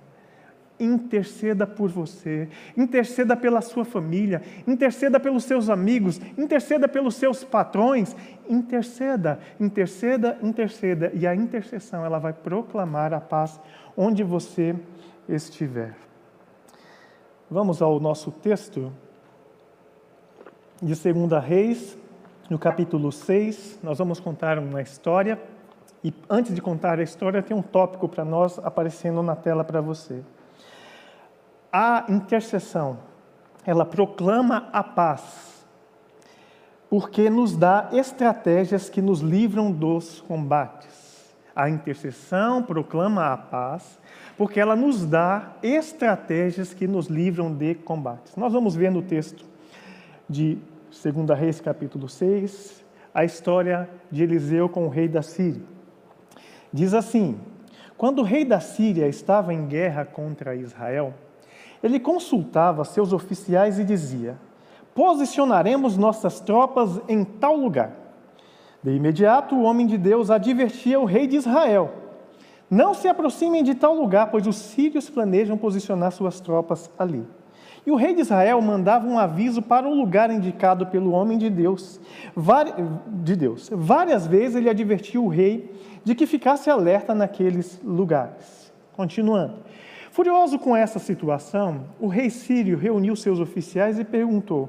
interceda 0.80 1.68
por 1.68 1.90
você, 1.90 2.48
interceda 2.78 3.36
pela 3.36 3.62
sua 3.62 3.84
família, 3.84 4.42
interceda 4.68 5.20
pelos 5.20 5.44
seus 5.44 5.70
amigos, 5.70 6.20
interceda 6.38 6.88
pelos 6.88 7.16
seus 7.16 7.44
patrões, 7.44 8.16
interceda, 8.48 9.40
interceda, 9.60 10.38
interceda, 10.42 11.12
e 11.14 11.28
a 11.28 11.36
intercessão 11.36 12.06
ela 12.06 12.20
vai 12.20 12.34
proclamar 12.34 13.14
a 13.14 13.20
paz 13.20 13.60
onde 13.98 14.24
você 14.24 14.76
estiver. 15.28 15.96
Vamos 17.52 17.82
ao 17.82 18.00
nosso 18.00 18.32
texto 18.32 18.92
de 20.82 20.94
2 20.96 21.44
Reis, 21.44 21.98
no 22.50 22.58
capítulo 22.58 23.12
6, 23.12 23.80
nós 23.84 23.98
vamos 23.98 24.20
contar 24.20 24.58
uma 24.58 24.82
história. 24.82 25.40
E 26.04 26.14
antes 26.30 26.56
de 26.56 26.62
contar 26.62 26.98
a 26.98 27.04
história, 27.04 27.44
tem 27.44 27.56
um 27.56 27.62
tópico 27.62 28.08
para 28.08 28.24
nós 28.24 28.58
aparecendo 28.60 29.22
na 29.22 29.36
tela 29.36 29.64
para 29.64 29.82
você. 29.82 30.24
A 31.72 32.06
intercessão, 32.10 32.98
ela 33.64 33.86
proclama 33.86 34.70
a 34.74 34.84
paz, 34.84 35.66
porque 36.90 37.30
nos 37.30 37.56
dá 37.56 37.90
estratégias 37.92 38.90
que 38.90 39.02
nos 39.02 39.20
livram 39.20 39.72
dos 39.72 40.22
combates. 40.22 41.36
A 41.56 41.70
intercessão 41.70 42.64
proclama 42.64 43.32
a 43.32 43.38
paz, 43.38 44.00
porque 44.36 44.60
ela 44.60 44.76
nos 44.76 45.06
dá 45.06 45.52
estratégias 45.62 46.74
que 46.74 46.88
nos 46.88 47.08
livram 47.08 47.54
de 47.54 47.76
combates. 47.76 48.36
Nós 48.36 48.52
vamos 48.52 48.76
ver 48.76 48.90
no 48.90 49.02
texto 49.04 49.46
de 50.28 50.58
2 50.90 51.38
Reis, 51.38 51.62
capítulo 51.62 52.10
6, 52.10 52.84
a 53.14 53.24
história 53.24 53.88
de 54.10 54.24
Eliseu 54.24 54.68
com 54.68 54.86
o 54.86 54.90
rei 54.90 55.08
da 55.08 55.22
Síria. 55.22 55.62
Diz 56.74 56.94
assim: 56.94 57.40
Quando 57.98 58.20
o 58.20 58.24
rei 58.24 58.44
da 58.44 58.60
Síria 58.60 59.08
estava 59.08 59.54
em 59.54 59.68
guerra 59.68 60.06
contra 60.06 60.56
Israel, 60.56 61.14
ele 61.84 62.00
consultava 62.00 62.84
seus 62.84 63.14
oficiais 63.14 63.80
e 63.80 63.84
dizia: 63.84 64.38
Posicionaremos 64.94 65.98
nossas 65.98 66.40
tropas 66.40 67.00
em 67.08 67.24
tal 67.24 67.56
lugar. 67.56 67.92
De 68.84 68.92
imediato, 68.92 69.56
o 69.56 69.64
homem 69.64 69.86
de 69.86 69.98
Deus 69.98 70.30
advertia 70.30 71.00
o 71.00 71.06
rei 71.06 71.28
de 71.28 71.38
Israel: 71.38 71.92
Não 72.70 72.94
se 72.94 73.08
aproximem 73.08 73.64
de 73.64 73.76
tal 73.76 73.94
lugar, 73.94 74.32
pois 74.32 74.48
os 74.48 74.56
sírios 74.56 75.10
planejam 75.10 75.58
posicionar 75.58 76.12
suas 76.12 76.40
tropas 76.40 76.90
ali. 76.98 77.26
E 77.86 77.92
o 77.92 77.96
rei 77.96 78.14
de 78.14 78.22
Israel 78.22 78.62
mandava 78.62 79.08
um 79.08 79.18
aviso 79.18 79.62
para 79.62 79.88
o 79.88 79.94
lugar 79.94 80.30
indicado 80.30 80.86
pelo 80.88 81.12
homem 81.12 81.38
de 81.38 81.50
Deus. 81.50 82.00
De 83.08 83.36
Deus. 83.36 83.70
Várias 83.74 84.28
vezes 84.28 84.58
ele 84.58 84.70
advertia 84.70 85.20
o 85.20 85.28
rei 85.28 85.74
de 86.04 86.14
que 86.14 86.28
ficasse 86.28 86.70
alerta 86.70 87.16
naqueles 87.16 87.80
lugares. 87.84 88.72
Continuando. 88.96 89.56
Furioso 90.20 90.60
com 90.60 90.76
essa 90.76 91.00
situação, 91.00 91.86
o 91.98 92.08
rei 92.08 92.30
sírio 92.30 92.78
reuniu 92.78 93.16
seus 93.16 93.40
oficiais 93.40 93.98
e 93.98 94.04
perguntou: 94.04 94.68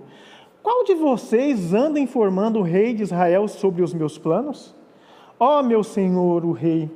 Qual 0.62 0.84
de 0.84 0.94
vocês 0.94 1.74
anda 1.74 1.98
informando 1.98 2.60
o 2.60 2.62
rei 2.62 2.94
de 2.94 3.02
Israel 3.02 3.48
sobre 3.48 3.82
os 3.82 3.92
meus 3.92 4.16
planos? 4.16 4.72
Ó 5.40 5.58
oh, 5.58 5.62
meu 5.64 5.82
senhor, 5.82 6.44
o 6.44 6.52
rei, 6.52 6.88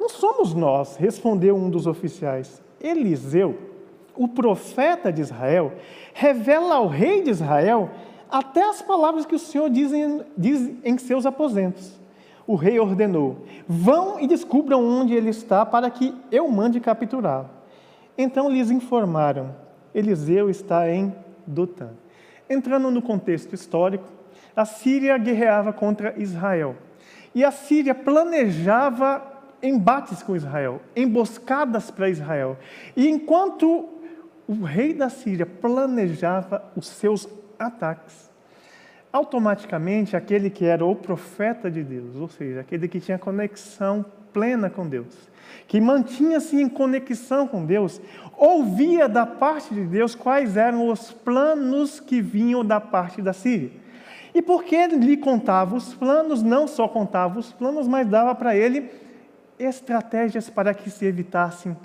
não 0.00 0.08
somos 0.08 0.54
nós, 0.54 0.96
respondeu 0.96 1.54
um 1.54 1.68
dos 1.68 1.86
oficiais. 1.86 2.62
Eliseu, 2.80 3.58
o 4.16 4.26
profeta 4.26 5.12
de 5.12 5.20
Israel, 5.20 5.74
revela 6.14 6.76
ao 6.76 6.88
rei 6.88 7.20
de 7.20 7.28
Israel 7.28 7.90
até 8.30 8.70
as 8.70 8.80
palavras 8.80 9.26
que 9.26 9.34
o 9.34 9.38
Senhor 9.38 9.68
diz 9.68 9.92
em, 9.92 10.22
diz 10.34 10.72
em 10.82 10.96
seus 10.96 11.26
aposentos. 11.26 11.92
O 12.46 12.54
rei 12.54 12.80
ordenou: 12.80 13.36
Vão 13.68 14.18
e 14.18 14.26
descubram 14.26 14.82
onde 14.82 15.12
ele 15.12 15.28
está 15.28 15.66
para 15.66 15.90
que 15.90 16.14
eu 16.32 16.48
mande 16.48 16.80
capturá-lo. 16.80 17.57
Então 18.18 18.50
lhes 18.50 18.68
informaram: 18.70 19.54
Eliseu 19.94 20.50
está 20.50 20.90
em 20.90 21.14
Dotã. 21.46 21.90
Entrando 22.50 22.90
no 22.90 23.00
contexto 23.00 23.54
histórico, 23.54 24.08
a 24.56 24.64
Síria 24.64 25.16
guerreava 25.16 25.72
contra 25.72 26.20
Israel. 26.20 26.74
E 27.32 27.44
a 27.44 27.52
Síria 27.52 27.94
planejava 27.94 29.22
embates 29.62 30.22
com 30.22 30.34
Israel, 30.34 30.80
emboscadas 30.96 31.90
para 31.90 32.10
Israel. 32.10 32.56
E 32.96 33.08
enquanto 33.08 33.88
o 34.48 34.64
rei 34.64 34.94
da 34.94 35.08
Síria 35.08 35.46
planejava 35.46 36.64
os 36.74 36.88
seus 36.88 37.28
ataques, 37.58 38.30
automaticamente 39.12 40.16
aquele 40.16 40.48
que 40.48 40.64
era 40.64 40.84
o 40.84 40.94
profeta 40.96 41.70
de 41.70 41.82
Deus, 41.82 42.16
ou 42.16 42.28
seja, 42.28 42.60
aquele 42.60 42.88
que 42.88 43.00
tinha 43.00 43.18
conexão 43.18 44.04
plena 44.32 44.70
com 44.70 44.88
Deus, 44.88 45.27
que 45.68 45.80
mantinha-se 45.82 46.60
em 46.60 46.68
conexão 46.68 47.46
com 47.46 47.64
Deus, 47.64 48.00
ouvia 48.38 49.06
da 49.06 49.26
parte 49.26 49.74
de 49.74 49.84
Deus 49.84 50.14
quais 50.14 50.56
eram 50.56 50.88
os 50.88 51.12
planos 51.12 52.00
que 52.00 52.22
vinham 52.22 52.64
da 52.64 52.80
parte 52.80 53.20
da 53.20 53.34
Síria. 53.34 53.70
E 54.34 54.40
porque 54.40 54.74
ele 54.74 54.96
lhe 54.96 55.16
contava 55.18 55.76
os 55.76 55.92
planos, 55.92 56.42
não 56.42 56.66
só 56.66 56.88
contava 56.88 57.38
os 57.38 57.52
planos, 57.52 57.86
mas 57.86 58.06
dava 58.06 58.34
para 58.34 58.56
ele 58.56 58.90
estratégias 59.58 60.48
para 60.48 60.72
que 60.72 60.88
se 60.88 61.04
evitassem 61.04 61.76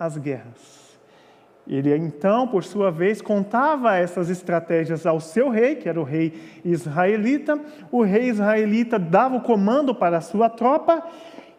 as 0.00 0.18
guerras. 0.18 0.98
Ele 1.66 1.94
então, 1.94 2.48
por 2.48 2.64
sua 2.64 2.90
vez, 2.90 3.20
contava 3.20 3.94
essas 3.94 4.30
estratégias 4.30 5.06
ao 5.06 5.20
seu 5.20 5.50
rei, 5.50 5.76
que 5.76 5.88
era 5.88 6.00
o 6.00 6.04
rei 6.04 6.60
israelita. 6.64 7.60
O 7.92 8.02
rei 8.02 8.30
israelita 8.30 8.98
dava 8.98 9.36
o 9.36 9.42
comando 9.42 9.94
para 9.94 10.16
a 10.16 10.22
sua 10.22 10.48
tropa 10.48 11.04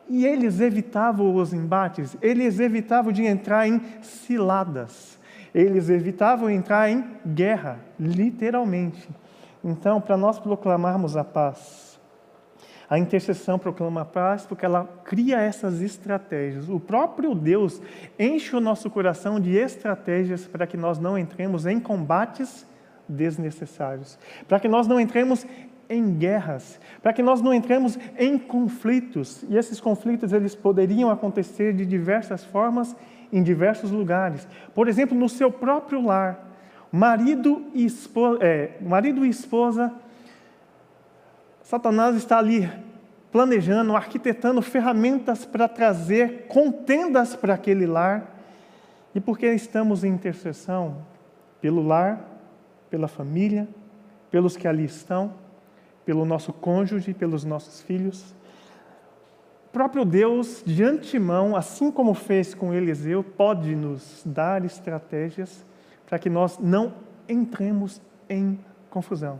e 0.09 0.25
eles 0.25 0.59
evitavam 0.59 1.35
os 1.35 1.53
embates, 1.53 2.17
eles 2.21 2.59
evitavam 2.59 3.11
de 3.11 3.23
entrar 3.23 3.67
em 3.67 3.79
ciladas, 4.01 5.19
eles 5.53 5.89
evitavam 5.89 6.49
entrar 6.49 6.89
em 6.89 7.05
guerra, 7.25 7.79
literalmente. 7.99 9.07
Então, 9.63 10.01
para 10.01 10.17
nós 10.17 10.39
proclamarmos 10.39 11.15
a 11.15 11.23
paz, 11.23 11.89
a 12.89 12.97
intercessão 12.97 13.59
proclama 13.59 14.01
a 14.01 14.05
paz 14.05 14.47
porque 14.47 14.65
ela 14.65 14.85
cria 15.03 15.39
essas 15.39 15.79
estratégias. 15.79 16.69
O 16.69 16.79
próprio 16.79 17.35
Deus 17.35 17.79
enche 18.17 18.55
o 18.55 18.59
nosso 18.59 18.89
coração 18.89 19.39
de 19.39 19.55
estratégias 19.55 20.47
para 20.47 20.65
que 20.65 20.75
nós 20.75 20.97
não 20.97 21.15
entremos 21.15 21.67
em 21.67 21.79
combates 21.79 22.67
desnecessários, 23.07 24.17
para 24.47 24.59
que 24.59 24.67
nós 24.67 24.87
não 24.87 24.99
entremos 24.99 25.45
em 25.89 26.13
guerras, 26.13 26.79
para 27.01 27.11
que 27.11 27.23
nós 27.23 27.41
não 27.41 27.53
entremos 27.53 27.97
em 28.17 28.37
conflitos. 28.37 29.43
E 29.49 29.57
esses 29.57 29.81
conflitos 29.81 30.31
eles 30.31 30.53
poderiam 30.53 31.09
acontecer 31.09 31.73
de 31.73 31.85
diversas 31.85 32.43
formas 32.43 32.95
em 33.33 33.41
diversos 33.41 33.89
lugares. 33.89 34.47
Por 34.75 34.87
exemplo, 34.87 35.17
no 35.17 35.27
seu 35.27 35.51
próprio 35.51 36.05
lar, 36.05 36.47
marido 36.91 37.65
e 37.73 37.85
esposa, 37.85 38.43
é, 38.43 38.77
marido 38.81 39.25
e 39.25 39.29
esposa 39.29 39.91
Satanás 41.69 42.15
está 42.15 42.39
ali 42.39 42.67
planejando, 43.31 43.95
arquitetando 43.95 44.59
ferramentas 44.59 45.45
para 45.45 45.67
trazer 45.67 46.47
contendas 46.47 47.35
para 47.35 47.53
aquele 47.53 47.85
lar. 47.85 48.25
E 49.13 49.19
porque 49.19 49.45
estamos 49.53 50.03
em 50.03 50.07
intercessão 50.07 50.97
pelo 51.61 51.85
lar, 51.85 52.27
pela 52.89 53.07
família, 53.07 53.67
pelos 54.31 54.57
que 54.57 54.67
ali 54.67 54.85
estão, 54.85 55.31
pelo 56.09 56.25
nosso 56.25 56.51
cônjuge, 56.51 57.13
pelos 57.13 57.45
nossos 57.45 57.83
filhos. 57.83 58.33
O 59.67 59.71
próprio 59.71 60.03
Deus, 60.03 60.63
de 60.65 60.83
antemão, 60.83 61.55
assim 61.55 61.91
como 61.91 62.15
fez 62.15 62.55
com 62.55 62.73
Eliseu, 62.73 63.23
pode 63.23 63.75
nos 63.75 64.23
dar 64.25 64.65
estratégias 64.65 65.63
para 66.07 66.17
que 66.17 66.27
nós 66.27 66.57
não 66.57 66.95
entremos 67.27 68.01
em 68.27 68.59
confusão, 68.89 69.39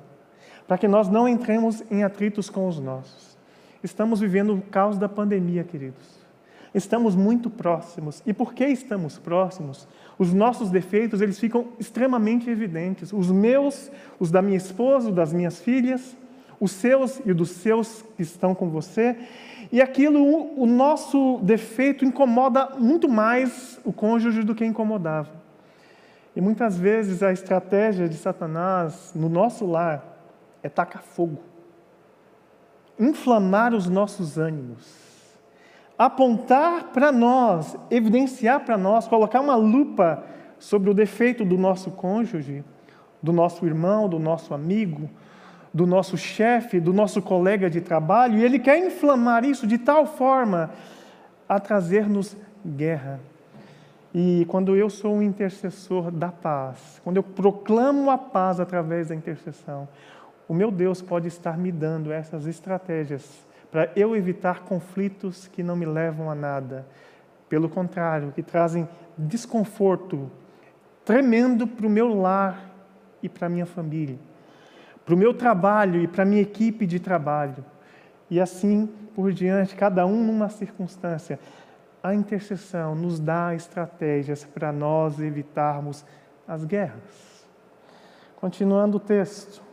para 0.68 0.78
que 0.78 0.88
nós 0.88 1.10
não 1.10 1.28
entremos 1.28 1.84
em 1.90 2.04
atritos 2.04 2.52
com 2.52 2.68
os 2.68 2.80
nossos. 2.80 3.36
Estamos 3.84 4.20
vivendo 4.20 4.54
o 4.54 4.62
caos 4.62 5.00
da 5.00 5.10
pandemia, 5.10 5.64
queridos. 5.64 6.20
Estamos 6.72 7.16
muito 7.16 7.50
próximos. 7.50 8.22
E 8.28 8.32
porque 8.32 8.68
estamos 8.68 9.18
próximos, 9.18 9.88
os 10.20 10.32
nossos 10.32 10.70
defeitos, 10.70 11.20
eles 11.20 11.40
ficam 11.40 11.70
extremamente 11.80 12.48
evidentes. 12.48 13.12
Os 13.12 13.32
meus, 13.32 13.92
os 14.20 14.30
da 14.30 14.40
minha 14.40 14.58
esposa, 14.58 15.10
os 15.10 15.16
das 15.16 15.34
minhas 15.34 15.60
filhas, 15.60 16.16
os 16.60 16.72
seus 16.72 17.20
e 17.26 17.34
dos 17.34 17.52
seus 17.52 18.04
que 18.16 18.24
estão 18.24 18.54
com 18.54 18.70
você. 18.70 19.16
E 19.72 19.82
aquilo, 19.82 20.22
o 20.60 20.66
nosso 20.66 21.40
defeito 21.44 22.04
incomoda 22.04 22.70
muito 22.78 23.08
mais 23.08 23.80
o 23.84 23.94
cônjuge 23.94 24.44
do 24.44 24.56
que 24.56 24.66
incomodava. 24.66 25.40
E 26.36 26.42
muitas 26.42 26.78
vezes 26.78 27.22
a 27.22 27.32
estratégia 27.32 28.08
de 28.08 28.16
Satanás 28.16 29.12
no 29.16 29.30
nosso 29.30 29.66
lar 29.66 30.04
é 30.62 30.70
tacar 30.70 31.02
fogo, 31.02 31.40
inflamar 33.00 33.74
os 33.74 33.88
nossos 33.88 34.38
ânimos, 34.38 35.10
apontar 35.98 36.92
para 36.94 37.12
nós, 37.12 37.76
evidenciar 37.90 38.62
para 38.62 38.78
nós, 38.78 39.08
colocar 39.08 39.42
uma 39.42 39.56
lupa 39.56 40.24
sobre 40.58 40.90
o 40.90 40.94
defeito 40.94 41.44
do 41.46 41.58
nosso 41.58 41.92
cônjuge, 41.92 42.64
do 43.22 43.34
nosso 43.34 43.66
irmão, 43.66 44.08
do 44.08 44.20
nosso 44.20 44.54
amigo, 44.54 45.10
do 45.74 45.86
nosso 45.86 46.18
chefe, 46.18 46.80
do 46.80 46.92
nosso 46.92 47.22
colega 47.22 47.70
de 47.70 47.82
trabalho, 47.82 48.38
e 48.38 48.44
ele 48.44 48.60
quer 48.60 48.78
inflamar 48.78 49.44
isso 49.46 49.68
de 49.68 49.78
tal 49.78 50.06
forma 50.06 50.72
a 51.48 51.60
trazer-nos 51.60 52.36
guerra. 52.66 53.20
E 54.14 54.46
quando 54.50 54.76
eu 54.76 54.90
sou 54.90 55.16
um 55.16 55.22
intercessor 55.22 56.10
da 56.10 56.30
paz, 56.30 57.00
quando 57.04 57.18
eu 57.18 57.24
proclamo 57.24 58.10
a 58.10 58.18
paz 58.18 58.60
através 58.60 59.10
da 59.10 59.16
intercessão, 59.16 59.88
o 60.48 60.54
meu 60.54 60.72
Deus 60.72 61.02
pode 61.02 61.28
estar 61.28 61.58
me 61.58 61.72
dando 61.72 62.12
essas 62.12 62.48
estratégias 62.48 63.46
para 63.72 63.92
eu 63.96 64.16
evitar 64.16 64.62
conflitos 64.62 65.48
que 65.48 65.62
não 65.62 65.76
me 65.76 65.86
levam 65.86 66.32
a 66.32 66.34
nada. 66.34 66.88
Pelo 67.48 67.70
contrário, 67.70 68.32
que 68.32 68.42
trazem 68.42 68.90
desconforto 69.16 70.32
tremendo 71.06 71.68
para 71.68 71.86
o 71.86 71.90
meu 71.90 72.14
lar 72.20 72.70
e 73.22 73.30
para 73.30 73.48
a 73.48 73.50
minha 73.50 73.66
família, 73.66 74.18
para 75.10 75.16
o 75.16 75.18
meu 75.18 75.34
trabalho 75.34 76.04
e 76.04 76.08
para 76.08 76.22
a 76.22 76.26
minha 76.26 76.44
equipe 76.44 76.86
de 76.86 77.00
trabalho. 77.00 77.66
E 78.30 78.40
assim 78.40 78.88
por 79.16 79.34
diante, 79.34 79.76
cada 79.76 80.06
um 80.06 80.24
numa 80.24 80.50
circunstância. 80.50 81.40
A 82.04 82.14
intercessão 82.14 82.94
nos 82.94 83.20
dá 83.20 83.56
estratégias 83.56 84.46
para 84.46 84.72
nós 84.72 85.20
evitarmos 85.20 86.06
as 86.48 86.64
guerras. 86.64 87.44
Continuando 88.36 88.98
o 88.98 89.00
texto, 89.00 89.64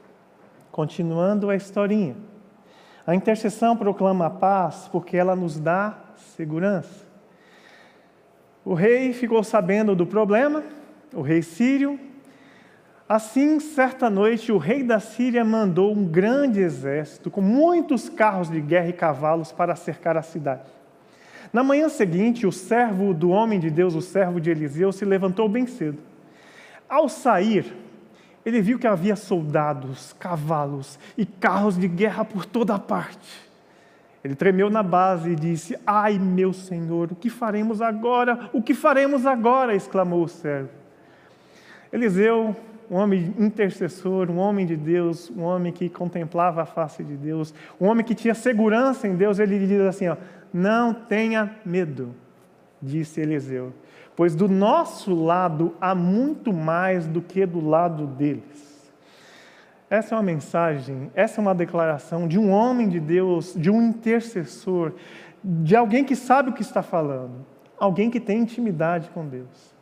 continuando 0.72 1.50
a 1.50 1.54
historinha. 1.54 2.16
A 3.06 3.14
intercessão 3.14 3.76
proclama 3.76 4.24
a 4.24 4.30
paz 4.30 4.88
porque 4.90 5.18
ela 5.18 5.36
nos 5.36 5.60
dá 5.60 5.98
segurança. 6.16 7.04
O 8.64 8.72
rei 8.72 9.12
ficou 9.12 9.44
sabendo 9.44 9.94
do 9.94 10.06
problema, 10.06 10.64
o 11.12 11.20
rei 11.20 11.42
sírio. 11.42 12.05
Assim, 13.08 13.60
certa 13.60 14.10
noite, 14.10 14.50
o 14.50 14.58
rei 14.58 14.82
da 14.82 14.98
Síria 14.98 15.44
mandou 15.44 15.92
um 15.92 16.04
grande 16.04 16.60
exército 16.60 17.30
com 17.30 17.40
muitos 17.40 18.08
carros 18.08 18.50
de 18.50 18.60
guerra 18.60 18.88
e 18.88 18.92
cavalos 18.92 19.52
para 19.52 19.76
cercar 19.76 20.16
a 20.16 20.22
cidade. 20.22 20.68
Na 21.52 21.62
manhã 21.62 21.88
seguinte, 21.88 22.48
o 22.48 22.52
servo 22.52 23.14
do 23.14 23.30
homem 23.30 23.60
de 23.60 23.70
Deus, 23.70 23.94
o 23.94 24.02
servo 24.02 24.40
de 24.40 24.50
Eliseu, 24.50 24.90
se 24.90 25.04
levantou 25.04 25.48
bem 25.48 25.68
cedo. 25.68 25.98
Ao 26.88 27.08
sair, 27.08 27.72
ele 28.44 28.60
viu 28.60 28.76
que 28.76 28.88
havia 28.88 29.14
soldados, 29.14 30.12
cavalos 30.18 30.98
e 31.16 31.24
carros 31.24 31.78
de 31.78 31.86
guerra 31.86 32.24
por 32.24 32.44
toda 32.44 32.76
parte. 32.76 33.46
Ele 34.24 34.34
tremeu 34.34 34.68
na 34.68 34.82
base 34.82 35.30
e 35.30 35.36
disse: 35.36 35.78
Ai, 35.86 36.18
meu 36.18 36.52
senhor, 36.52 37.12
o 37.12 37.14
que 37.14 37.30
faremos 37.30 37.80
agora? 37.80 38.50
O 38.52 38.60
que 38.60 38.74
faremos 38.74 39.24
agora? 39.24 39.76
exclamou 39.76 40.24
o 40.24 40.28
servo. 40.28 40.70
Eliseu, 41.92 42.56
um 42.90 42.96
homem 42.96 43.34
intercessor, 43.38 44.30
um 44.30 44.38
homem 44.38 44.66
de 44.66 44.76
Deus, 44.76 45.30
um 45.30 45.42
homem 45.42 45.72
que 45.72 45.88
contemplava 45.88 46.62
a 46.62 46.66
face 46.66 47.02
de 47.02 47.16
Deus, 47.16 47.52
um 47.80 47.86
homem 47.86 48.04
que 48.04 48.14
tinha 48.14 48.34
segurança 48.34 49.06
em 49.08 49.16
Deus, 49.16 49.38
ele 49.38 49.58
diz 49.66 49.80
assim: 49.80 50.08
ó, 50.08 50.16
Não 50.52 50.92
tenha 50.92 51.56
medo, 51.64 52.14
disse 52.80 53.20
Eliseu 53.20 53.72
pois 54.16 54.34
do 54.34 54.48
nosso 54.48 55.14
lado 55.14 55.76
há 55.78 55.94
muito 55.94 56.52
mais 56.52 57.06
do 57.06 57.20
que 57.20 57.44
do 57.44 57.60
lado 57.60 58.06
deles. 58.06 58.90
Essa 59.88 60.14
é 60.14 60.16
uma 60.16 60.24
mensagem, 60.24 61.12
essa 61.14 61.40
é 61.40 61.42
uma 61.42 61.54
declaração 61.54 62.26
de 62.26 62.38
um 62.38 62.50
homem 62.50 62.88
de 62.88 62.98
Deus, 62.98 63.54
de 63.54 63.70
um 63.70 63.80
intercessor, 63.80 64.94
de 65.44 65.76
alguém 65.76 66.02
que 66.02 66.16
sabe 66.16 66.50
o 66.50 66.52
que 66.52 66.62
está 66.62 66.82
falando, 66.82 67.46
alguém 67.78 68.10
que 68.10 68.18
tem 68.18 68.40
intimidade 68.40 69.10
com 69.10 69.24
Deus. 69.28 69.75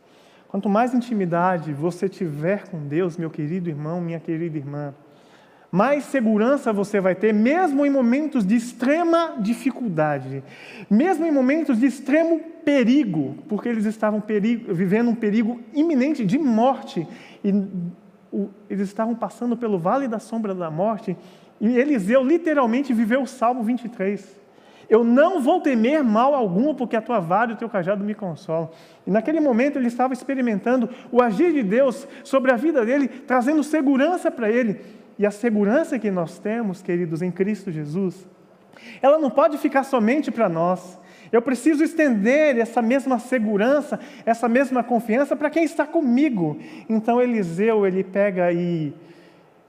Quanto 0.55 0.69
mais 0.69 0.93
intimidade 0.93 1.73
você 1.73 2.07
tiver 2.07 2.69
com 2.69 2.87
Deus, 2.87 3.17
meu 3.17 3.29
querido 3.29 3.67
irmão, 3.67 3.99
minha 3.99 4.21
querida 4.21 4.57
irmã, 4.57 4.95
mais 5.69 6.05
segurança 6.05 6.71
você 6.71 7.01
vai 7.01 7.13
ter, 7.13 7.33
mesmo 7.33 7.85
em 7.85 7.89
momentos 7.89 8.45
de 8.45 8.55
extrema 8.55 9.35
dificuldade, 9.37 10.41
mesmo 10.89 11.25
em 11.25 11.31
momentos 11.31 11.77
de 11.77 11.87
extremo 11.87 12.39
perigo, 12.63 13.35
porque 13.49 13.67
eles 13.67 13.83
estavam 13.83 14.21
perigo, 14.21 14.73
vivendo 14.73 15.09
um 15.09 15.15
perigo 15.15 15.59
iminente 15.73 16.23
de 16.23 16.37
morte, 16.37 17.05
e 17.43 17.51
o, 18.31 18.49
eles 18.69 18.87
estavam 18.87 19.13
passando 19.13 19.57
pelo 19.57 19.77
vale 19.77 20.07
da 20.07 20.19
sombra 20.19 20.55
da 20.55 20.71
morte, 20.71 21.17
e 21.59 21.77
Eliseu 21.77 22.23
literalmente 22.23 22.93
viveu 22.93 23.23
o 23.23 23.27
Salmo 23.27 23.61
23. 23.61 24.44
Eu 24.89 25.03
não 25.03 25.41
vou 25.41 25.61
temer 25.61 26.03
mal 26.03 26.33
algum, 26.33 26.73
porque 26.73 26.95
a 26.95 27.01
tua 27.01 27.19
vara 27.19 27.51
e 27.51 27.53
o 27.53 27.57
teu 27.57 27.69
cajado 27.69 28.03
me 28.03 28.13
consolam. 28.13 28.69
E 29.05 29.11
naquele 29.11 29.39
momento 29.39 29.77
ele 29.77 29.87
estava 29.87 30.13
experimentando 30.13 30.89
o 31.11 31.21
agir 31.21 31.53
de 31.53 31.63
Deus 31.63 32.07
sobre 32.23 32.51
a 32.51 32.55
vida 32.55 32.85
dele, 32.85 33.07
trazendo 33.07 33.63
segurança 33.63 34.29
para 34.29 34.49
ele. 34.49 34.81
E 35.17 35.25
a 35.25 35.31
segurança 35.31 35.97
que 35.97 36.11
nós 36.11 36.39
temos, 36.39 36.81
queridos, 36.81 37.21
em 37.21 37.31
Cristo 37.31 37.71
Jesus, 37.71 38.27
ela 39.01 39.17
não 39.17 39.29
pode 39.29 39.57
ficar 39.57 39.83
somente 39.83 40.31
para 40.31 40.49
nós. 40.49 40.99
Eu 41.31 41.41
preciso 41.41 41.83
estender 41.83 42.57
essa 42.57 42.81
mesma 42.81 43.19
segurança, 43.19 43.99
essa 44.25 44.47
mesma 44.47 44.83
confiança 44.83 45.35
para 45.35 45.49
quem 45.49 45.63
está 45.63 45.85
comigo. 45.85 46.57
Então 46.87 47.21
Eliseu, 47.21 47.85
ele 47.85 48.03
pega 48.03 48.51
e 48.51 48.93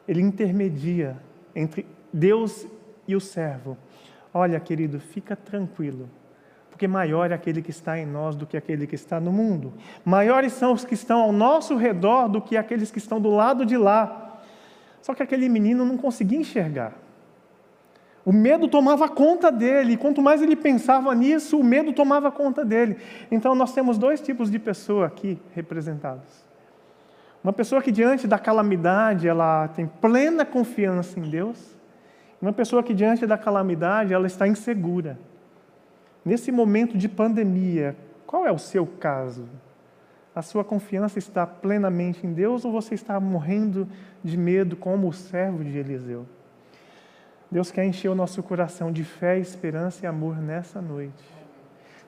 ele 0.06 0.20
intermedia 0.20 1.16
entre 1.54 1.86
Deus 2.12 2.66
e 3.08 3.16
o 3.16 3.20
servo. 3.20 3.76
Olha, 4.38 4.60
querido, 4.60 5.00
fica 5.00 5.34
tranquilo, 5.34 6.10
porque 6.68 6.86
maior 6.86 7.30
é 7.30 7.34
aquele 7.34 7.62
que 7.62 7.70
está 7.70 7.98
em 7.98 8.04
nós 8.04 8.36
do 8.36 8.46
que 8.46 8.54
aquele 8.54 8.86
que 8.86 8.94
está 8.94 9.18
no 9.18 9.32
mundo. 9.32 9.72
Maiores 10.04 10.52
são 10.52 10.74
os 10.74 10.84
que 10.84 10.92
estão 10.92 11.20
ao 11.20 11.32
nosso 11.32 11.74
redor 11.74 12.28
do 12.28 12.42
que 12.42 12.54
aqueles 12.54 12.90
que 12.90 12.98
estão 12.98 13.18
do 13.18 13.30
lado 13.30 13.64
de 13.64 13.78
lá. 13.78 14.38
Só 15.00 15.14
que 15.14 15.22
aquele 15.22 15.48
menino 15.48 15.86
não 15.86 15.96
conseguia 15.96 16.38
enxergar. 16.38 16.92
O 18.26 18.30
medo 18.30 18.68
tomava 18.68 19.08
conta 19.08 19.50
dele, 19.50 19.94
e 19.94 19.96
quanto 19.96 20.20
mais 20.20 20.42
ele 20.42 20.54
pensava 20.54 21.14
nisso, 21.14 21.58
o 21.58 21.64
medo 21.64 21.94
tomava 21.94 22.30
conta 22.30 22.62
dele. 22.62 22.98
Então 23.30 23.54
nós 23.54 23.72
temos 23.72 23.96
dois 23.96 24.20
tipos 24.20 24.50
de 24.50 24.58
pessoa 24.58 25.06
aqui 25.06 25.40
representados. 25.54 26.44
Uma 27.42 27.54
pessoa 27.54 27.80
que 27.80 27.90
diante 27.90 28.26
da 28.26 28.38
calamidade, 28.38 29.26
ela 29.26 29.68
tem 29.68 29.86
plena 29.86 30.44
confiança 30.44 31.18
em 31.18 31.22
Deus. 31.22 31.75
Uma 32.46 32.52
pessoa 32.52 32.80
que 32.80 32.94
diante 32.94 33.26
da 33.26 33.36
calamidade, 33.36 34.14
ela 34.14 34.28
está 34.28 34.46
insegura. 34.46 35.18
Nesse 36.24 36.52
momento 36.52 36.96
de 36.96 37.08
pandemia, 37.08 37.96
qual 38.24 38.46
é 38.46 38.52
o 38.52 38.58
seu 38.58 38.86
caso? 38.86 39.48
A 40.32 40.42
sua 40.42 40.62
confiança 40.62 41.18
está 41.18 41.44
plenamente 41.44 42.24
em 42.24 42.32
Deus 42.32 42.64
ou 42.64 42.70
você 42.70 42.94
está 42.94 43.18
morrendo 43.18 43.88
de 44.22 44.36
medo 44.36 44.76
como 44.76 45.08
o 45.08 45.12
servo 45.12 45.64
de 45.64 45.76
Eliseu? 45.76 46.24
Deus 47.50 47.72
quer 47.72 47.84
encher 47.84 48.10
o 48.10 48.14
nosso 48.14 48.40
coração 48.44 48.92
de 48.92 49.02
fé, 49.02 49.36
esperança 49.40 50.04
e 50.04 50.06
amor 50.06 50.40
nessa 50.40 50.80
noite. 50.80 51.24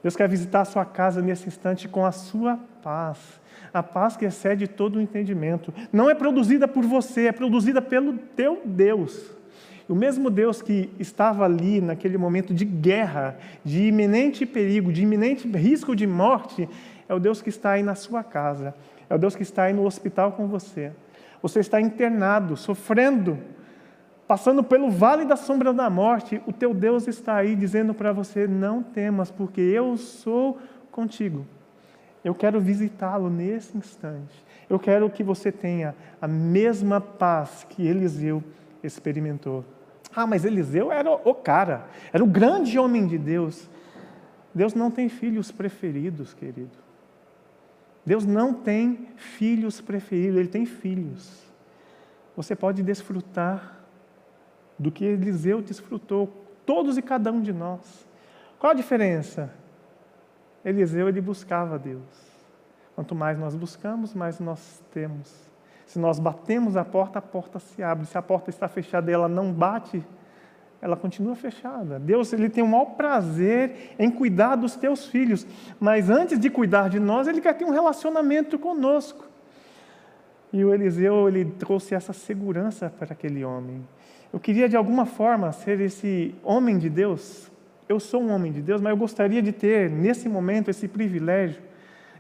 Deus 0.05 0.15
quer 0.15 0.29
visitar 0.29 0.61
a 0.61 0.67
sua 0.67 0.85
casa 0.85 1.21
nesse 1.21 1.49
instante 1.49 1.89
com 1.89 2.07
a 2.07 2.13
sua 2.13 2.61
paz. 2.81 3.41
A 3.75 3.83
paz 3.83 4.17
que 4.17 4.25
excede 4.25 4.69
todo 4.69 5.01
o 5.01 5.03
entendimento. 5.03 5.75
Não 5.93 6.09
é 6.09 6.15
produzida 6.15 6.69
por 6.69 6.85
você, 6.85 7.27
é 7.27 7.33
produzida 7.33 7.83
pelo 7.83 8.17
teu 8.17 8.63
Deus. 8.65 9.37
O 9.89 9.95
mesmo 9.95 10.29
Deus 10.29 10.61
que 10.61 10.91
estava 10.99 11.45
ali 11.45 11.81
naquele 11.81 12.19
momento 12.19 12.53
de 12.53 12.65
guerra, 12.67 13.39
de 13.65 13.85
iminente 13.85 14.45
perigo, 14.45 14.93
de 14.93 15.03
iminente 15.03 15.49
risco 15.49 15.97
de 15.97 16.07
morte, 16.07 16.69
é 17.09 17.15
o 17.15 17.19
Deus 17.19 17.41
que 17.41 17.49
está 17.49 17.71
aí 17.71 17.83
na 17.83 17.95
sua 17.95 18.23
casa, 18.23 18.75
é 19.09 19.15
o 19.15 19.19
Deus 19.19 19.35
que 19.35 19.43
está 19.43 19.63
aí 19.63 19.73
no 19.73 19.87
hospital 19.87 20.33
com 20.33 20.47
você. 20.47 20.93
Você 21.41 21.61
está 21.61 21.81
internado, 21.81 22.55
sofrendo, 22.55 23.39
passando 24.27 24.63
pelo 24.63 24.91
vale 24.91 25.25
da 25.25 25.37
sombra 25.37 25.73
da 25.73 25.89
morte. 25.89 26.43
O 26.47 26.53
teu 26.53 26.75
Deus 26.75 27.09
está 27.09 27.37
aí 27.37 27.57
dizendo 27.57 27.95
para 27.95 28.13
você: 28.13 28.47
não 28.47 28.83
temas, 28.83 29.31
porque 29.31 29.61
eu 29.61 29.97
sou 29.97 30.59
contigo. 30.93 31.47
Eu 32.23 32.35
quero 32.35 32.61
visitá-lo 32.61 33.31
nesse 33.31 33.79
instante. 33.79 34.45
Eu 34.69 34.79
quero 34.79 35.09
que 35.09 35.23
você 35.23 35.51
tenha 35.51 35.95
a 36.21 36.29
mesma 36.29 37.01
paz 37.01 37.65
que 37.71 37.87
Eliseu 37.87 38.43
experimentou. 38.83 39.65
Ah, 40.21 40.27
mas 40.27 40.45
Eliseu 40.45 40.91
era 40.91 41.09
o 41.13 41.33
cara, 41.33 41.87
era 42.13 42.25
o 42.25 42.27
grande 42.27 42.77
homem 42.77 43.07
de 43.07 43.17
Deus. 43.17 43.71
Deus 44.53 44.75
não 44.75 44.91
tem 44.91 45.09
filhos 45.09 45.53
preferidos, 45.53 46.35
querido. 46.35 46.77
Deus 48.05 48.27
não 48.27 48.53
tem 48.53 49.11
filhos 49.15 49.81
preferidos, 49.81 50.41
Ele 50.41 50.49
tem 50.49 50.67
filhos. 50.67 51.45
Você 52.35 52.57
pode 52.57 52.83
desfrutar 52.83 53.79
do 54.77 54.91
que 54.91 55.05
Eliseu 55.05 55.63
desfrutou, 55.63 56.45
todos 56.67 56.99
e 56.99 57.03
cada 57.03 57.31
um 57.31 57.41
de 57.41 57.53
nós. 57.53 58.05
Qual 58.59 58.73
a 58.73 58.75
diferença? 58.75 59.55
Eliseu, 60.65 61.09
ele 61.09 61.21
buscava 61.21 61.79
Deus. 61.79 62.03
Quanto 62.97 63.15
mais 63.15 63.39
nós 63.39 63.55
buscamos, 63.55 64.15
mais 64.15 64.41
nós 64.41 64.83
temos. 64.93 65.48
Se 65.89 65.99
nós 65.99 66.19
batemos 66.19 66.77
a 66.77 66.85
porta, 66.85 67.19
a 67.19 67.23
porta 67.23 67.59
se 67.59 67.83
abre. 67.83 68.05
Se 68.05 68.19
a 68.19 68.21
porta 68.21 68.51
está 68.51 68.69
fechada 68.69 69.11
e 69.11 69.15
ela 69.15 69.27
não 69.27 69.51
bate, 69.51 70.05
ela 70.83 70.95
continua 70.99 71.35
fechada. 71.35 71.99
Deus 71.99 72.31
ele 72.35 72.51
tem 72.51 72.63
o 72.63 72.69
maior 72.69 72.91
prazer 72.95 73.95
em 73.99 74.11
cuidar 74.11 74.57
dos 74.57 74.77
teus 74.77 75.07
filhos, 75.07 75.47
mas 75.81 76.11
antes 76.11 76.39
de 76.39 76.51
cuidar 76.51 76.91
de 76.91 77.01
nós, 77.01 77.27
ele 77.27 77.41
quer 77.41 77.55
ter 77.55 77.65
um 77.65 77.71
relacionamento 77.71 78.59
conosco. 78.59 79.25
E 80.53 80.63
o 80.63 80.75
Eliseu 80.75 81.27
ele 81.27 81.47
trouxe 81.47 81.95
essa 81.95 82.13
segurança 82.13 82.93
para 82.99 83.15
aquele 83.15 83.43
homem. 83.43 83.83
Eu 84.31 84.39
queria 84.39 84.69
de 84.69 84.77
alguma 84.77 85.07
forma 85.07 85.51
ser 85.53 85.81
esse 85.81 86.35
homem 86.45 86.77
de 86.77 86.91
Deus. 86.91 87.51
Eu 87.89 87.99
sou 87.99 88.23
um 88.23 88.31
homem 88.31 88.53
de 88.53 88.61
Deus, 88.61 88.79
mas 88.83 88.91
eu 88.91 88.97
gostaria 88.99 89.41
de 89.41 89.53
ter 89.53 89.89
nesse 89.89 90.29
momento 90.29 90.71
esse 90.71 90.87
privilégio 90.87 91.63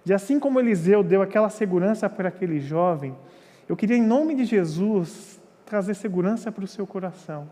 de 0.08 0.14
assim 0.14 0.40
como 0.40 0.58
Eliseu 0.58 1.02
deu 1.02 1.20
aquela 1.20 1.50
segurança 1.50 2.08
para 2.08 2.30
aquele 2.30 2.60
jovem, 2.60 3.14
eu 3.68 3.76
queria 3.76 3.96
em 3.96 4.02
nome 4.02 4.34
de 4.34 4.44
Jesus 4.44 5.40
trazer 5.66 5.94
segurança 5.94 6.50
para 6.50 6.64
o 6.64 6.68
seu 6.68 6.86
coração 6.86 7.48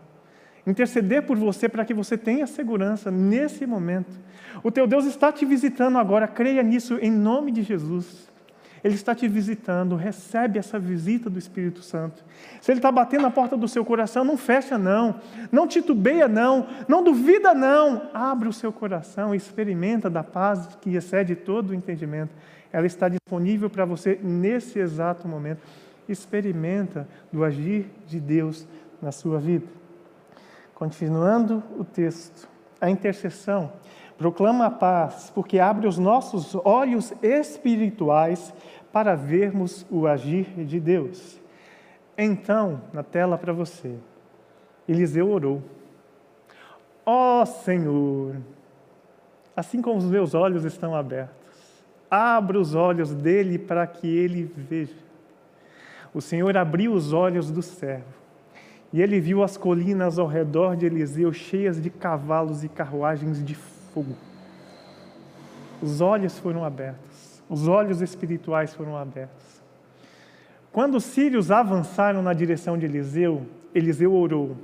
interceder 0.67 1.23
por 1.23 1.37
você 1.37 1.69
para 1.69 1.85
que 1.85 1.93
você 1.93 2.17
tenha 2.17 2.45
segurança 2.45 3.09
nesse 3.09 3.65
momento. 3.65 4.11
O 4.61 4.69
teu 4.69 4.85
Deus 4.85 5.05
está 5.05 5.31
te 5.31 5.45
visitando 5.45 5.97
agora, 5.97 6.27
creia 6.27 6.61
nisso 6.61 6.95
em 7.01 7.09
nome 7.09 7.53
de 7.53 7.63
Jesus. 7.63 8.27
Ele 8.83 8.93
está 8.93 9.15
te 9.15 9.27
visitando, 9.27 9.95
recebe 9.95 10.59
essa 10.59 10.77
visita 10.77 11.29
do 11.29 11.39
Espírito 11.39 11.81
Santo. 11.81 12.23
Se 12.61 12.71
Ele 12.71 12.79
está 12.79 12.91
batendo 12.91 13.23
na 13.23 13.31
porta 13.31 13.57
do 13.57 13.67
seu 13.67 13.83
coração, 13.83 14.23
não 14.23 14.37
fecha 14.37 14.77
não, 14.77 15.15
não 15.51 15.67
titubeia 15.67 16.27
não, 16.27 16.67
não 16.87 17.03
duvida 17.03 17.53
não. 17.53 18.09
Abre 18.13 18.47
o 18.47 18.53
seu 18.53 18.71
coração, 18.71 19.33
experimenta 19.33 20.09
da 20.09 20.23
paz 20.23 20.77
que 20.79 20.95
excede 20.95 21.35
todo 21.35 21.71
o 21.71 21.73
entendimento. 21.73 22.35
Ela 22.71 22.85
está 22.85 23.09
disponível 23.09 23.69
para 23.69 23.85
você 23.85 24.19
nesse 24.21 24.77
exato 24.79 25.27
momento. 25.27 25.61
Experimenta 26.07 27.07
do 27.31 27.43
agir 27.43 27.89
de 28.05 28.19
Deus 28.19 28.67
na 29.01 29.11
sua 29.11 29.39
vida. 29.39 29.67
Continuando 30.73 31.63
o 31.77 31.83
texto, 31.83 32.47
a 32.79 32.89
intercessão 32.89 33.71
proclama 34.17 34.65
a 34.65 34.71
paz, 34.71 35.31
porque 35.33 35.59
abre 35.59 35.87
os 35.87 35.97
nossos 35.97 36.55
olhos 36.63 37.13
espirituais 37.21 38.53
para 38.91 39.15
vermos 39.15 39.85
o 39.89 40.07
agir 40.07 40.45
de 40.65 40.79
Deus. 40.79 41.39
Então, 42.17 42.81
na 42.91 43.03
tela 43.03 43.37
para 43.37 43.53
você, 43.53 43.95
Eliseu 44.87 45.29
orou: 45.29 45.61
Ó 47.05 47.41
oh, 47.41 47.45
Senhor, 47.45 48.37
assim 49.55 49.81
como 49.81 49.97
os 49.97 50.05
meus 50.05 50.33
olhos 50.33 50.65
estão 50.65 50.95
abertos, 50.95 51.83
abra 52.09 52.59
os 52.59 52.73
olhos 52.73 53.13
dele 53.13 53.59
para 53.59 53.85
que 53.85 54.07
ele 54.07 54.51
veja. 54.55 55.06
O 56.13 56.21
Senhor 56.21 56.55
abriu 56.57 56.93
os 56.93 57.13
olhos 57.13 57.51
do 57.51 57.61
servo 57.61 58.17
e 58.91 59.01
ele 59.01 59.19
viu 59.19 59.43
as 59.43 59.57
colinas 59.57 60.17
ao 60.17 60.27
redor 60.27 60.75
de 60.75 60.85
Eliseu 60.85 61.31
cheias 61.33 61.81
de 61.81 61.89
cavalos 61.89 62.63
e 62.63 62.69
carruagens 62.69 63.43
de 63.43 63.55
fogo. 63.55 64.15
Os 65.81 66.01
olhos 66.01 66.39
foram 66.39 66.63
abertos, 66.63 67.43
os 67.49 67.67
olhos 67.67 68.01
espirituais 68.01 68.73
foram 68.73 68.95
abertos. 68.95 69.61
Quando 70.71 70.95
os 70.95 71.03
sírios 71.03 71.51
avançaram 71.51 72.21
na 72.21 72.33
direção 72.33 72.77
de 72.77 72.85
Eliseu, 72.85 73.45
Eliseu 73.73 74.13
orou: 74.13 74.57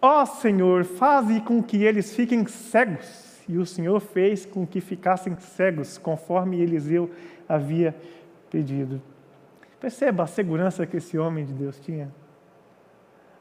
Ó 0.00 0.22
oh, 0.22 0.26
Senhor, 0.26 0.84
faze 0.84 1.40
com 1.40 1.62
que 1.62 1.84
eles 1.84 2.14
fiquem 2.14 2.46
cegos. 2.46 3.30
E 3.48 3.58
o 3.58 3.66
Senhor 3.66 3.98
fez 4.00 4.46
com 4.46 4.64
que 4.64 4.80
ficassem 4.80 5.36
cegos, 5.36 5.98
conforme 5.98 6.60
Eliseu 6.60 7.10
havia 7.48 7.94
pedido. 8.48 9.02
Perceba 9.80 10.24
a 10.24 10.26
segurança 10.26 10.86
que 10.86 10.98
esse 10.98 11.18
homem 11.18 11.44
de 11.44 11.54
Deus 11.54 11.80
tinha. 11.80 12.12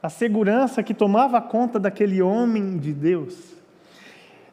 A 0.02 0.10
segurança 0.10 0.82
que 0.82 0.94
tomava 0.94 1.42
conta 1.42 1.78
daquele 1.78 2.22
homem 2.22 2.78
de 2.78 2.94
Deus, 2.94 3.54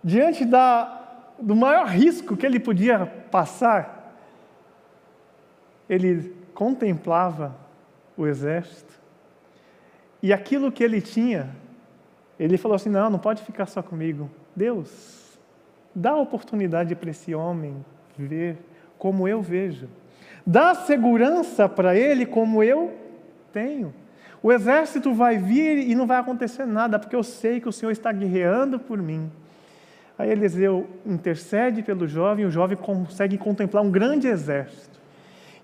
diante 0.02 0.44
da, 0.44 1.30
do 1.38 1.54
maior 1.54 1.86
risco 1.86 2.36
que 2.36 2.44
ele 2.44 2.58
podia 2.58 3.06
passar, 3.30 4.16
ele 5.88 6.34
contemplava 6.52 7.54
o 8.16 8.26
exército. 8.26 8.92
E 10.20 10.32
aquilo 10.32 10.72
que 10.72 10.82
ele 10.82 11.00
tinha, 11.00 11.54
ele 12.40 12.58
falou 12.58 12.74
assim: 12.74 12.88
não, 12.88 13.08
não 13.08 13.18
pode 13.20 13.42
ficar 13.42 13.66
só 13.66 13.80
comigo. 13.80 14.28
Deus, 14.56 15.38
dá 15.94 16.16
oportunidade 16.16 16.96
para 16.96 17.10
esse 17.10 17.32
homem 17.32 17.84
ver 18.18 18.58
como 18.98 19.28
eu 19.28 19.40
vejo, 19.40 19.88
dá 20.46 20.74
segurança 20.74 21.68
para 21.68 21.96
ele 21.96 22.24
como 22.24 22.62
eu 22.62 22.94
tenho. 23.52 23.92
O 24.42 24.52
exército 24.52 25.12
vai 25.12 25.38
vir 25.38 25.78
e 25.78 25.94
não 25.94 26.06
vai 26.06 26.18
acontecer 26.18 26.64
nada, 26.64 26.98
porque 26.98 27.16
eu 27.16 27.22
sei 27.24 27.60
que 27.60 27.68
o 27.68 27.72
Senhor 27.72 27.90
está 27.90 28.12
guerreando 28.12 28.78
por 28.78 29.02
mim. 29.02 29.30
Aí 30.16 30.30
Eliseu 30.30 30.86
intercede 31.04 31.82
pelo 31.82 32.06
jovem, 32.06 32.46
o 32.46 32.50
jovem 32.50 32.76
consegue 32.76 33.36
contemplar 33.36 33.82
um 33.82 33.90
grande 33.90 34.28
exército. 34.28 35.00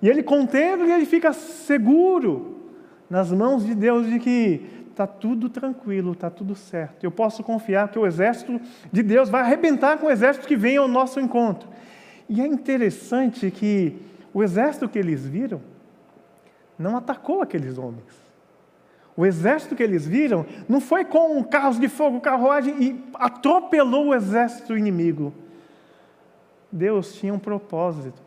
E 0.03 0.09
ele 0.09 0.23
contempla 0.23 0.87
e 0.87 0.93
ele 0.93 1.07
fica 1.07 1.33
seguro 1.33 2.59
nas 3.09 3.31
mãos 3.31 3.65
de 3.65 3.75
Deus 3.75 4.07
de 4.07 4.19
que 4.19 4.67
está 4.91 5.07
tudo 5.07 5.49
tranquilo, 5.49 6.13
está 6.13 6.29
tudo 6.29 6.55
certo. 6.55 7.05
Eu 7.05 7.11
posso 7.11 7.43
confiar 7.43 7.89
que 7.89 7.99
o 7.99 8.07
exército 8.07 8.61
de 8.91 9.03
Deus 9.03 9.29
vai 9.29 9.43
arrebentar 9.43 9.97
com 9.99 10.07
o 10.07 10.11
exército 10.11 10.47
que 10.47 10.57
vem 10.57 10.77
ao 10.77 10.89
nosso 10.89 11.21
encontro. 11.21 11.69
E 12.29 12.41
é 12.41 12.47
interessante 12.47 13.51
que 13.51 13.97
o 14.33 14.43
exército 14.43 14.89
que 14.89 14.99
eles 14.99 15.27
viram 15.27 15.61
não 16.79 16.97
atacou 16.97 17.43
aqueles 17.43 17.79
homens. 17.79 18.23
O 19.17 19.27
exército 19.27 19.77
que 19.77 19.83
eles 19.83 20.07
viram 20.07 20.47
não 20.69 20.81
foi 20.81 21.05
com 21.05 21.43
carros 21.45 21.79
de 21.79 21.89
fogo, 21.89 22.21
carruagem 22.21 22.83
e 22.83 23.05
atropelou 23.15 24.09
o 24.09 24.15
exército 24.15 24.77
inimigo. 24.77 25.35
Deus 26.71 27.15
tinha 27.15 27.35
um 27.35 27.39
propósito. 27.39 28.23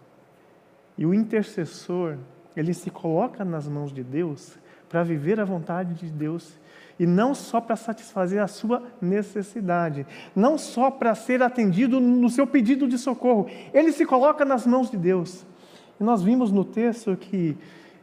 E 0.98 1.06
o 1.06 1.14
intercessor, 1.14 2.18
ele 2.56 2.74
se 2.74 2.90
coloca 2.92 3.44
nas 3.44 3.68
mãos 3.68 3.92
de 3.92 4.04
Deus 4.04 4.58
para 4.88 5.04
viver 5.04 5.40
a 5.40 5.46
vontade 5.46 5.96
de 5.96 6.12
Deus 6.12 6.58
e 6.98 7.06
não 7.06 7.36
só 7.36 7.60
para 7.60 7.76
satisfazer 7.76 8.42
a 8.42 8.48
sua 8.48 8.82
necessidade, 9.02 10.06
não 10.34 10.58
só 10.58 10.90
para 10.90 11.14
ser 11.14 11.44
atendido 11.44 12.00
no 12.00 12.30
seu 12.30 12.48
pedido 12.48 12.88
de 12.88 12.98
socorro. 12.98 13.50
Ele 13.74 13.92
se 13.92 14.06
coloca 14.06 14.46
nas 14.46 14.66
mãos 14.66 14.90
de 14.90 14.98
Deus. 14.98 15.46
E 16.00 16.04
nós 16.04 16.22
vimos 16.22 16.52
no 16.52 16.66
texto 16.66 17.16
que 17.16 17.58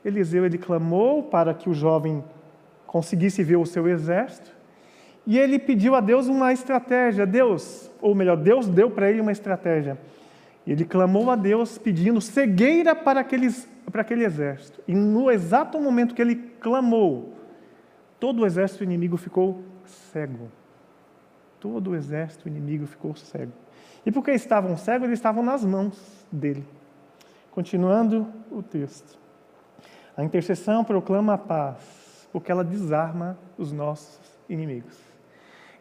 Eliseu 0.05 0.45
ele 0.45 0.59
clamou 0.59 1.23
para 1.23 1.55
que 1.55 1.69
o 1.69 1.75
jovem 1.75 2.25
conseguisse 2.87 3.43
ver 3.43 3.57
o 3.57 3.67
seu 3.67 3.89
exército. 3.89 4.51
E 5.27 5.39
ele 5.39 5.59
pediu 5.59 5.95
a 5.95 6.01
Deus 6.01 6.27
uma 6.27 6.53
estratégia. 6.53 7.27
Deus, 7.27 7.91
ou 8.01 8.15
melhor, 8.15 8.37
Deus 8.37 8.69
deu 8.69 8.91
para 8.91 9.11
ele 9.11 9.21
uma 9.21 9.33
estratégia. 9.33 9.97
Ele 10.67 10.85
clamou 10.85 11.31
a 11.31 11.37
Deus 11.37 11.79
pedindo 11.79 12.21
cegueira 12.21 12.95
para, 12.95 13.21
aqueles, 13.21 13.69
para 13.91 14.03
aquele 14.03 14.25
exército. 14.25 14.81
E 14.87 14.95
no 14.95 15.31
exato 15.31 15.81
momento 15.81 16.15
que 16.15 16.23
ele 16.23 16.37
clamou, 16.61 17.35
todo 18.19 18.43
o 18.43 18.47
exército 18.47 18.85
inimigo 18.85 19.17
ficou 19.17 19.63
cego. 19.85 20.51
Todo 21.61 21.91
o 21.91 21.97
exército 21.97 22.49
inimigo 22.49 22.87
ficou 22.87 23.15
cego. 23.15 23.53
E 24.05 24.11
porque 24.11 24.33
estavam 24.33 24.77
cegos, 24.77 25.07
eles 25.07 25.19
estavam 25.19 25.45
nas 25.45 25.65
mãos 25.65 26.27
dele. 26.31 26.65
Continuando 27.53 28.27
o 28.51 28.63
texto. 28.63 29.19
A 30.17 30.25
intercessão 30.25 30.83
proclama 30.83 31.35
a 31.35 31.39
paz 31.39 32.03
porque 32.33 32.51
ela 32.51 32.65
desarma 32.65 33.39
os 33.59 33.71
nossos 33.71 34.19
inimigos. 34.49 34.99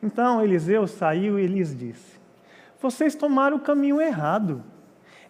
Então 0.04 0.44
Eliseu 0.44 0.86
saiu 0.86 1.40
e 1.40 1.48
lhes 1.48 1.76
disse: 1.76 2.20
Vocês 2.82 3.16
tomaram 3.16 3.58
o 3.58 3.62
caminho 3.62 4.02
errado. 4.02 4.62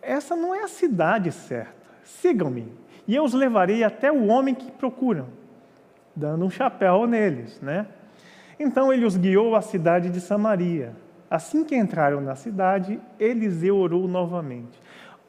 Essa 0.01 0.35
não 0.35 0.53
é 0.55 0.63
a 0.63 0.67
cidade 0.67 1.31
certa. 1.31 1.79
Sigam-me, 2.03 2.73
e 3.07 3.15
eu 3.15 3.23
os 3.23 3.33
levarei 3.33 3.83
até 3.83 4.11
o 4.11 4.25
homem 4.25 4.55
que 4.55 4.71
procuram, 4.71 5.27
dando 6.15 6.43
um 6.43 6.49
chapéu 6.49 7.05
neles, 7.05 7.61
né? 7.61 7.85
Então 8.59 8.91
ele 8.91 9.05
os 9.05 9.15
guiou 9.15 9.55
à 9.55 9.61
cidade 9.61 10.09
de 10.09 10.19
Samaria. 10.19 10.95
Assim 11.29 11.63
que 11.63 11.75
entraram 11.75 12.19
na 12.19 12.35
cidade, 12.35 12.99
Eliseu 13.19 13.77
orou 13.77 14.07
novamente: 14.07 14.80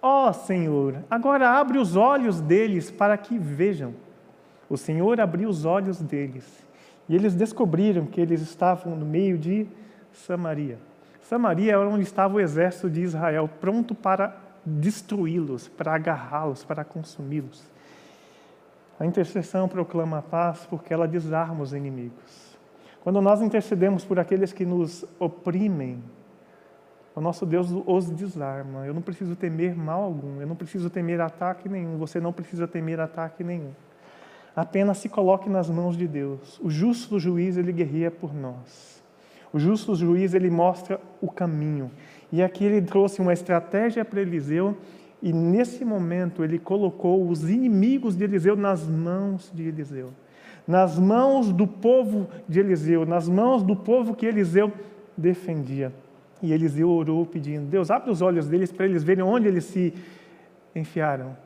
Ó 0.03 0.29
oh, 0.29 0.33
Senhor, 0.33 1.05
agora 1.09 1.49
abre 1.49 1.79
os 1.79 1.95
olhos 1.95 2.41
deles 2.41 2.91
para 2.91 3.17
que 3.17 3.39
vejam. 3.39 3.95
O 4.69 4.77
Senhor 4.77 5.21
abriu 5.21 5.49
os 5.49 5.65
olhos 5.65 6.03
deles 6.03 6.67
e 7.09 7.15
eles 7.15 7.35
descobriram 7.37 8.07
que 8.07 8.21
eles 8.21 8.41
estavam 8.43 8.97
no 8.97 9.07
meio 9.07 9.39
de 9.39 9.67
Samaria. 10.13 10.79
Samaria 11.21 11.73
era 11.73 11.89
onde 11.89 12.03
estava 12.03 12.35
o 12.35 12.41
exército 12.41 12.91
de 12.91 13.03
Israel, 13.03 13.49
pronto 13.61 13.95
para 13.95 14.37
destruí-los, 14.65 15.69
para 15.69 15.95
agarrá-los, 15.95 16.65
para 16.65 16.85
consumi-los. 16.85 17.63
A 18.99 19.07
intercessão 19.07 19.69
proclama 19.69 20.19
a 20.19 20.23
paz 20.23 20.67
porque 20.69 20.93
ela 20.93 21.07
desarma 21.07 21.63
os 21.63 21.73
inimigos. 21.73 22.59
Quando 23.03 23.21
nós 23.21 23.41
intercedemos 23.41 24.05
por 24.05 24.19
aqueles 24.19 24.53
que 24.53 24.65
nos 24.65 25.05
oprimem, 25.19 26.03
o 27.15 27.21
nosso 27.21 27.45
Deus 27.45 27.69
os 27.87 28.11
desarma. 28.11 28.87
Eu 28.87 28.95
não 28.95 29.03
preciso 29.03 29.37
temer 29.37 29.77
mal 29.77 30.03
algum, 30.03 30.41
eu 30.41 30.47
não 30.47 30.57
preciso 30.57 30.89
temer 30.89 31.21
ataque 31.21 31.69
nenhum, 31.69 31.99
você 31.99 32.21
não 32.21 32.33
precisa 32.33 32.67
temer 32.67 33.01
ataque 33.01 33.45
nenhum. 33.45 33.71
Apenas 34.55 34.99
se 34.99 35.09
coloque 35.09 35.49
nas 35.49 35.71
mãos 35.71 35.97
de 35.97 36.07
Deus. 36.07 36.59
O 36.63 36.71
justo 36.71 37.19
juiz, 37.19 37.57
ele 37.57 37.73
guerreia 37.73 38.11
por 38.11 38.35
nós. 38.35 39.03
O 39.53 39.59
justo 39.59 39.95
juiz, 39.95 40.35
ele 40.35 40.51
mostra 40.51 41.01
o 41.21 41.31
caminho. 41.31 41.91
E 42.31 42.43
aqui 42.43 42.65
ele 42.65 42.83
trouxe 42.83 43.21
uma 43.21 43.33
estratégia 43.33 44.05
para 44.05 44.21
Eliseu, 44.21 44.77
e 45.23 45.33
nesse 45.33 45.85
momento 45.85 46.43
ele 46.43 46.59
colocou 46.59 47.29
os 47.29 47.49
inimigos 47.49 48.17
de 48.17 48.25
Eliseu 48.25 48.57
nas 48.57 48.87
mãos 48.89 49.51
de 49.55 49.69
Eliseu. 49.69 50.11
Nas 50.67 50.99
mãos 50.99 51.53
do 51.53 51.67
povo 51.67 52.29
de 52.49 52.61
Eliseu, 52.61 53.05
nas 53.05 53.29
mãos 53.29 53.63
do 53.63 53.77
povo 53.77 54.15
que 54.15 54.27
Eliseu 54.27 54.73
defendia. 55.17 55.93
E 56.43 56.53
Eliseu 56.53 56.91
orou 56.91 57.25
pedindo: 57.25 57.67
Deus, 57.67 57.91
abre 57.91 58.11
os 58.11 58.21
olhos 58.21 58.49
deles 58.49 58.73
para 58.73 58.85
eles 58.85 59.05
verem 59.05 59.25
onde 59.25 59.47
eles 59.47 59.65
se 59.65 59.95
enfiaram, 60.75 61.37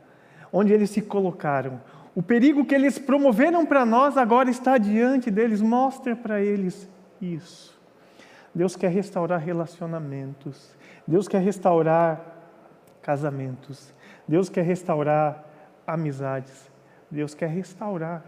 onde 0.52 0.72
eles 0.72 0.90
se 0.90 1.02
colocaram. 1.02 1.80
O 2.14 2.22
perigo 2.22 2.64
que 2.64 2.74
eles 2.74 2.98
promoveram 2.98 3.66
para 3.66 3.84
nós 3.84 4.16
agora 4.16 4.48
está 4.48 4.78
diante 4.78 5.30
deles. 5.30 5.60
Mostra 5.60 6.16
para 6.16 6.40
eles 6.40 6.88
isso. 7.20 7.78
Deus 8.54 8.74
quer 8.74 8.90
restaurar 8.90 9.38
relacionamentos. 9.38 10.74
Deus 11.06 11.28
quer 11.28 11.42
restaurar 11.42 12.24
casamentos. 13.02 13.92
Deus 14.26 14.48
quer 14.48 14.62
restaurar 14.62 15.44
amizades. 15.86 16.70
Deus 17.10 17.34
quer 17.34 17.50
restaurar. 17.50 18.24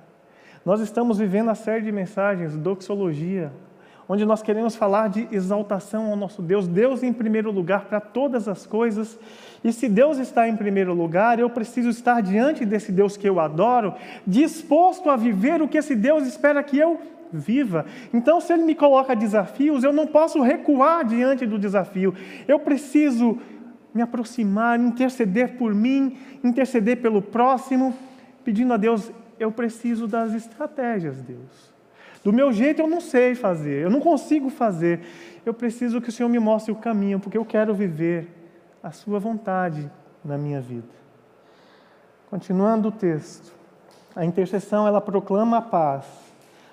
Nós 0.66 0.82
estamos 0.82 1.18
vivendo 1.18 1.48
a 1.48 1.54
série 1.54 1.84
de 1.84 1.90
mensagens, 1.90 2.54
doxologia, 2.56 3.50
onde 4.08 4.24
nós 4.24 4.40
queremos 4.40 4.74
falar 4.74 5.08
de 5.08 5.28
exaltação 5.30 6.06
ao 6.06 6.16
nosso 6.16 6.40
Deus, 6.40 6.66
Deus 6.66 7.02
em 7.02 7.12
primeiro 7.12 7.50
lugar 7.50 7.84
para 7.84 8.00
todas 8.00 8.48
as 8.48 8.66
coisas. 8.66 9.18
E 9.62 9.72
se 9.72 9.88
Deus 9.88 10.18
está 10.18 10.48
em 10.48 10.56
primeiro 10.56 10.94
lugar, 10.94 11.38
eu 11.38 11.50
preciso 11.50 11.90
estar 11.90 12.22
diante 12.22 12.64
desse 12.64 12.90
Deus 12.90 13.16
que 13.16 13.28
eu 13.28 13.38
adoro, 13.38 13.94
disposto 14.26 15.10
a 15.10 15.16
viver 15.16 15.60
o 15.60 15.68
que 15.68 15.76
esse 15.76 15.94
Deus 15.94 16.26
espera 16.26 16.62
que 16.62 16.78
eu 16.78 16.98
viva. 17.30 17.84
Então, 18.14 18.40
se 18.40 18.52
Ele 18.52 18.62
me 18.62 18.74
coloca 18.74 19.14
desafios, 19.14 19.84
eu 19.84 19.92
não 19.92 20.06
posso 20.06 20.40
recuar 20.40 21.04
diante 21.04 21.44
do 21.44 21.58
desafio. 21.58 22.14
Eu 22.46 22.58
preciso 22.58 23.38
me 23.92 24.00
aproximar, 24.00 24.80
interceder 24.80 25.56
por 25.58 25.74
mim, 25.74 26.16
interceder 26.42 27.02
pelo 27.02 27.20
próximo, 27.20 27.94
pedindo 28.44 28.72
a 28.72 28.76
Deus, 28.76 29.10
eu 29.38 29.52
preciso 29.52 30.06
das 30.06 30.32
estratégias, 30.32 31.20
Deus. 31.20 31.77
Do 32.28 32.32
meu 32.34 32.52
jeito 32.52 32.82
eu 32.82 32.86
não 32.86 33.00
sei 33.00 33.34
fazer, 33.34 33.84
eu 33.84 33.88
não 33.88 34.00
consigo 34.00 34.50
fazer. 34.50 35.00
Eu 35.46 35.54
preciso 35.54 35.98
que 35.98 36.10
o 36.10 36.12
Senhor 36.12 36.28
me 36.28 36.38
mostre 36.38 36.70
o 36.70 36.76
caminho, 36.76 37.18
porque 37.18 37.38
eu 37.38 37.44
quero 37.44 37.74
viver 37.74 38.28
a 38.82 38.90
Sua 38.90 39.18
vontade 39.18 39.90
na 40.22 40.36
minha 40.36 40.60
vida. 40.60 40.90
Continuando 42.28 42.88
o 42.88 42.92
texto, 42.92 43.50
a 44.14 44.26
intercessão 44.26 44.86
ela 44.86 45.00
proclama 45.00 45.56
a 45.56 45.62
paz, 45.62 46.04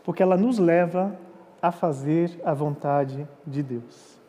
porque 0.04 0.22
ela 0.22 0.36
nos 0.36 0.60
leva 0.60 1.18
a 1.62 1.72
fazer 1.72 2.38
a 2.44 2.54
vontade 2.54 3.26
de 3.48 3.64
Deus. 3.64 4.20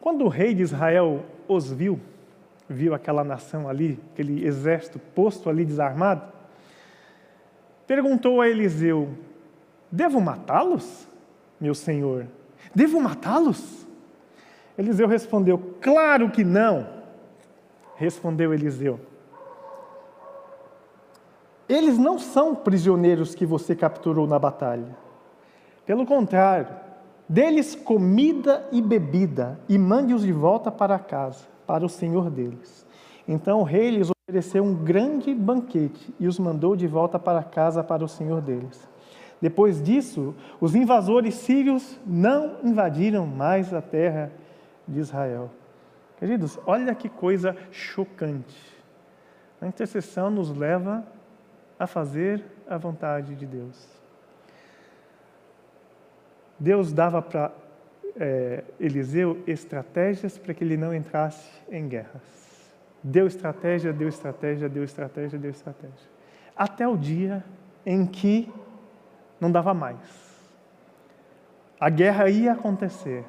Quando 0.00 0.24
o 0.24 0.28
rei 0.28 0.54
de 0.54 0.62
Israel 0.62 1.26
os 1.46 1.70
viu, 1.70 2.00
viu 2.66 2.94
aquela 2.94 3.22
nação 3.22 3.68
ali, 3.68 4.00
aquele 4.14 4.46
exército 4.46 4.98
posto 5.14 5.50
ali 5.50 5.66
desarmado, 5.66 6.22
perguntou 7.86 8.40
a 8.40 8.48
Eliseu: 8.48 9.27
Devo 9.90 10.20
matá-los, 10.20 11.06
meu 11.60 11.74
senhor? 11.74 12.26
Devo 12.74 13.00
matá-los? 13.00 13.86
Eliseu 14.76 15.08
respondeu: 15.08 15.58
Claro 15.80 16.30
que 16.30 16.44
não. 16.44 16.86
Respondeu 17.96 18.54
Eliseu: 18.54 19.00
Eles 21.68 21.98
não 21.98 22.18
são 22.18 22.54
prisioneiros 22.54 23.34
que 23.34 23.44
você 23.44 23.74
capturou 23.74 24.26
na 24.26 24.38
batalha. 24.38 24.96
Pelo 25.84 26.06
contrário, 26.06 26.68
deles 27.28 27.74
comida 27.74 28.68
e 28.70 28.80
bebida, 28.80 29.58
e 29.68 29.78
mande-os 29.78 30.22
de 30.22 30.32
volta 30.32 30.70
para 30.70 30.98
casa, 30.98 31.46
para 31.66 31.84
o 31.84 31.88
senhor 31.88 32.30
deles. 32.30 32.86
Então 33.26 33.60
o 33.60 33.64
rei 33.64 33.90
lhes 33.90 34.10
ofereceu 34.10 34.62
um 34.62 34.74
grande 34.74 35.34
banquete 35.34 36.14
e 36.20 36.26
os 36.26 36.38
mandou 36.38 36.76
de 36.76 36.86
volta 36.86 37.18
para 37.18 37.42
casa 37.42 37.82
para 37.82 38.04
o 38.04 38.08
senhor 38.08 38.40
deles. 38.40 38.88
Depois 39.40 39.82
disso, 39.82 40.34
os 40.60 40.74
invasores 40.74 41.34
sírios 41.34 41.98
não 42.04 42.58
invadiram 42.64 43.26
mais 43.26 43.72
a 43.72 43.80
terra 43.80 44.32
de 44.86 44.98
Israel. 44.98 45.50
Queridos, 46.18 46.58
olha 46.66 46.94
que 46.94 47.08
coisa 47.08 47.56
chocante. 47.70 48.76
A 49.60 49.66
intercessão 49.66 50.30
nos 50.30 50.50
leva 50.56 51.04
a 51.78 51.86
fazer 51.86 52.44
a 52.68 52.76
vontade 52.76 53.36
de 53.36 53.46
Deus. 53.46 53.88
Deus 56.58 56.92
dava 56.92 57.22
para 57.22 57.52
é, 58.18 58.64
Eliseu 58.80 59.40
estratégias 59.46 60.36
para 60.36 60.52
que 60.52 60.64
ele 60.64 60.76
não 60.76 60.92
entrasse 60.92 61.48
em 61.70 61.86
guerras. 61.86 62.38
Deu 63.02 63.28
estratégia, 63.28 63.92
deu 63.92 64.08
estratégia, 64.08 64.68
deu 64.68 64.82
estratégia, 64.82 65.38
deu 65.38 65.50
estratégia. 65.52 66.08
Até 66.56 66.86
o 66.88 66.96
dia 66.96 67.44
em 67.86 68.04
que 68.04 68.52
não 69.40 69.50
dava 69.50 69.72
mais. 69.72 69.98
A 71.80 71.88
guerra 71.88 72.28
ia 72.28 72.52
acontecer, 72.52 73.24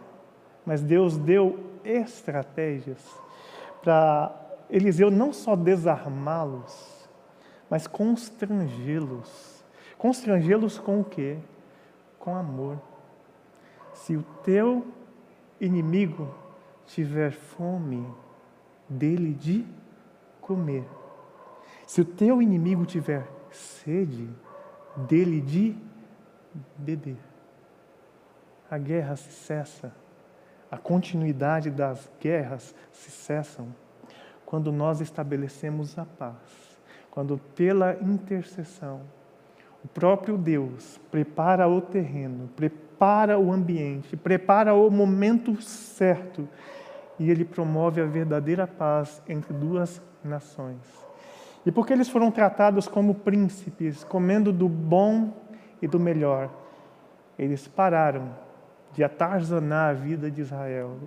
mas 0.65 0.81
Deus 0.81 1.17
deu 1.17 1.59
estratégias 1.83 2.99
para 3.83 4.35
Eliseu 4.69 5.09
não 5.09 5.33
só 5.33 5.55
desarmá-los, 5.55 7.07
mas 7.69 7.87
constrangê-los. 7.87 9.63
Constrangê-los 9.97 10.79
com 10.79 11.01
o 11.01 11.03
quê? 11.03 11.37
Com 12.17 12.35
amor. 12.35 12.79
Se 13.93 14.15
o 14.15 14.23
teu 14.43 14.85
inimigo 15.59 16.33
tiver 16.85 17.31
fome, 17.31 18.05
dele 18.87 19.33
de 19.33 19.65
comer. 20.41 20.85
Se 21.85 22.01
o 22.01 22.05
teu 22.05 22.41
inimigo 22.41 22.85
tiver 22.85 23.27
sede, 23.51 24.29
dele 24.95 25.41
de 25.41 25.75
beber. 26.77 27.17
A 28.69 28.77
guerra 28.77 29.15
se 29.15 29.31
cessa, 29.31 29.91
a 30.71 30.77
continuidade 30.77 31.71
das 31.71 32.09
guerras 32.19 32.75
se 32.91 33.09
cessam 33.09 33.73
quando 34.45 34.71
nós 34.71 35.01
estabelecemos 35.01 35.97
a 35.97 36.05
paz, 36.05 36.77
quando 37.11 37.37
pela 37.55 37.95
intercessão 38.01 39.01
o 39.83 39.87
próprio 39.87 40.37
Deus 40.37 40.99
prepara 41.09 41.67
o 41.67 41.79
terreno, 41.79 42.49
prepara 42.55 43.39
o 43.39 43.51
ambiente, 43.51 44.17
prepara 44.17 44.73
o 44.73 44.89
momento 44.91 45.61
certo 45.61 46.47
e 47.17 47.29
ele 47.29 47.45
promove 47.45 48.01
a 48.01 48.05
verdadeira 48.05 48.67
paz 48.67 49.21
entre 49.27 49.53
duas 49.53 50.01
nações. 50.23 50.77
E 51.65 51.71
porque 51.71 51.93
eles 51.93 52.09
foram 52.09 52.31
tratados 52.31 52.87
como 52.87 53.15
príncipes, 53.15 54.03
comendo 54.03 54.51
do 54.51 54.67
bom 54.67 55.31
e 55.81 55.87
do 55.87 55.99
melhor. 55.99 56.49
Eles 57.37 57.67
pararam 57.67 58.35
de 58.93 59.03
atarzanar 59.03 59.91
a 59.91 59.93
vida 59.93 60.29
de 60.29 60.41
Israel. 60.41 60.97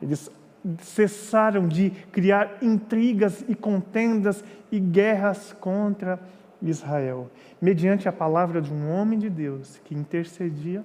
Eles 0.00 0.30
cessaram 0.78 1.66
de 1.66 1.90
criar 1.90 2.58
intrigas 2.62 3.44
e 3.48 3.54
contendas 3.54 4.44
e 4.70 4.78
guerras 4.78 5.52
contra 5.58 6.20
Israel, 6.62 7.28
mediante 7.60 8.08
a 8.08 8.12
palavra 8.12 8.62
de 8.62 8.72
um 8.72 8.90
homem 8.92 9.18
de 9.18 9.28
Deus 9.28 9.80
que 9.84 9.94
intercedia, 9.94 10.84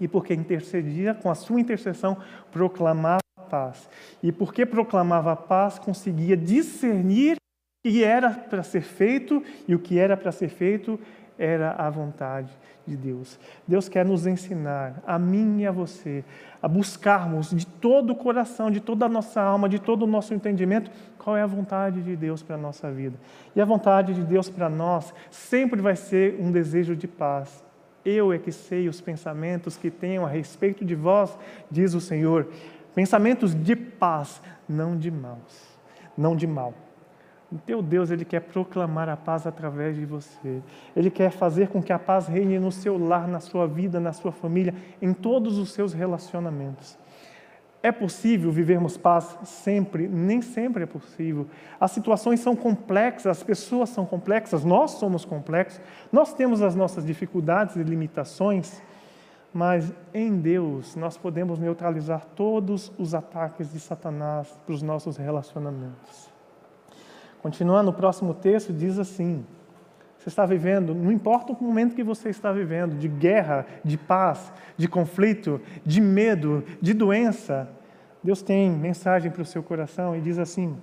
E 0.00 0.08
porque 0.08 0.34
intercedia, 0.34 1.14
com 1.14 1.30
a 1.30 1.36
sua 1.36 1.60
intercessão, 1.60 2.16
proclamava 2.50 3.20
a 3.38 3.42
paz. 3.42 3.88
E 4.20 4.32
porque 4.32 4.66
proclamava 4.66 5.32
a 5.32 5.36
paz, 5.36 5.78
conseguia 5.78 6.36
discernir 6.36 7.36
o 7.36 7.88
que 7.88 8.02
era 8.02 8.30
para 8.30 8.64
ser 8.64 8.80
feito, 8.80 9.40
e 9.68 9.74
o 9.74 9.78
que 9.78 9.98
era 9.98 10.16
para 10.16 10.32
ser 10.32 10.48
feito 10.48 10.98
era 11.38 11.72
a 11.72 11.90
vontade 11.90 12.50
de 12.86 12.96
Deus. 12.96 13.38
Deus 13.66 13.88
quer 13.88 14.04
nos 14.04 14.26
ensinar, 14.26 15.02
a 15.06 15.18
mim 15.18 15.60
e 15.60 15.66
a 15.66 15.72
você, 15.72 16.24
a 16.62 16.68
buscarmos 16.68 17.50
de 17.50 17.66
todo 17.66 18.10
o 18.10 18.16
coração, 18.16 18.70
de 18.70 18.80
toda 18.80 19.06
a 19.06 19.08
nossa 19.08 19.40
alma, 19.40 19.68
de 19.68 19.78
todo 19.78 20.02
o 20.02 20.06
nosso 20.06 20.34
entendimento, 20.34 20.90
qual 21.18 21.36
é 21.36 21.42
a 21.42 21.46
vontade 21.46 22.02
de 22.02 22.14
Deus 22.14 22.42
para 22.42 22.56
a 22.56 22.58
nossa 22.58 22.90
vida. 22.90 23.18
E 23.54 23.60
a 23.60 23.64
vontade 23.64 24.14
de 24.14 24.22
Deus 24.22 24.48
para 24.48 24.68
nós 24.68 25.12
sempre 25.30 25.80
vai 25.80 25.96
ser 25.96 26.38
um 26.40 26.52
desejo 26.52 26.94
de 26.94 27.08
paz. 27.08 27.64
Eu 28.04 28.32
é 28.32 28.38
que 28.38 28.52
sei 28.52 28.88
os 28.88 29.00
pensamentos 29.00 29.76
que 29.76 29.90
tenho 29.90 30.26
a 30.26 30.28
respeito 30.28 30.84
de 30.84 30.94
vós, 30.94 31.36
diz 31.70 31.94
o 31.94 32.00
Senhor, 32.00 32.48
pensamentos 32.94 33.54
de 33.54 33.74
paz, 33.74 34.42
não 34.68 34.96
de 34.96 35.10
maus, 35.10 35.78
não 36.16 36.36
de 36.36 36.46
mal. 36.46 36.74
O 37.54 37.58
teu 37.58 37.80
Deus, 37.80 38.10
Ele 38.10 38.24
quer 38.24 38.40
proclamar 38.40 39.08
a 39.08 39.16
paz 39.16 39.46
através 39.46 39.94
de 39.94 40.04
você. 40.04 40.60
Ele 40.96 41.08
quer 41.08 41.30
fazer 41.30 41.68
com 41.68 41.80
que 41.80 41.92
a 41.92 41.98
paz 42.00 42.26
reine 42.26 42.58
no 42.58 42.72
seu 42.72 42.98
lar, 42.98 43.28
na 43.28 43.38
sua 43.38 43.64
vida, 43.64 44.00
na 44.00 44.12
sua 44.12 44.32
família, 44.32 44.74
em 45.00 45.12
todos 45.12 45.56
os 45.56 45.70
seus 45.72 45.92
relacionamentos. 45.92 46.98
É 47.80 47.92
possível 47.92 48.50
vivermos 48.50 48.96
paz 48.96 49.38
sempre? 49.44 50.08
Nem 50.08 50.42
sempre 50.42 50.82
é 50.82 50.86
possível. 50.86 51.46
As 51.78 51.92
situações 51.92 52.40
são 52.40 52.56
complexas, 52.56 53.26
as 53.38 53.42
pessoas 53.44 53.90
são 53.90 54.04
complexas, 54.04 54.64
nós 54.64 54.92
somos 54.92 55.24
complexos, 55.24 55.80
nós 56.10 56.34
temos 56.34 56.60
as 56.60 56.74
nossas 56.74 57.06
dificuldades 57.06 57.76
e 57.76 57.84
limitações, 57.84 58.82
mas 59.52 59.92
em 60.12 60.40
Deus 60.40 60.96
nós 60.96 61.16
podemos 61.16 61.60
neutralizar 61.60 62.24
todos 62.34 62.90
os 62.98 63.14
ataques 63.14 63.72
de 63.72 63.78
Satanás 63.78 64.48
para 64.66 64.74
os 64.74 64.82
nossos 64.82 65.16
relacionamentos. 65.16 66.33
Continuando, 67.44 67.90
o 67.90 67.92
próximo 67.92 68.32
texto 68.32 68.72
diz 68.72 68.98
assim: 68.98 69.44
você 70.18 70.30
está 70.30 70.46
vivendo, 70.46 70.94
não 70.94 71.12
importa 71.12 71.52
o 71.52 71.62
momento 71.62 71.94
que 71.94 72.02
você 72.02 72.30
está 72.30 72.50
vivendo, 72.50 72.96
de 72.96 73.06
guerra, 73.06 73.66
de 73.84 73.98
paz, 73.98 74.50
de 74.78 74.88
conflito, 74.88 75.60
de 75.84 76.00
medo, 76.00 76.64
de 76.80 76.94
doença, 76.94 77.68
Deus 78.22 78.40
tem 78.40 78.70
mensagem 78.70 79.30
para 79.30 79.42
o 79.42 79.44
seu 79.44 79.62
coração 79.62 80.16
e 80.16 80.22
diz 80.22 80.38
assim: 80.38 80.74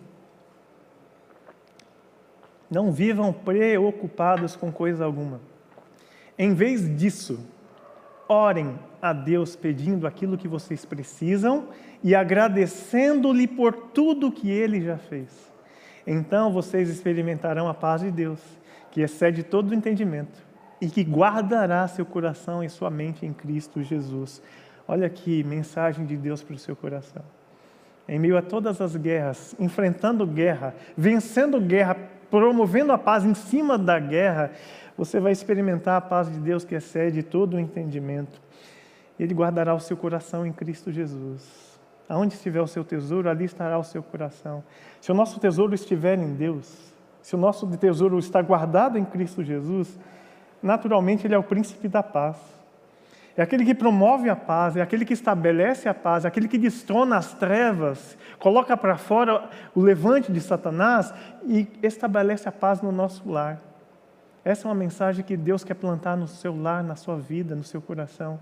Não 2.70 2.92
vivam 2.92 3.34
preocupados 3.34 4.56
com 4.56 4.72
coisa 4.72 5.04
alguma. 5.04 5.42
Em 6.38 6.54
vez 6.54 6.96
disso, 6.96 7.44
orem 8.30 8.78
a 9.02 9.14
Deus 9.14 9.56
pedindo 9.56 10.06
aquilo 10.06 10.38
que 10.38 10.48
vocês 10.48 10.86
precisam 10.86 11.70
e 12.04 12.14
agradecendo-lhe 12.14 13.48
por 13.48 13.74
tudo 13.74 14.32
que 14.32 14.52
ele 14.52 14.80
já 14.80 15.00
fez. 15.00 15.51
Então 16.06 16.52
vocês 16.52 16.90
experimentarão 16.90 17.68
a 17.68 17.74
paz 17.74 18.02
de 18.02 18.12
Deus, 18.12 18.40
que 18.90 19.02
excede 19.02 19.44
todo 19.44 19.72
o 19.72 19.74
entendimento 19.74 20.42
e 20.80 20.90
que 20.90 21.04
guardará 21.04 21.88
seu 21.88 22.06
coração 22.06 22.64
e 22.64 22.70
sua 22.70 22.90
mente 22.90 23.26
em 23.26 23.32
Cristo 23.32 23.84
Jesus. 23.84 24.42
Olha 24.88 25.06
aqui, 25.08 25.44
mensagem 25.44 26.06
de 26.06 26.18
Deus 26.18 26.44
para 26.44 26.56
o 26.56 26.60
seu 26.60 26.76
coração. 26.76 27.24
Em 28.08 28.20
meio 28.20 28.36
a 28.36 28.42
todas 28.42 28.82
as 28.82 28.96
guerras, 28.96 29.56
enfrentando 29.60 30.26
guerra, 30.26 30.76
vencendo 30.98 31.62
guerra, 31.62 31.96
promovendo 32.30 32.92
a 32.92 32.98
paz 32.98 33.24
em 33.24 33.34
cima 33.34 33.78
da 33.78 34.00
guerra, 34.00 34.52
você 34.98 35.20
vai 35.20 35.32
experimentar 35.32 35.98
a 35.98 36.02
paz 36.02 36.32
de 36.32 36.40
Deus 36.40 36.66
que 36.66 36.76
excede 36.76 37.22
todo 37.22 37.56
o 37.56 37.60
entendimento. 37.60 38.42
Ele 39.20 39.34
guardará 39.34 39.74
o 39.76 39.80
seu 39.80 39.96
coração 39.96 40.46
em 40.46 40.52
Cristo 40.52 40.92
Jesus. 40.92 41.71
Aonde 42.12 42.34
estiver 42.34 42.60
o 42.60 42.68
seu 42.68 42.84
tesouro, 42.84 43.30
ali 43.30 43.46
estará 43.46 43.78
o 43.78 43.86
seu 43.86 44.04
coração. 44.04 44.62
Se 45.00 45.10
o 45.14 45.16
nosso 45.16 45.40
tesouro 45.40 45.74
estiver 45.74 46.20
em 46.20 46.34
Deus, 46.34 46.94
se 47.22 47.36
o 47.36 47.38
nosso 47.38 47.66
tesouro 47.78 48.20
está 48.20 48.42
guardado 48.42 48.98
em 48.98 49.06
Cristo 49.06 49.42
Jesus, 49.42 49.98
naturalmente 50.62 51.26
ele 51.26 51.36
é 51.36 51.38
o 51.38 51.44
príncipe 51.44 51.88
da 51.88 52.04
paz. 52.04 52.36
É 53.38 53.42
aquele 53.42 53.64
que 53.64 53.74
promove 53.74 54.30
a 54.30 54.36
paz, 54.36 54.76
é 54.76 54.82
aquele 54.82 55.06
que 55.06 55.14
estabelece 55.14 55.88
a 55.88 55.94
paz, 55.94 56.26
é 56.26 56.28
aquele 56.28 56.50
que 56.50 56.58
destrona 56.58 57.16
as 57.16 57.34
trevas, 57.34 58.18
coloca 58.40 58.76
para 58.76 58.98
fora 58.98 59.50
o 59.74 59.80
levante 59.80 60.34
de 60.34 60.42
Satanás 60.42 61.14
e 61.46 61.66
estabelece 61.82 62.50
a 62.50 62.52
paz 62.52 62.82
no 62.82 62.92
nosso 62.92 63.32
lar. 63.32 63.58
Essa 64.44 64.68
é 64.68 64.70
uma 64.70 64.76
mensagem 64.76 65.24
que 65.24 65.38
Deus 65.38 65.64
quer 65.64 65.76
plantar 65.76 66.18
no 66.18 66.28
seu 66.28 66.62
lar, 66.62 66.84
na 66.84 66.98
sua 66.98 67.16
vida, 67.16 67.56
no 67.56 67.64
seu 67.64 67.82
coração. 67.82 68.38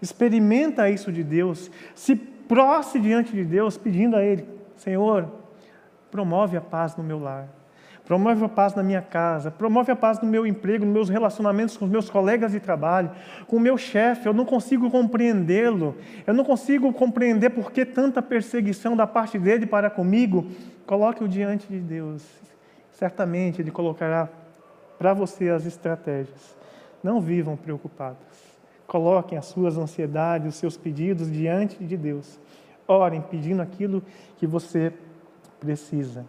Experimenta 0.00 0.88
isso 0.88 1.12
de 1.12 1.22
Deus. 1.22 1.70
Se 1.94 2.16
proste 2.16 2.98
diante 2.98 3.32
de 3.32 3.44
Deus 3.44 3.76
pedindo 3.76 4.16
a 4.16 4.24
Ele: 4.24 4.46
Senhor, 4.76 5.28
promove 6.10 6.56
a 6.56 6.60
paz 6.60 6.96
no 6.96 7.04
meu 7.04 7.18
lar, 7.18 7.48
promove 8.04 8.44
a 8.44 8.48
paz 8.48 8.74
na 8.74 8.82
minha 8.82 9.02
casa, 9.02 9.50
promove 9.50 9.92
a 9.92 9.96
paz 9.96 10.20
no 10.20 10.28
meu 10.28 10.46
emprego, 10.46 10.84
nos 10.84 10.92
meus 10.92 11.08
relacionamentos 11.08 11.76
com 11.76 11.84
os 11.84 11.90
meus 11.90 12.08
colegas 12.08 12.52
de 12.52 12.60
trabalho, 12.60 13.10
com 13.46 13.56
o 13.56 13.60
meu 13.60 13.76
chefe. 13.76 14.26
Eu 14.26 14.32
não 14.32 14.44
consigo 14.44 14.90
compreendê-lo, 14.90 15.96
eu 16.26 16.34
não 16.34 16.44
consigo 16.44 16.92
compreender 16.92 17.50
por 17.50 17.70
que 17.70 17.84
tanta 17.84 18.22
perseguição 18.22 18.96
da 18.96 19.06
parte 19.06 19.38
dele 19.38 19.66
para 19.66 19.90
comigo. 19.90 20.46
Coloque-o 20.86 21.28
diante 21.28 21.68
de 21.68 21.78
Deus, 21.78 22.26
certamente 22.92 23.62
Ele 23.62 23.70
colocará 23.70 24.28
para 24.98 25.14
você 25.14 25.48
as 25.48 25.64
estratégias. 25.64 26.56
Não 27.02 27.20
vivam 27.20 27.56
preocupados. 27.56 28.29
Coloquem 28.90 29.38
as 29.38 29.46
suas 29.46 29.78
ansiedades, 29.78 30.48
os 30.48 30.56
seus 30.56 30.76
pedidos 30.76 31.30
diante 31.30 31.84
de 31.84 31.96
Deus. 31.96 32.40
Orem 32.88 33.22
pedindo 33.22 33.62
aquilo 33.62 34.02
que 34.36 34.48
você 34.48 34.92
precisa. 35.60 36.26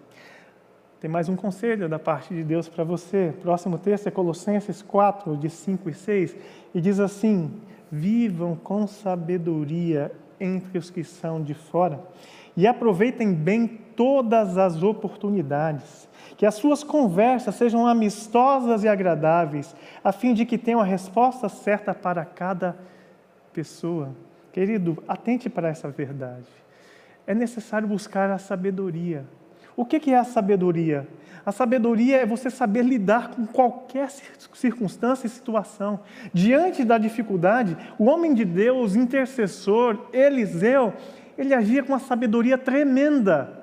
Tem 1.00 1.10
mais 1.10 1.28
um 1.28 1.36
conselho 1.36 1.90
da 1.90 1.98
parte 1.98 2.36
de 2.36 2.44
Deus 2.44 2.70
para 2.70 2.84
você. 2.84 3.34
Próximo 3.42 3.80
texto 3.80 4.06
é 4.06 4.12
Colossenses 4.12 4.84
4, 4.84 5.36
de 5.38 5.50
5 5.50 5.90
e 5.90 5.94
6, 5.96 6.36
e 6.76 6.80
diz 6.80 7.00
assim: 7.00 7.52
Vivam 7.92 8.56
com 8.56 8.86
sabedoria 8.86 10.12
entre 10.40 10.78
os 10.78 10.92
que 10.92 11.04
são 11.04 11.42
de 11.42 11.56
fora 11.56 12.00
e 12.56 12.68
aproveitem 12.68 13.34
bem 13.34 13.80
todas 14.02 14.58
as 14.58 14.82
oportunidades 14.82 16.10
que 16.36 16.44
as 16.44 16.56
suas 16.56 16.84
conversas 16.84 17.54
sejam 17.54 17.86
amistosas 17.86 18.84
e 18.84 18.88
agradáveis, 18.88 19.76
a 20.04 20.12
fim 20.12 20.34
de 20.34 20.44
que 20.44 20.58
tenham 20.58 20.82
a 20.82 20.84
resposta 20.84 21.48
certa 21.48 21.94
para 21.94 22.26
cada 22.26 22.76
pessoa. 23.54 24.10
Querido, 24.52 25.04
atente 25.08 25.52
para 25.52 25.70
essa 25.70 25.88
verdade. 25.88 26.48
É 27.28 27.36
necessário 27.36 27.88
buscar 27.88 28.32
a 28.32 28.40
sabedoria. 28.40 29.24
O 29.78 29.86
que 29.86 30.12
é 30.12 30.18
a 30.18 30.24
sabedoria? 30.24 31.08
A 31.46 31.52
sabedoria 31.52 32.18
é 32.18 32.26
você 32.26 32.50
saber 32.50 32.82
lidar 32.82 33.30
com 33.30 33.46
qualquer 33.46 34.10
circunstância 34.10 35.28
e 35.28 35.30
situação. 35.30 36.00
Diante 36.34 36.84
da 36.84 36.98
dificuldade, 36.98 37.78
o 38.00 38.06
homem 38.06 38.34
de 38.34 38.46
Deus, 38.46 38.96
intercessor, 38.96 40.08
Eliseu, 40.12 40.92
ele 41.38 41.54
agia 41.54 41.84
com 41.84 41.94
uma 41.94 42.00
sabedoria 42.00 42.58
tremenda. 42.58 43.61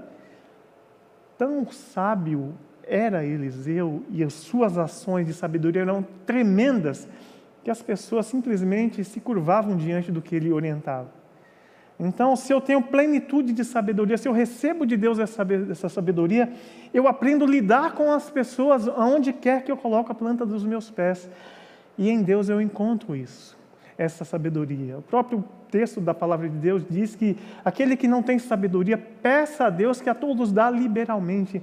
Tão 1.38 1.70
sábio 1.70 2.54
era 2.84 3.24
Eliseu 3.24 4.02
e 4.10 4.24
as 4.24 4.32
suas 4.32 4.76
ações 4.76 5.26
de 5.26 5.32
sabedoria 5.32 5.82
eram 5.82 6.04
tremendas, 6.26 7.08
que 7.62 7.70
as 7.70 7.80
pessoas 7.80 8.26
simplesmente 8.26 9.04
se 9.04 9.20
curvavam 9.20 9.76
diante 9.76 10.10
do 10.10 10.20
que 10.20 10.34
ele 10.34 10.52
orientava. 10.52 11.16
Então, 12.00 12.36
se 12.36 12.52
eu 12.52 12.60
tenho 12.60 12.80
plenitude 12.80 13.52
de 13.52 13.64
sabedoria, 13.64 14.16
se 14.16 14.28
eu 14.28 14.32
recebo 14.32 14.86
de 14.86 14.96
Deus 14.96 15.18
essa 15.18 15.88
sabedoria, 15.88 16.52
eu 16.94 17.08
aprendo 17.08 17.44
a 17.44 17.48
lidar 17.48 17.94
com 17.94 18.12
as 18.12 18.30
pessoas 18.30 18.86
aonde 18.88 19.32
quer 19.32 19.62
que 19.62 19.72
eu 19.72 19.76
coloque 19.76 20.12
a 20.12 20.14
planta 20.14 20.46
dos 20.46 20.64
meus 20.64 20.90
pés. 20.90 21.28
E 21.96 22.08
em 22.08 22.22
Deus 22.22 22.48
eu 22.48 22.60
encontro 22.60 23.16
isso, 23.16 23.57
essa 23.98 24.24
sabedoria. 24.24 24.98
O 24.98 25.02
próprio 25.02 25.44
texto 25.68 26.00
da 26.00 26.14
palavra 26.14 26.48
de 26.48 26.56
Deus 26.56 26.84
diz 26.88 27.16
que 27.16 27.36
aquele 27.64 27.96
que 27.96 28.06
não 28.06 28.22
tem 28.22 28.38
sabedoria, 28.38 28.96
peça 28.96 29.64
a 29.64 29.70
Deus 29.70 30.00
que 30.00 30.08
a 30.08 30.14
todos 30.14 30.52
dá 30.52 30.70
liberalmente. 30.70 31.60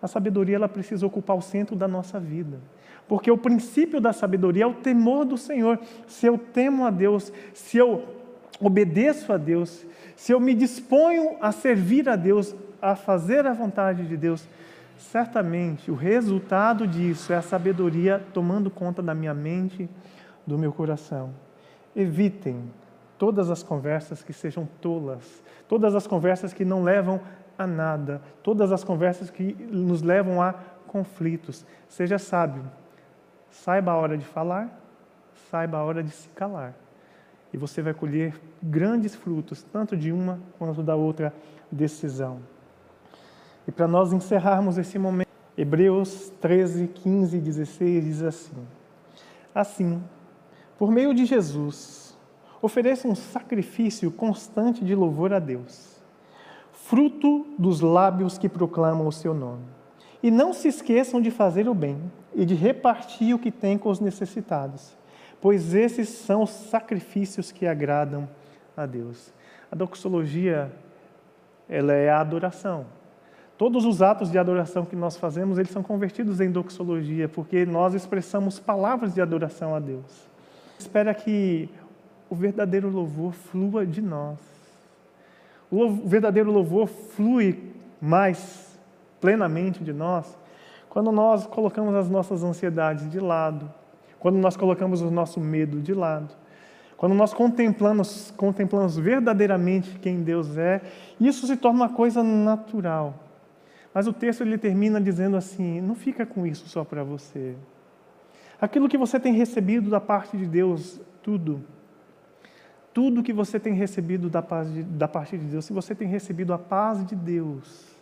A 0.00 0.08
sabedoria 0.08 0.56
ela 0.56 0.68
precisa 0.68 1.06
ocupar 1.06 1.36
o 1.36 1.42
centro 1.42 1.76
da 1.76 1.86
nossa 1.86 2.18
vida. 2.18 2.58
Porque 3.06 3.30
o 3.30 3.36
princípio 3.36 4.00
da 4.00 4.14
sabedoria 4.14 4.64
é 4.64 4.66
o 4.66 4.72
temor 4.72 5.26
do 5.26 5.36
Senhor. 5.36 5.78
Se 6.06 6.26
eu 6.26 6.38
temo 6.38 6.86
a 6.86 6.90
Deus, 6.90 7.30
se 7.52 7.76
eu 7.76 8.02
obedeço 8.58 9.30
a 9.30 9.36
Deus, 9.36 9.84
se 10.16 10.32
eu 10.32 10.40
me 10.40 10.54
disponho 10.54 11.36
a 11.38 11.52
servir 11.52 12.08
a 12.08 12.16
Deus, 12.16 12.54
a 12.80 12.96
fazer 12.96 13.46
a 13.46 13.52
vontade 13.52 14.06
de 14.06 14.16
Deus, 14.16 14.48
certamente 14.96 15.90
o 15.90 15.94
resultado 15.94 16.86
disso 16.86 17.30
é 17.32 17.36
a 17.36 17.42
sabedoria 17.42 18.22
tomando 18.32 18.70
conta 18.70 19.02
da 19.02 19.14
minha 19.14 19.34
mente, 19.34 19.88
do 20.46 20.56
meu 20.56 20.72
coração. 20.72 21.44
Evitem 21.94 22.70
todas 23.18 23.50
as 23.50 23.62
conversas 23.62 24.22
que 24.22 24.32
sejam 24.32 24.68
tolas, 24.80 25.42
todas 25.68 25.94
as 25.94 26.06
conversas 26.06 26.52
que 26.52 26.64
não 26.64 26.82
levam 26.82 27.20
a 27.56 27.66
nada, 27.66 28.20
todas 28.42 28.72
as 28.72 28.82
conversas 28.82 29.30
que 29.30 29.54
nos 29.70 30.02
levam 30.02 30.42
a 30.42 30.54
conflitos. 30.86 31.64
Seja 31.88 32.18
sábio, 32.18 32.64
saiba 33.50 33.92
a 33.92 33.96
hora 33.96 34.18
de 34.18 34.24
falar, 34.24 34.80
saiba 35.50 35.78
a 35.78 35.84
hora 35.84 36.02
de 36.02 36.10
se 36.10 36.28
calar. 36.30 36.74
e 37.52 37.56
você 37.56 37.80
vai 37.80 37.94
colher 37.94 38.34
grandes 38.60 39.14
frutos, 39.14 39.62
tanto 39.62 39.96
de 39.96 40.10
uma 40.10 40.40
quanto 40.58 40.82
da 40.82 40.96
outra 40.96 41.32
decisão. 41.70 42.40
E 43.64 43.70
para 43.70 43.86
nós 43.86 44.12
encerrarmos 44.12 44.76
esse 44.76 44.98
momento, 44.98 45.28
Hebreus 45.56 46.32
13, 46.40 46.88
15 46.88 47.36
e 47.36 47.40
16 47.40 48.04
diz 48.04 48.22
assim: 48.22 48.66
Assim, 49.54 50.02
por 50.78 50.90
meio 50.90 51.14
de 51.14 51.24
Jesus, 51.24 52.16
ofereça 52.60 53.08
um 53.08 53.14
sacrifício 53.14 54.10
constante 54.10 54.84
de 54.84 54.94
louvor 54.94 55.32
a 55.32 55.38
Deus, 55.38 56.02
fruto 56.72 57.46
dos 57.58 57.80
lábios 57.80 58.38
que 58.38 58.48
proclamam 58.48 59.06
o 59.06 59.12
seu 59.12 59.34
nome. 59.34 59.64
E 60.22 60.30
não 60.30 60.52
se 60.52 60.68
esqueçam 60.68 61.20
de 61.20 61.30
fazer 61.30 61.68
o 61.68 61.74
bem 61.74 61.98
e 62.34 62.44
de 62.44 62.54
repartir 62.54 63.34
o 63.34 63.38
que 63.38 63.50
tem 63.50 63.76
com 63.76 63.90
os 63.90 64.00
necessitados 64.00 64.96
pois 65.44 65.74
esses 65.74 66.08
são 66.08 66.44
os 66.44 66.48
sacrifícios 66.48 67.52
que 67.52 67.66
agradam 67.66 68.26
a 68.74 68.86
Deus. 68.86 69.30
A 69.70 69.76
doxologia, 69.76 70.72
ela 71.68 71.92
é 71.92 72.08
a 72.08 72.18
adoração. 72.18 72.86
Todos 73.58 73.84
os 73.84 74.00
atos 74.00 74.30
de 74.30 74.38
adoração 74.38 74.86
que 74.86 74.96
nós 74.96 75.18
fazemos, 75.18 75.58
eles 75.58 75.70
são 75.70 75.82
convertidos 75.82 76.40
em 76.40 76.50
doxologia, 76.50 77.28
porque 77.28 77.66
nós 77.66 77.92
expressamos 77.92 78.58
palavras 78.58 79.12
de 79.12 79.20
adoração 79.20 79.74
a 79.74 79.80
Deus. 79.80 80.30
Espera 80.84 81.14
que 81.14 81.66
o 82.28 82.34
verdadeiro 82.34 82.90
louvor 82.90 83.32
flua 83.32 83.86
de 83.86 84.02
nós. 84.02 84.38
O 85.70 85.88
verdadeiro 85.88 86.52
louvor 86.52 86.86
flui 86.86 87.72
mais 87.98 88.78
plenamente 89.18 89.82
de 89.82 89.94
nós 89.94 90.36
quando 90.90 91.10
nós 91.10 91.46
colocamos 91.46 91.94
as 91.94 92.10
nossas 92.10 92.44
ansiedades 92.44 93.10
de 93.10 93.18
lado, 93.18 93.72
quando 94.20 94.36
nós 94.36 94.58
colocamos 94.58 95.00
o 95.00 95.10
nosso 95.10 95.40
medo 95.40 95.80
de 95.80 95.94
lado, 95.94 96.28
quando 96.98 97.14
nós 97.14 97.32
contemplamos, 97.32 98.32
contemplamos 98.36 98.96
verdadeiramente 98.98 99.98
quem 100.00 100.22
Deus 100.22 100.58
é, 100.58 100.82
isso 101.18 101.46
se 101.46 101.56
torna 101.56 101.86
uma 101.86 101.88
coisa 101.88 102.22
natural. 102.22 103.14
Mas 103.94 104.06
o 104.06 104.12
texto 104.12 104.42
ele 104.42 104.58
termina 104.58 105.00
dizendo 105.00 105.34
assim: 105.36 105.80
não 105.80 105.94
fica 105.94 106.26
com 106.26 106.46
isso 106.46 106.68
só 106.68 106.84
para 106.84 107.02
você. 107.02 107.56
Aquilo 108.64 108.88
que 108.88 108.96
você 108.96 109.20
tem 109.20 109.34
recebido 109.34 109.90
da 109.90 110.00
parte 110.00 110.38
de 110.38 110.46
Deus, 110.46 110.98
tudo, 111.22 111.62
tudo 112.94 113.22
que 113.22 113.30
você 113.30 113.60
tem 113.60 113.74
recebido 113.74 114.30
da, 114.30 114.40
paz 114.40 114.72
de, 114.72 114.82
da 114.82 115.06
parte 115.06 115.36
de 115.36 115.44
Deus, 115.44 115.66
se 115.66 115.72
você 115.74 115.94
tem 115.94 116.08
recebido 116.08 116.50
a 116.54 116.58
paz 116.58 117.04
de 117.04 117.14
Deus, 117.14 117.94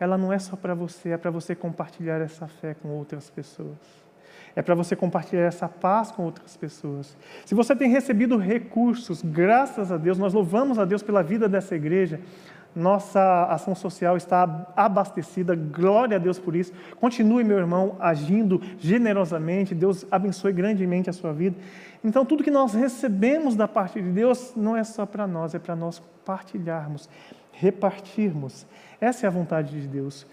ela 0.00 0.16
não 0.16 0.32
é 0.32 0.38
só 0.38 0.56
para 0.56 0.74
você, 0.74 1.10
é 1.10 1.18
para 1.18 1.30
você 1.30 1.54
compartilhar 1.54 2.18
essa 2.18 2.48
fé 2.48 2.72
com 2.72 2.88
outras 2.88 3.28
pessoas 3.28 3.76
é 4.56 4.62
para 4.62 4.74
você 4.74 4.96
compartilhar 4.96 5.42
essa 5.42 5.68
paz 5.68 6.10
com 6.10 6.24
outras 6.24 6.56
pessoas. 6.56 7.16
Se 7.44 7.54
você 7.54 7.76
tem 7.76 7.90
recebido 7.90 8.36
recursos, 8.36 9.22
graças 9.22 9.92
a 9.92 9.96
Deus, 9.96 10.18
nós 10.18 10.34
louvamos 10.34 10.80
a 10.80 10.84
Deus 10.84 11.00
pela 11.00 11.22
vida 11.22 11.48
dessa 11.48 11.76
igreja. 11.76 12.20
Nossa 12.74 13.44
ação 13.44 13.74
social 13.74 14.16
está 14.16 14.66
abastecida, 14.76 15.56
glória 15.56 16.16
a 16.16 16.20
Deus 16.20 16.38
por 16.38 16.54
isso. 16.54 16.72
Continue, 17.00 17.42
meu 17.42 17.58
irmão, 17.58 17.96
agindo 17.98 18.60
generosamente, 18.78 19.74
Deus 19.74 20.06
abençoe 20.10 20.52
grandemente 20.52 21.10
a 21.10 21.12
sua 21.12 21.32
vida. 21.32 21.56
Então, 22.04 22.24
tudo 22.24 22.44
que 22.44 22.50
nós 22.50 22.74
recebemos 22.74 23.56
da 23.56 23.66
parte 23.66 24.00
de 24.00 24.10
Deus 24.10 24.52
não 24.56 24.76
é 24.76 24.84
só 24.84 25.04
para 25.04 25.26
nós, 25.26 25.54
é 25.54 25.58
para 25.58 25.74
nós 25.74 26.00
partilharmos, 26.24 27.08
repartirmos. 27.52 28.66
Essa 29.00 29.26
é 29.26 29.28
a 29.28 29.30
vontade 29.30 29.80
de 29.80 29.88
Deus. 29.88 30.26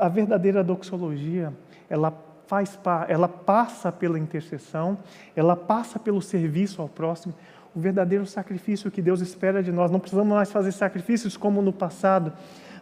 A 0.00 0.08
verdadeira 0.08 0.64
doxologia, 0.64 1.52
ela 1.88 2.12
faz 2.46 2.78
ela 3.08 3.28
passa 3.28 3.90
pela 3.90 4.18
intercessão, 4.18 4.98
ela 5.34 5.56
passa 5.56 5.98
pelo 5.98 6.20
serviço 6.20 6.82
ao 6.82 6.88
próximo, 6.88 7.34
o 7.74 7.80
verdadeiro 7.80 8.24
sacrifício 8.26 8.90
que 8.90 9.02
Deus 9.02 9.20
espera 9.20 9.62
de 9.62 9.72
nós. 9.72 9.90
Não 9.90 10.00
precisamos 10.00 10.32
mais 10.32 10.50
fazer 10.50 10.72
sacrifícios 10.72 11.36
como 11.36 11.60
no 11.60 11.72
passado, 11.72 12.32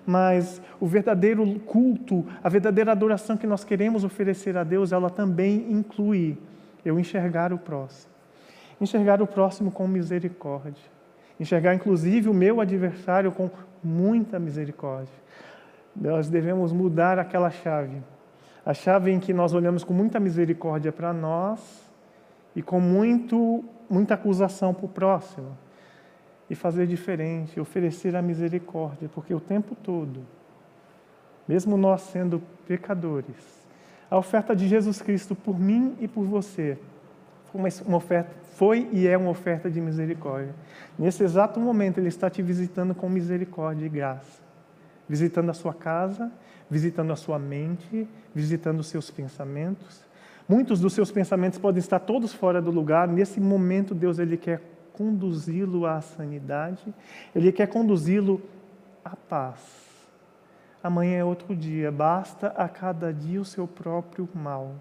mas 0.06 0.60
o 0.80 0.86
verdadeiro 0.86 1.46
culto, 1.60 2.26
a 2.42 2.48
verdadeira 2.48 2.92
adoração 2.92 3.36
que 3.36 3.46
nós 3.46 3.64
queremos 3.64 4.04
oferecer 4.04 4.56
a 4.56 4.64
Deus, 4.64 4.92
ela 4.92 5.08
também 5.08 5.66
inclui 5.70 6.36
eu 6.84 6.98
enxergar 6.98 7.52
o 7.52 7.58
próximo. 7.58 8.12
Enxergar 8.80 9.22
o 9.22 9.26
próximo 9.26 9.70
com 9.70 9.86
misericórdia. 9.86 10.90
Enxergar, 11.38 11.74
inclusive, 11.74 12.28
o 12.28 12.34
meu 12.34 12.60
adversário 12.60 13.32
com 13.32 13.50
muita 13.82 14.38
misericórdia. 14.38 15.14
Nós 15.94 16.28
devemos 16.28 16.72
mudar 16.72 17.18
aquela 17.18 17.50
chave 17.50 18.02
a 18.64 18.72
chave 18.72 19.10
em 19.10 19.18
que 19.18 19.32
nós 19.32 19.52
olhamos 19.52 19.82
com 19.82 19.92
muita 19.92 20.20
misericórdia 20.20 20.92
para 20.92 21.12
nós 21.12 21.82
e 22.54 22.62
com 22.62 22.78
muito, 22.78 23.64
muita 23.88 24.14
acusação 24.14 24.72
para 24.72 24.86
o 24.86 24.88
próximo. 24.88 25.56
E 26.50 26.54
fazer 26.54 26.86
diferente, 26.86 27.58
oferecer 27.58 28.14
a 28.14 28.20
misericórdia, 28.20 29.08
porque 29.14 29.32
o 29.32 29.40
tempo 29.40 29.74
todo, 29.74 30.20
mesmo 31.48 31.78
nós 31.78 32.02
sendo 32.02 32.42
pecadores, 32.66 33.66
a 34.10 34.18
oferta 34.18 34.54
de 34.54 34.68
Jesus 34.68 35.00
Cristo 35.00 35.34
por 35.34 35.58
mim 35.58 35.96
e 35.98 36.06
por 36.06 36.24
você 36.26 36.78
uma 37.54 37.96
oferta, 37.96 38.30
foi 38.54 38.88
e 38.92 39.06
é 39.06 39.16
uma 39.16 39.30
oferta 39.30 39.70
de 39.70 39.80
misericórdia. 39.80 40.54
Nesse 40.98 41.22
exato 41.22 41.60
momento, 41.60 41.98
Ele 41.98 42.08
está 42.08 42.28
te 42.28 42.42
visitando 42.42 42.94
com 42.94 43.08
misericórdia 43.08 43.86
e 43.86 43.88
graça, 43.88 44.42
visitando 45.08 45.50
a 45.50 45.54
sua 45.54 45.72
casa 45.72 46.30
visitando 46.72 47.12
a 47.12 47.16
sua 47.16 47.38
mente, 47.38 48.08
visitando 48.34 48.80
os 48.80 48.86
seus 48.86 49.10
pensamentos. 49.10 50.00
Muitos 50.48 50.80
dos 50.80 50.92
seus 50.92 51.10
pensamentos 51.10 51.58
podem 51.58 51.78
estar 51.78 52.00
todos 52.00 52.32
fora 52.32 52.60
do 52.60 52.70
lugar. 52.70 53.08
Nesse 53.08 53.40
momento, 53.40 53.94
Deus 53.94 54.18
ele 54.18 54.36
quer 54.36 54.60
conduzi-lo 54.92 55.86
à 55.86 56.00
sanidade, 56.00 56.94
ele 57.34 57.50
quer 57.50 57.66
conduzi-lo 57.66 58.42
à 59.04 59.16
paz. 59.16 59.82
Amanhã 60.82 61.18
é 61.18 61.24
outro 61.24 61.54
dia, 61.54 61.92
basta 61.92 62.48
a 62.48 62.68
cada 62.68 63.12
dia 63.12 63.40
o 63.40 63.44
seu 63.44 63.66
próprio 63.68 64.28
mal. 64.34 64.74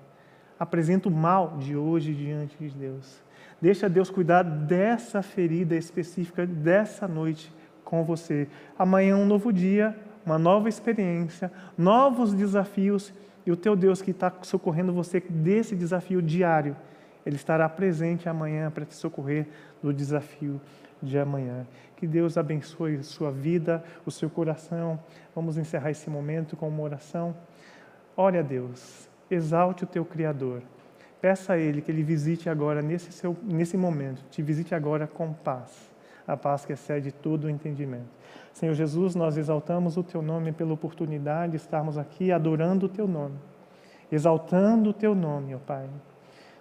Apresenta 0.60 1.10
o 1.10 1.12
mal 1.12 1.58
de 1.58 1.76
hoje 1.76 2.14
diante 2.14 2.58
de 2.58 2.70
Deus. 2.70 3.22
Deixa 3.62 3.88
Deus 3.88 4.10
cuidar 4.10 4.44
dessa 4.44 5.22
ferida 5.22 5.76
específica 5.76 6.46
dessa 6.46 7.08
noite 7.08 7.54
com 7.84 8.04
você. 8.04 8.48
Amanhã 8.78 9.14
é 9.14 9.16
um 9.16 9.26
novo 9.26 9.54
dia, 9.54 9.96
uma 10.26 10.40
nova 10.40 10.70
experiência, 10.70 11.52
novos 11.78 12.34
desafios, 12.34 13.14
e 13.46 13.52
o 13.52 13.58
teu 13.58 13.76
Deus 13.76 14.02
que 14.02 14.12
está 14.12 14.32
socorrendo 14.42 14.94
você 14.94 15.20
desse 15.20 15.76
desafio 15.76 16.22
diário, 16.22 16.76
Ele 17.26 17.36
estará 17.36 17.68
presente 17.68 18.30
amanhã 18.30 18.70
para 18.70 18.86
te 18.86 18.94
socorrer 18.94 19.48
do 19.82 19.94
desafio 19.94 20.60
de 21.02 21.18
amanhã. 21.18 21.66
Que 21.98 22.06
Deus 22.06 22.38
abençoe 22.38 23.04
sua 23.04 23.32
vida, 23.32 23.84
o 24.06 24.12
seu 24.12 24.30
coração. 24.30 25.00
Vamos 25.36 25.58
encerrar 25.58 25.92
esse 25.92 26.10
momento 26.10 26.56
com 26.56 26.68
uma 26.68 26.84
oração. 26.84 27.36
Ore 28.16 28.38
a 28.38 28.42
Deus, 28.42 29.10
exalte 29.30 29.84
o 29.84 29.88
teu 29.88 30.06
Criador. 30.06 30.62
Peça 31.22 31.54
a 31.54 31.58
Ele 31.58 31.82
que 31.82 31.92
Ele 31.92 32.04
visite 32.04 32.50
agora, 32.50 32.82
nesse, 32.82 33.12
seu, 33.12 33.38
nesse 33.44 33.78
momento, 33.78 34.24
te 34.30 34.42
visite 34.42 34.74
agora 34.74 35.06
com 35.06 35.32
paz, 35.32 35.92
a 36.28 36.36
paz 36.36 36.66
que 36.66 36.74
excede 36.74 37.12
todo 37.12 37.46
o 37.46 37.50
entendimento. 37.50 38.10
Senhor 38.54 38.74
Jesus, 38.74 39.16
nós 39.16 39.38
exaltamos 39.38 39.98
o 39.98 40.04
Teu 40.04 40.22
nome 40.22 40.52
pela 40.52 40.74
oportunidade 40.74 41.52
de 41.52 41.58
estarmos 41.58 41.98
aqui 41.98 42.32
adorando 42.32 42.86
o 42.86 42.90
Teu 42.90 43.08
nome, 43.08 43.36
exaltando 44.12 44.90
o 44.90 44.94
Teu 44.94 45.16
nome, 45.16 45.56
ó 45.56 45.60
Pai. 45.60 45.90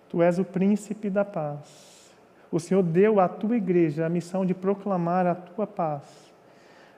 Tu 0.09 0.23
és 0.23 0.39
o 0.39 0.45
príncipe 0.45 1.09
da 1.09 1.25
paz. 1.25 2.11
O 2.51 2.59
Senhor 2.59 2.83
deu 2.83 3.21
à 3.21 3.29
Tua 3.29 3.57
igreja 3.57 4.07
a 4.07 4.09
missão 4.09 4.45
de 4.45 4.55
proclamar 4.55 5.27
a 5.27 5.35
Tua 5.35 5.67
paz. 5.67 6.33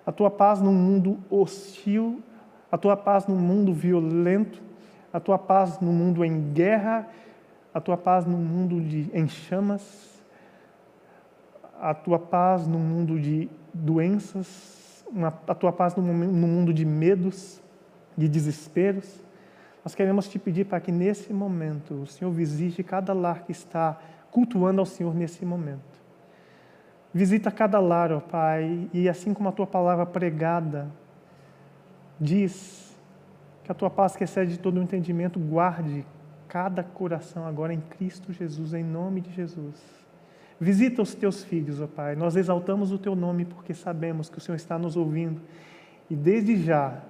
A 0.07 0.11
Tua 0.11 0.31
paz 0.31 0.61
num 0.61 0.73
mundo 0.73 1.19
hostil, 1.31 2.23
a 2.71 2.79
Tua 2.79 2.97
paz 2.97 3.27
num 3.27 3.37
mundo 3.37 3.73
violento, 3.73 4.63
a 5.13 5.21
Tua 5.21 5.39
paz 5.39 5.79
num 5.79 5.93
mundo 5.93 6.25
em 6.25 6.53
guerra, 6.53 7.07
a 7.75 7.81
Tua 7.81 7.97
paz 7.97 8.25
num 8.25 8.39
mundo 8.39 8.81
de, 8.81 9.11
em 9.13 9.29
chamas, 9.29 10.23
a 11.81 11.93
Tua 11.93 12.19
paz 12.19 12.67
num 12.67 12.79
mundo 12.79 13.21
de 13.21 13.51
doenças, 13.75 14.82
a 15.47 15.55
tua 15.55 15.73
paz 15.73 15.95
no, 15.97 16.03
mundo 16.03 16.73
de 16.73 16.85
medos, 16.85 17.61
de 18.17 18.29
desesperos. 18.29 19.21
Nós 19.85 19.95
queremos 19.95 20.29
te 20.29 20.39
pedir 20.39 20.65
para 20.65 20.81
que 20.81 20.93
nesse 20.93 21.33
momento 21.33 22.03
o 22.03 22.07
Senhor 22.07 22.31
visite 22.31 22.83
cada 22.83 23.13
lar 23.13 23.43
que 23.43 23.53
está 23.53 23.99
cultuando 24.31 24.81
ao 24.81 24.87
Senhor 24.87 25.15
nesse 25.15 25.45
momento. 25.45 26.01
Visita 27.13 27.51
cada 27.51 27.79
lar, 27.79 28.11
ó 28.11 28.21
Pai, 28.21 28.89
e 28.93 29.09
assim 29.09 29.35
como 29.35 29.49
a 29.49 29.53
tua 29.53 29.67
palavra 29.67 30.07
pregada 30.07 30.91
diz 32.19 32.97
que 33.65 33.71
a 33.71 33.75
tua 33.75 33.91
paz 33.91 34.17
que 34.17 34.25
excede 34.25 34.59
todo 34.59 34.79
o 34.79 34.83
entendimento 34.83 35.39
guarde 35.39 36.07
cada 36.49 36.83
coração 36.83 37.47
agora 37.47 37.75
em 37.75 37.81
Cristo 37.81 38.33
Jesus, 38.33 38.73
em 38.73 38.85
nome 38.85 39.21
de 39.21 39.33
Jesus. 39.33 40.02
Visita 40.63 41.03
os 41.03 41.13
teus 41.13 41.43
filhos, 41.43 41.81
ó 41.81 41.89
Pai. 41.89 42.15
Nós 42.15 42.37
exaltamos 42.37 42.93
o 42.93 42.99
teu 42.99 43.17
nome 43.17 43.45
porque 43.45 43.75
sabemos 43.75 44.29
que 44.29 44.39
o 44.39 44.41
Senhor 44.41 44.55
está 44.55 44.79
nos 44.79 44.97
ouvindo 44.97 45.41
e 46.09 46.15
desde 46.15 46.57
já 46.63 47.03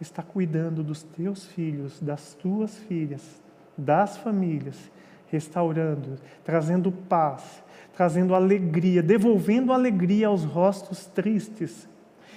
está 0.00 0.22
cuidando 0.22 0.82
dos 0.82 1.02
teus 1.02 1.44
filhos, 1.44 2.00
das 2.00 2.32
tuas 2.32 2.78
filhas, 2.78 3.42
das 3.76 4.16
famílias. 4.16 4.90
restaurando, 5.30 6.16
trazendo 6.42 6.90
paz, 6.90 7.62
trazendo 7.94 8.34
alegria, 8.34 9.02
devolvendo 9.02 9.72
alegria 9.72 10.26
aos 10.26 10.44
rostos 10.44 11.06
tristes, 11.06 11.88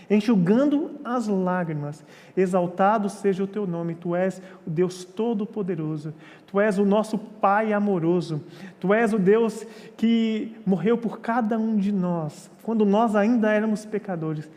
enxugando 0.10 0.92
as 1.04 1.28
lágrimas. 1.28 2.04
Exaltado 2.36 3.10
seja 3.10 3.44
o 3.44 3.48
teu 3.48 3.68
nome, 3.68 3.96
tu 3.96 4.16
és 4.16 4.42
o 4.66 4.70
Deus 4.70 5.04
Todo-Poderoso, 5.04 6.14
tu 6.48 6.60
és 6.60 6.78
o 6.78 6.86
nosso 6.86 7.18
Pai 7.18 7.74
amoroso, 7.74 8.44
tu 8.80 8.94
és 8.94 9.14
o 9.14 9.20
Deus 9.20 9.66
que 9.98 10.56
morreu 10.66 10.98
por 10.98 11.20
cada 11.20 11.58
um 11.58 11.76
de 11.76 11.92
nós, 11.92 12.50
quando 12.62 12.86
nós 12.86 13.16
ainda 13.16 13.52
éramos 13.52 13.86
pecadores. 13.86 14.50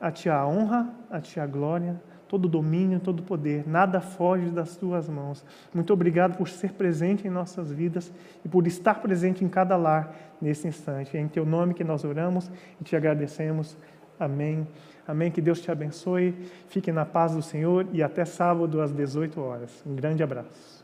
A 0.00 0.10
ti 0.10 0.30
a 0.30 0.46
honra, 0.46 0.88
a 1.10 1.20
ti 1.20 1.38
a 1.38 1.46
glória, 1.46 2.00
todo 2.30 2.48
domínio, 2.48 3.00
todo 3.00 3.24
poder, 3.24 3.66
nada 3.66 4.00
foge 4.00 4.50
das 4.50 4.76
tuas 4.76 5.08
mãos. 5.08 5.44
Muito 5.74 5.92
obrigado 5.92 6.36
por 6.36 6.48
ser 6.48 6.74
presente 6.74 7.26
em 7.26 7.30
nossas 7.30 7.72
vidas 7.72 8.12
e 8.44 8.48
por 8.48 8.68
estar 8.68 9.02
presente 9.02 9.44
em 9.44 9.48
cada 9.48 9.76
lar 9.76 10.14
nesse 10.40 10.68
instante. 10.68 11.16
É 11.16 11.20
em 11.20 11.26
teu 11.26 11.44
nome 11.44 11.74
que 11.74 11.82
nós 11.82 12.04
oramos 12.04 12.48
e 12.80 12.84
te 12.84 12.94
agradecemos. 12.94 13.76
Amém. 14.16 14.64
Amém. 15.10 15.30
Que 15.30 15.40
Deus 15.40 15.60
te 15.60 15.70
abençoe. 15.70 16.34
Fique 16.68 16.92
na 16.92 17.04
paz 17.04 17.34
do 17.34 17.42
Senhor 17.42 17.86
e 17.92 18.02
até 18.02 18.24
sábado 18.24 18.80
às 18.80 18.92
18 18.92 19.40
horas. 19.40 19.82
Um 19.84 19.94
grande 19.94 20.22
abraço. 20.22 20.79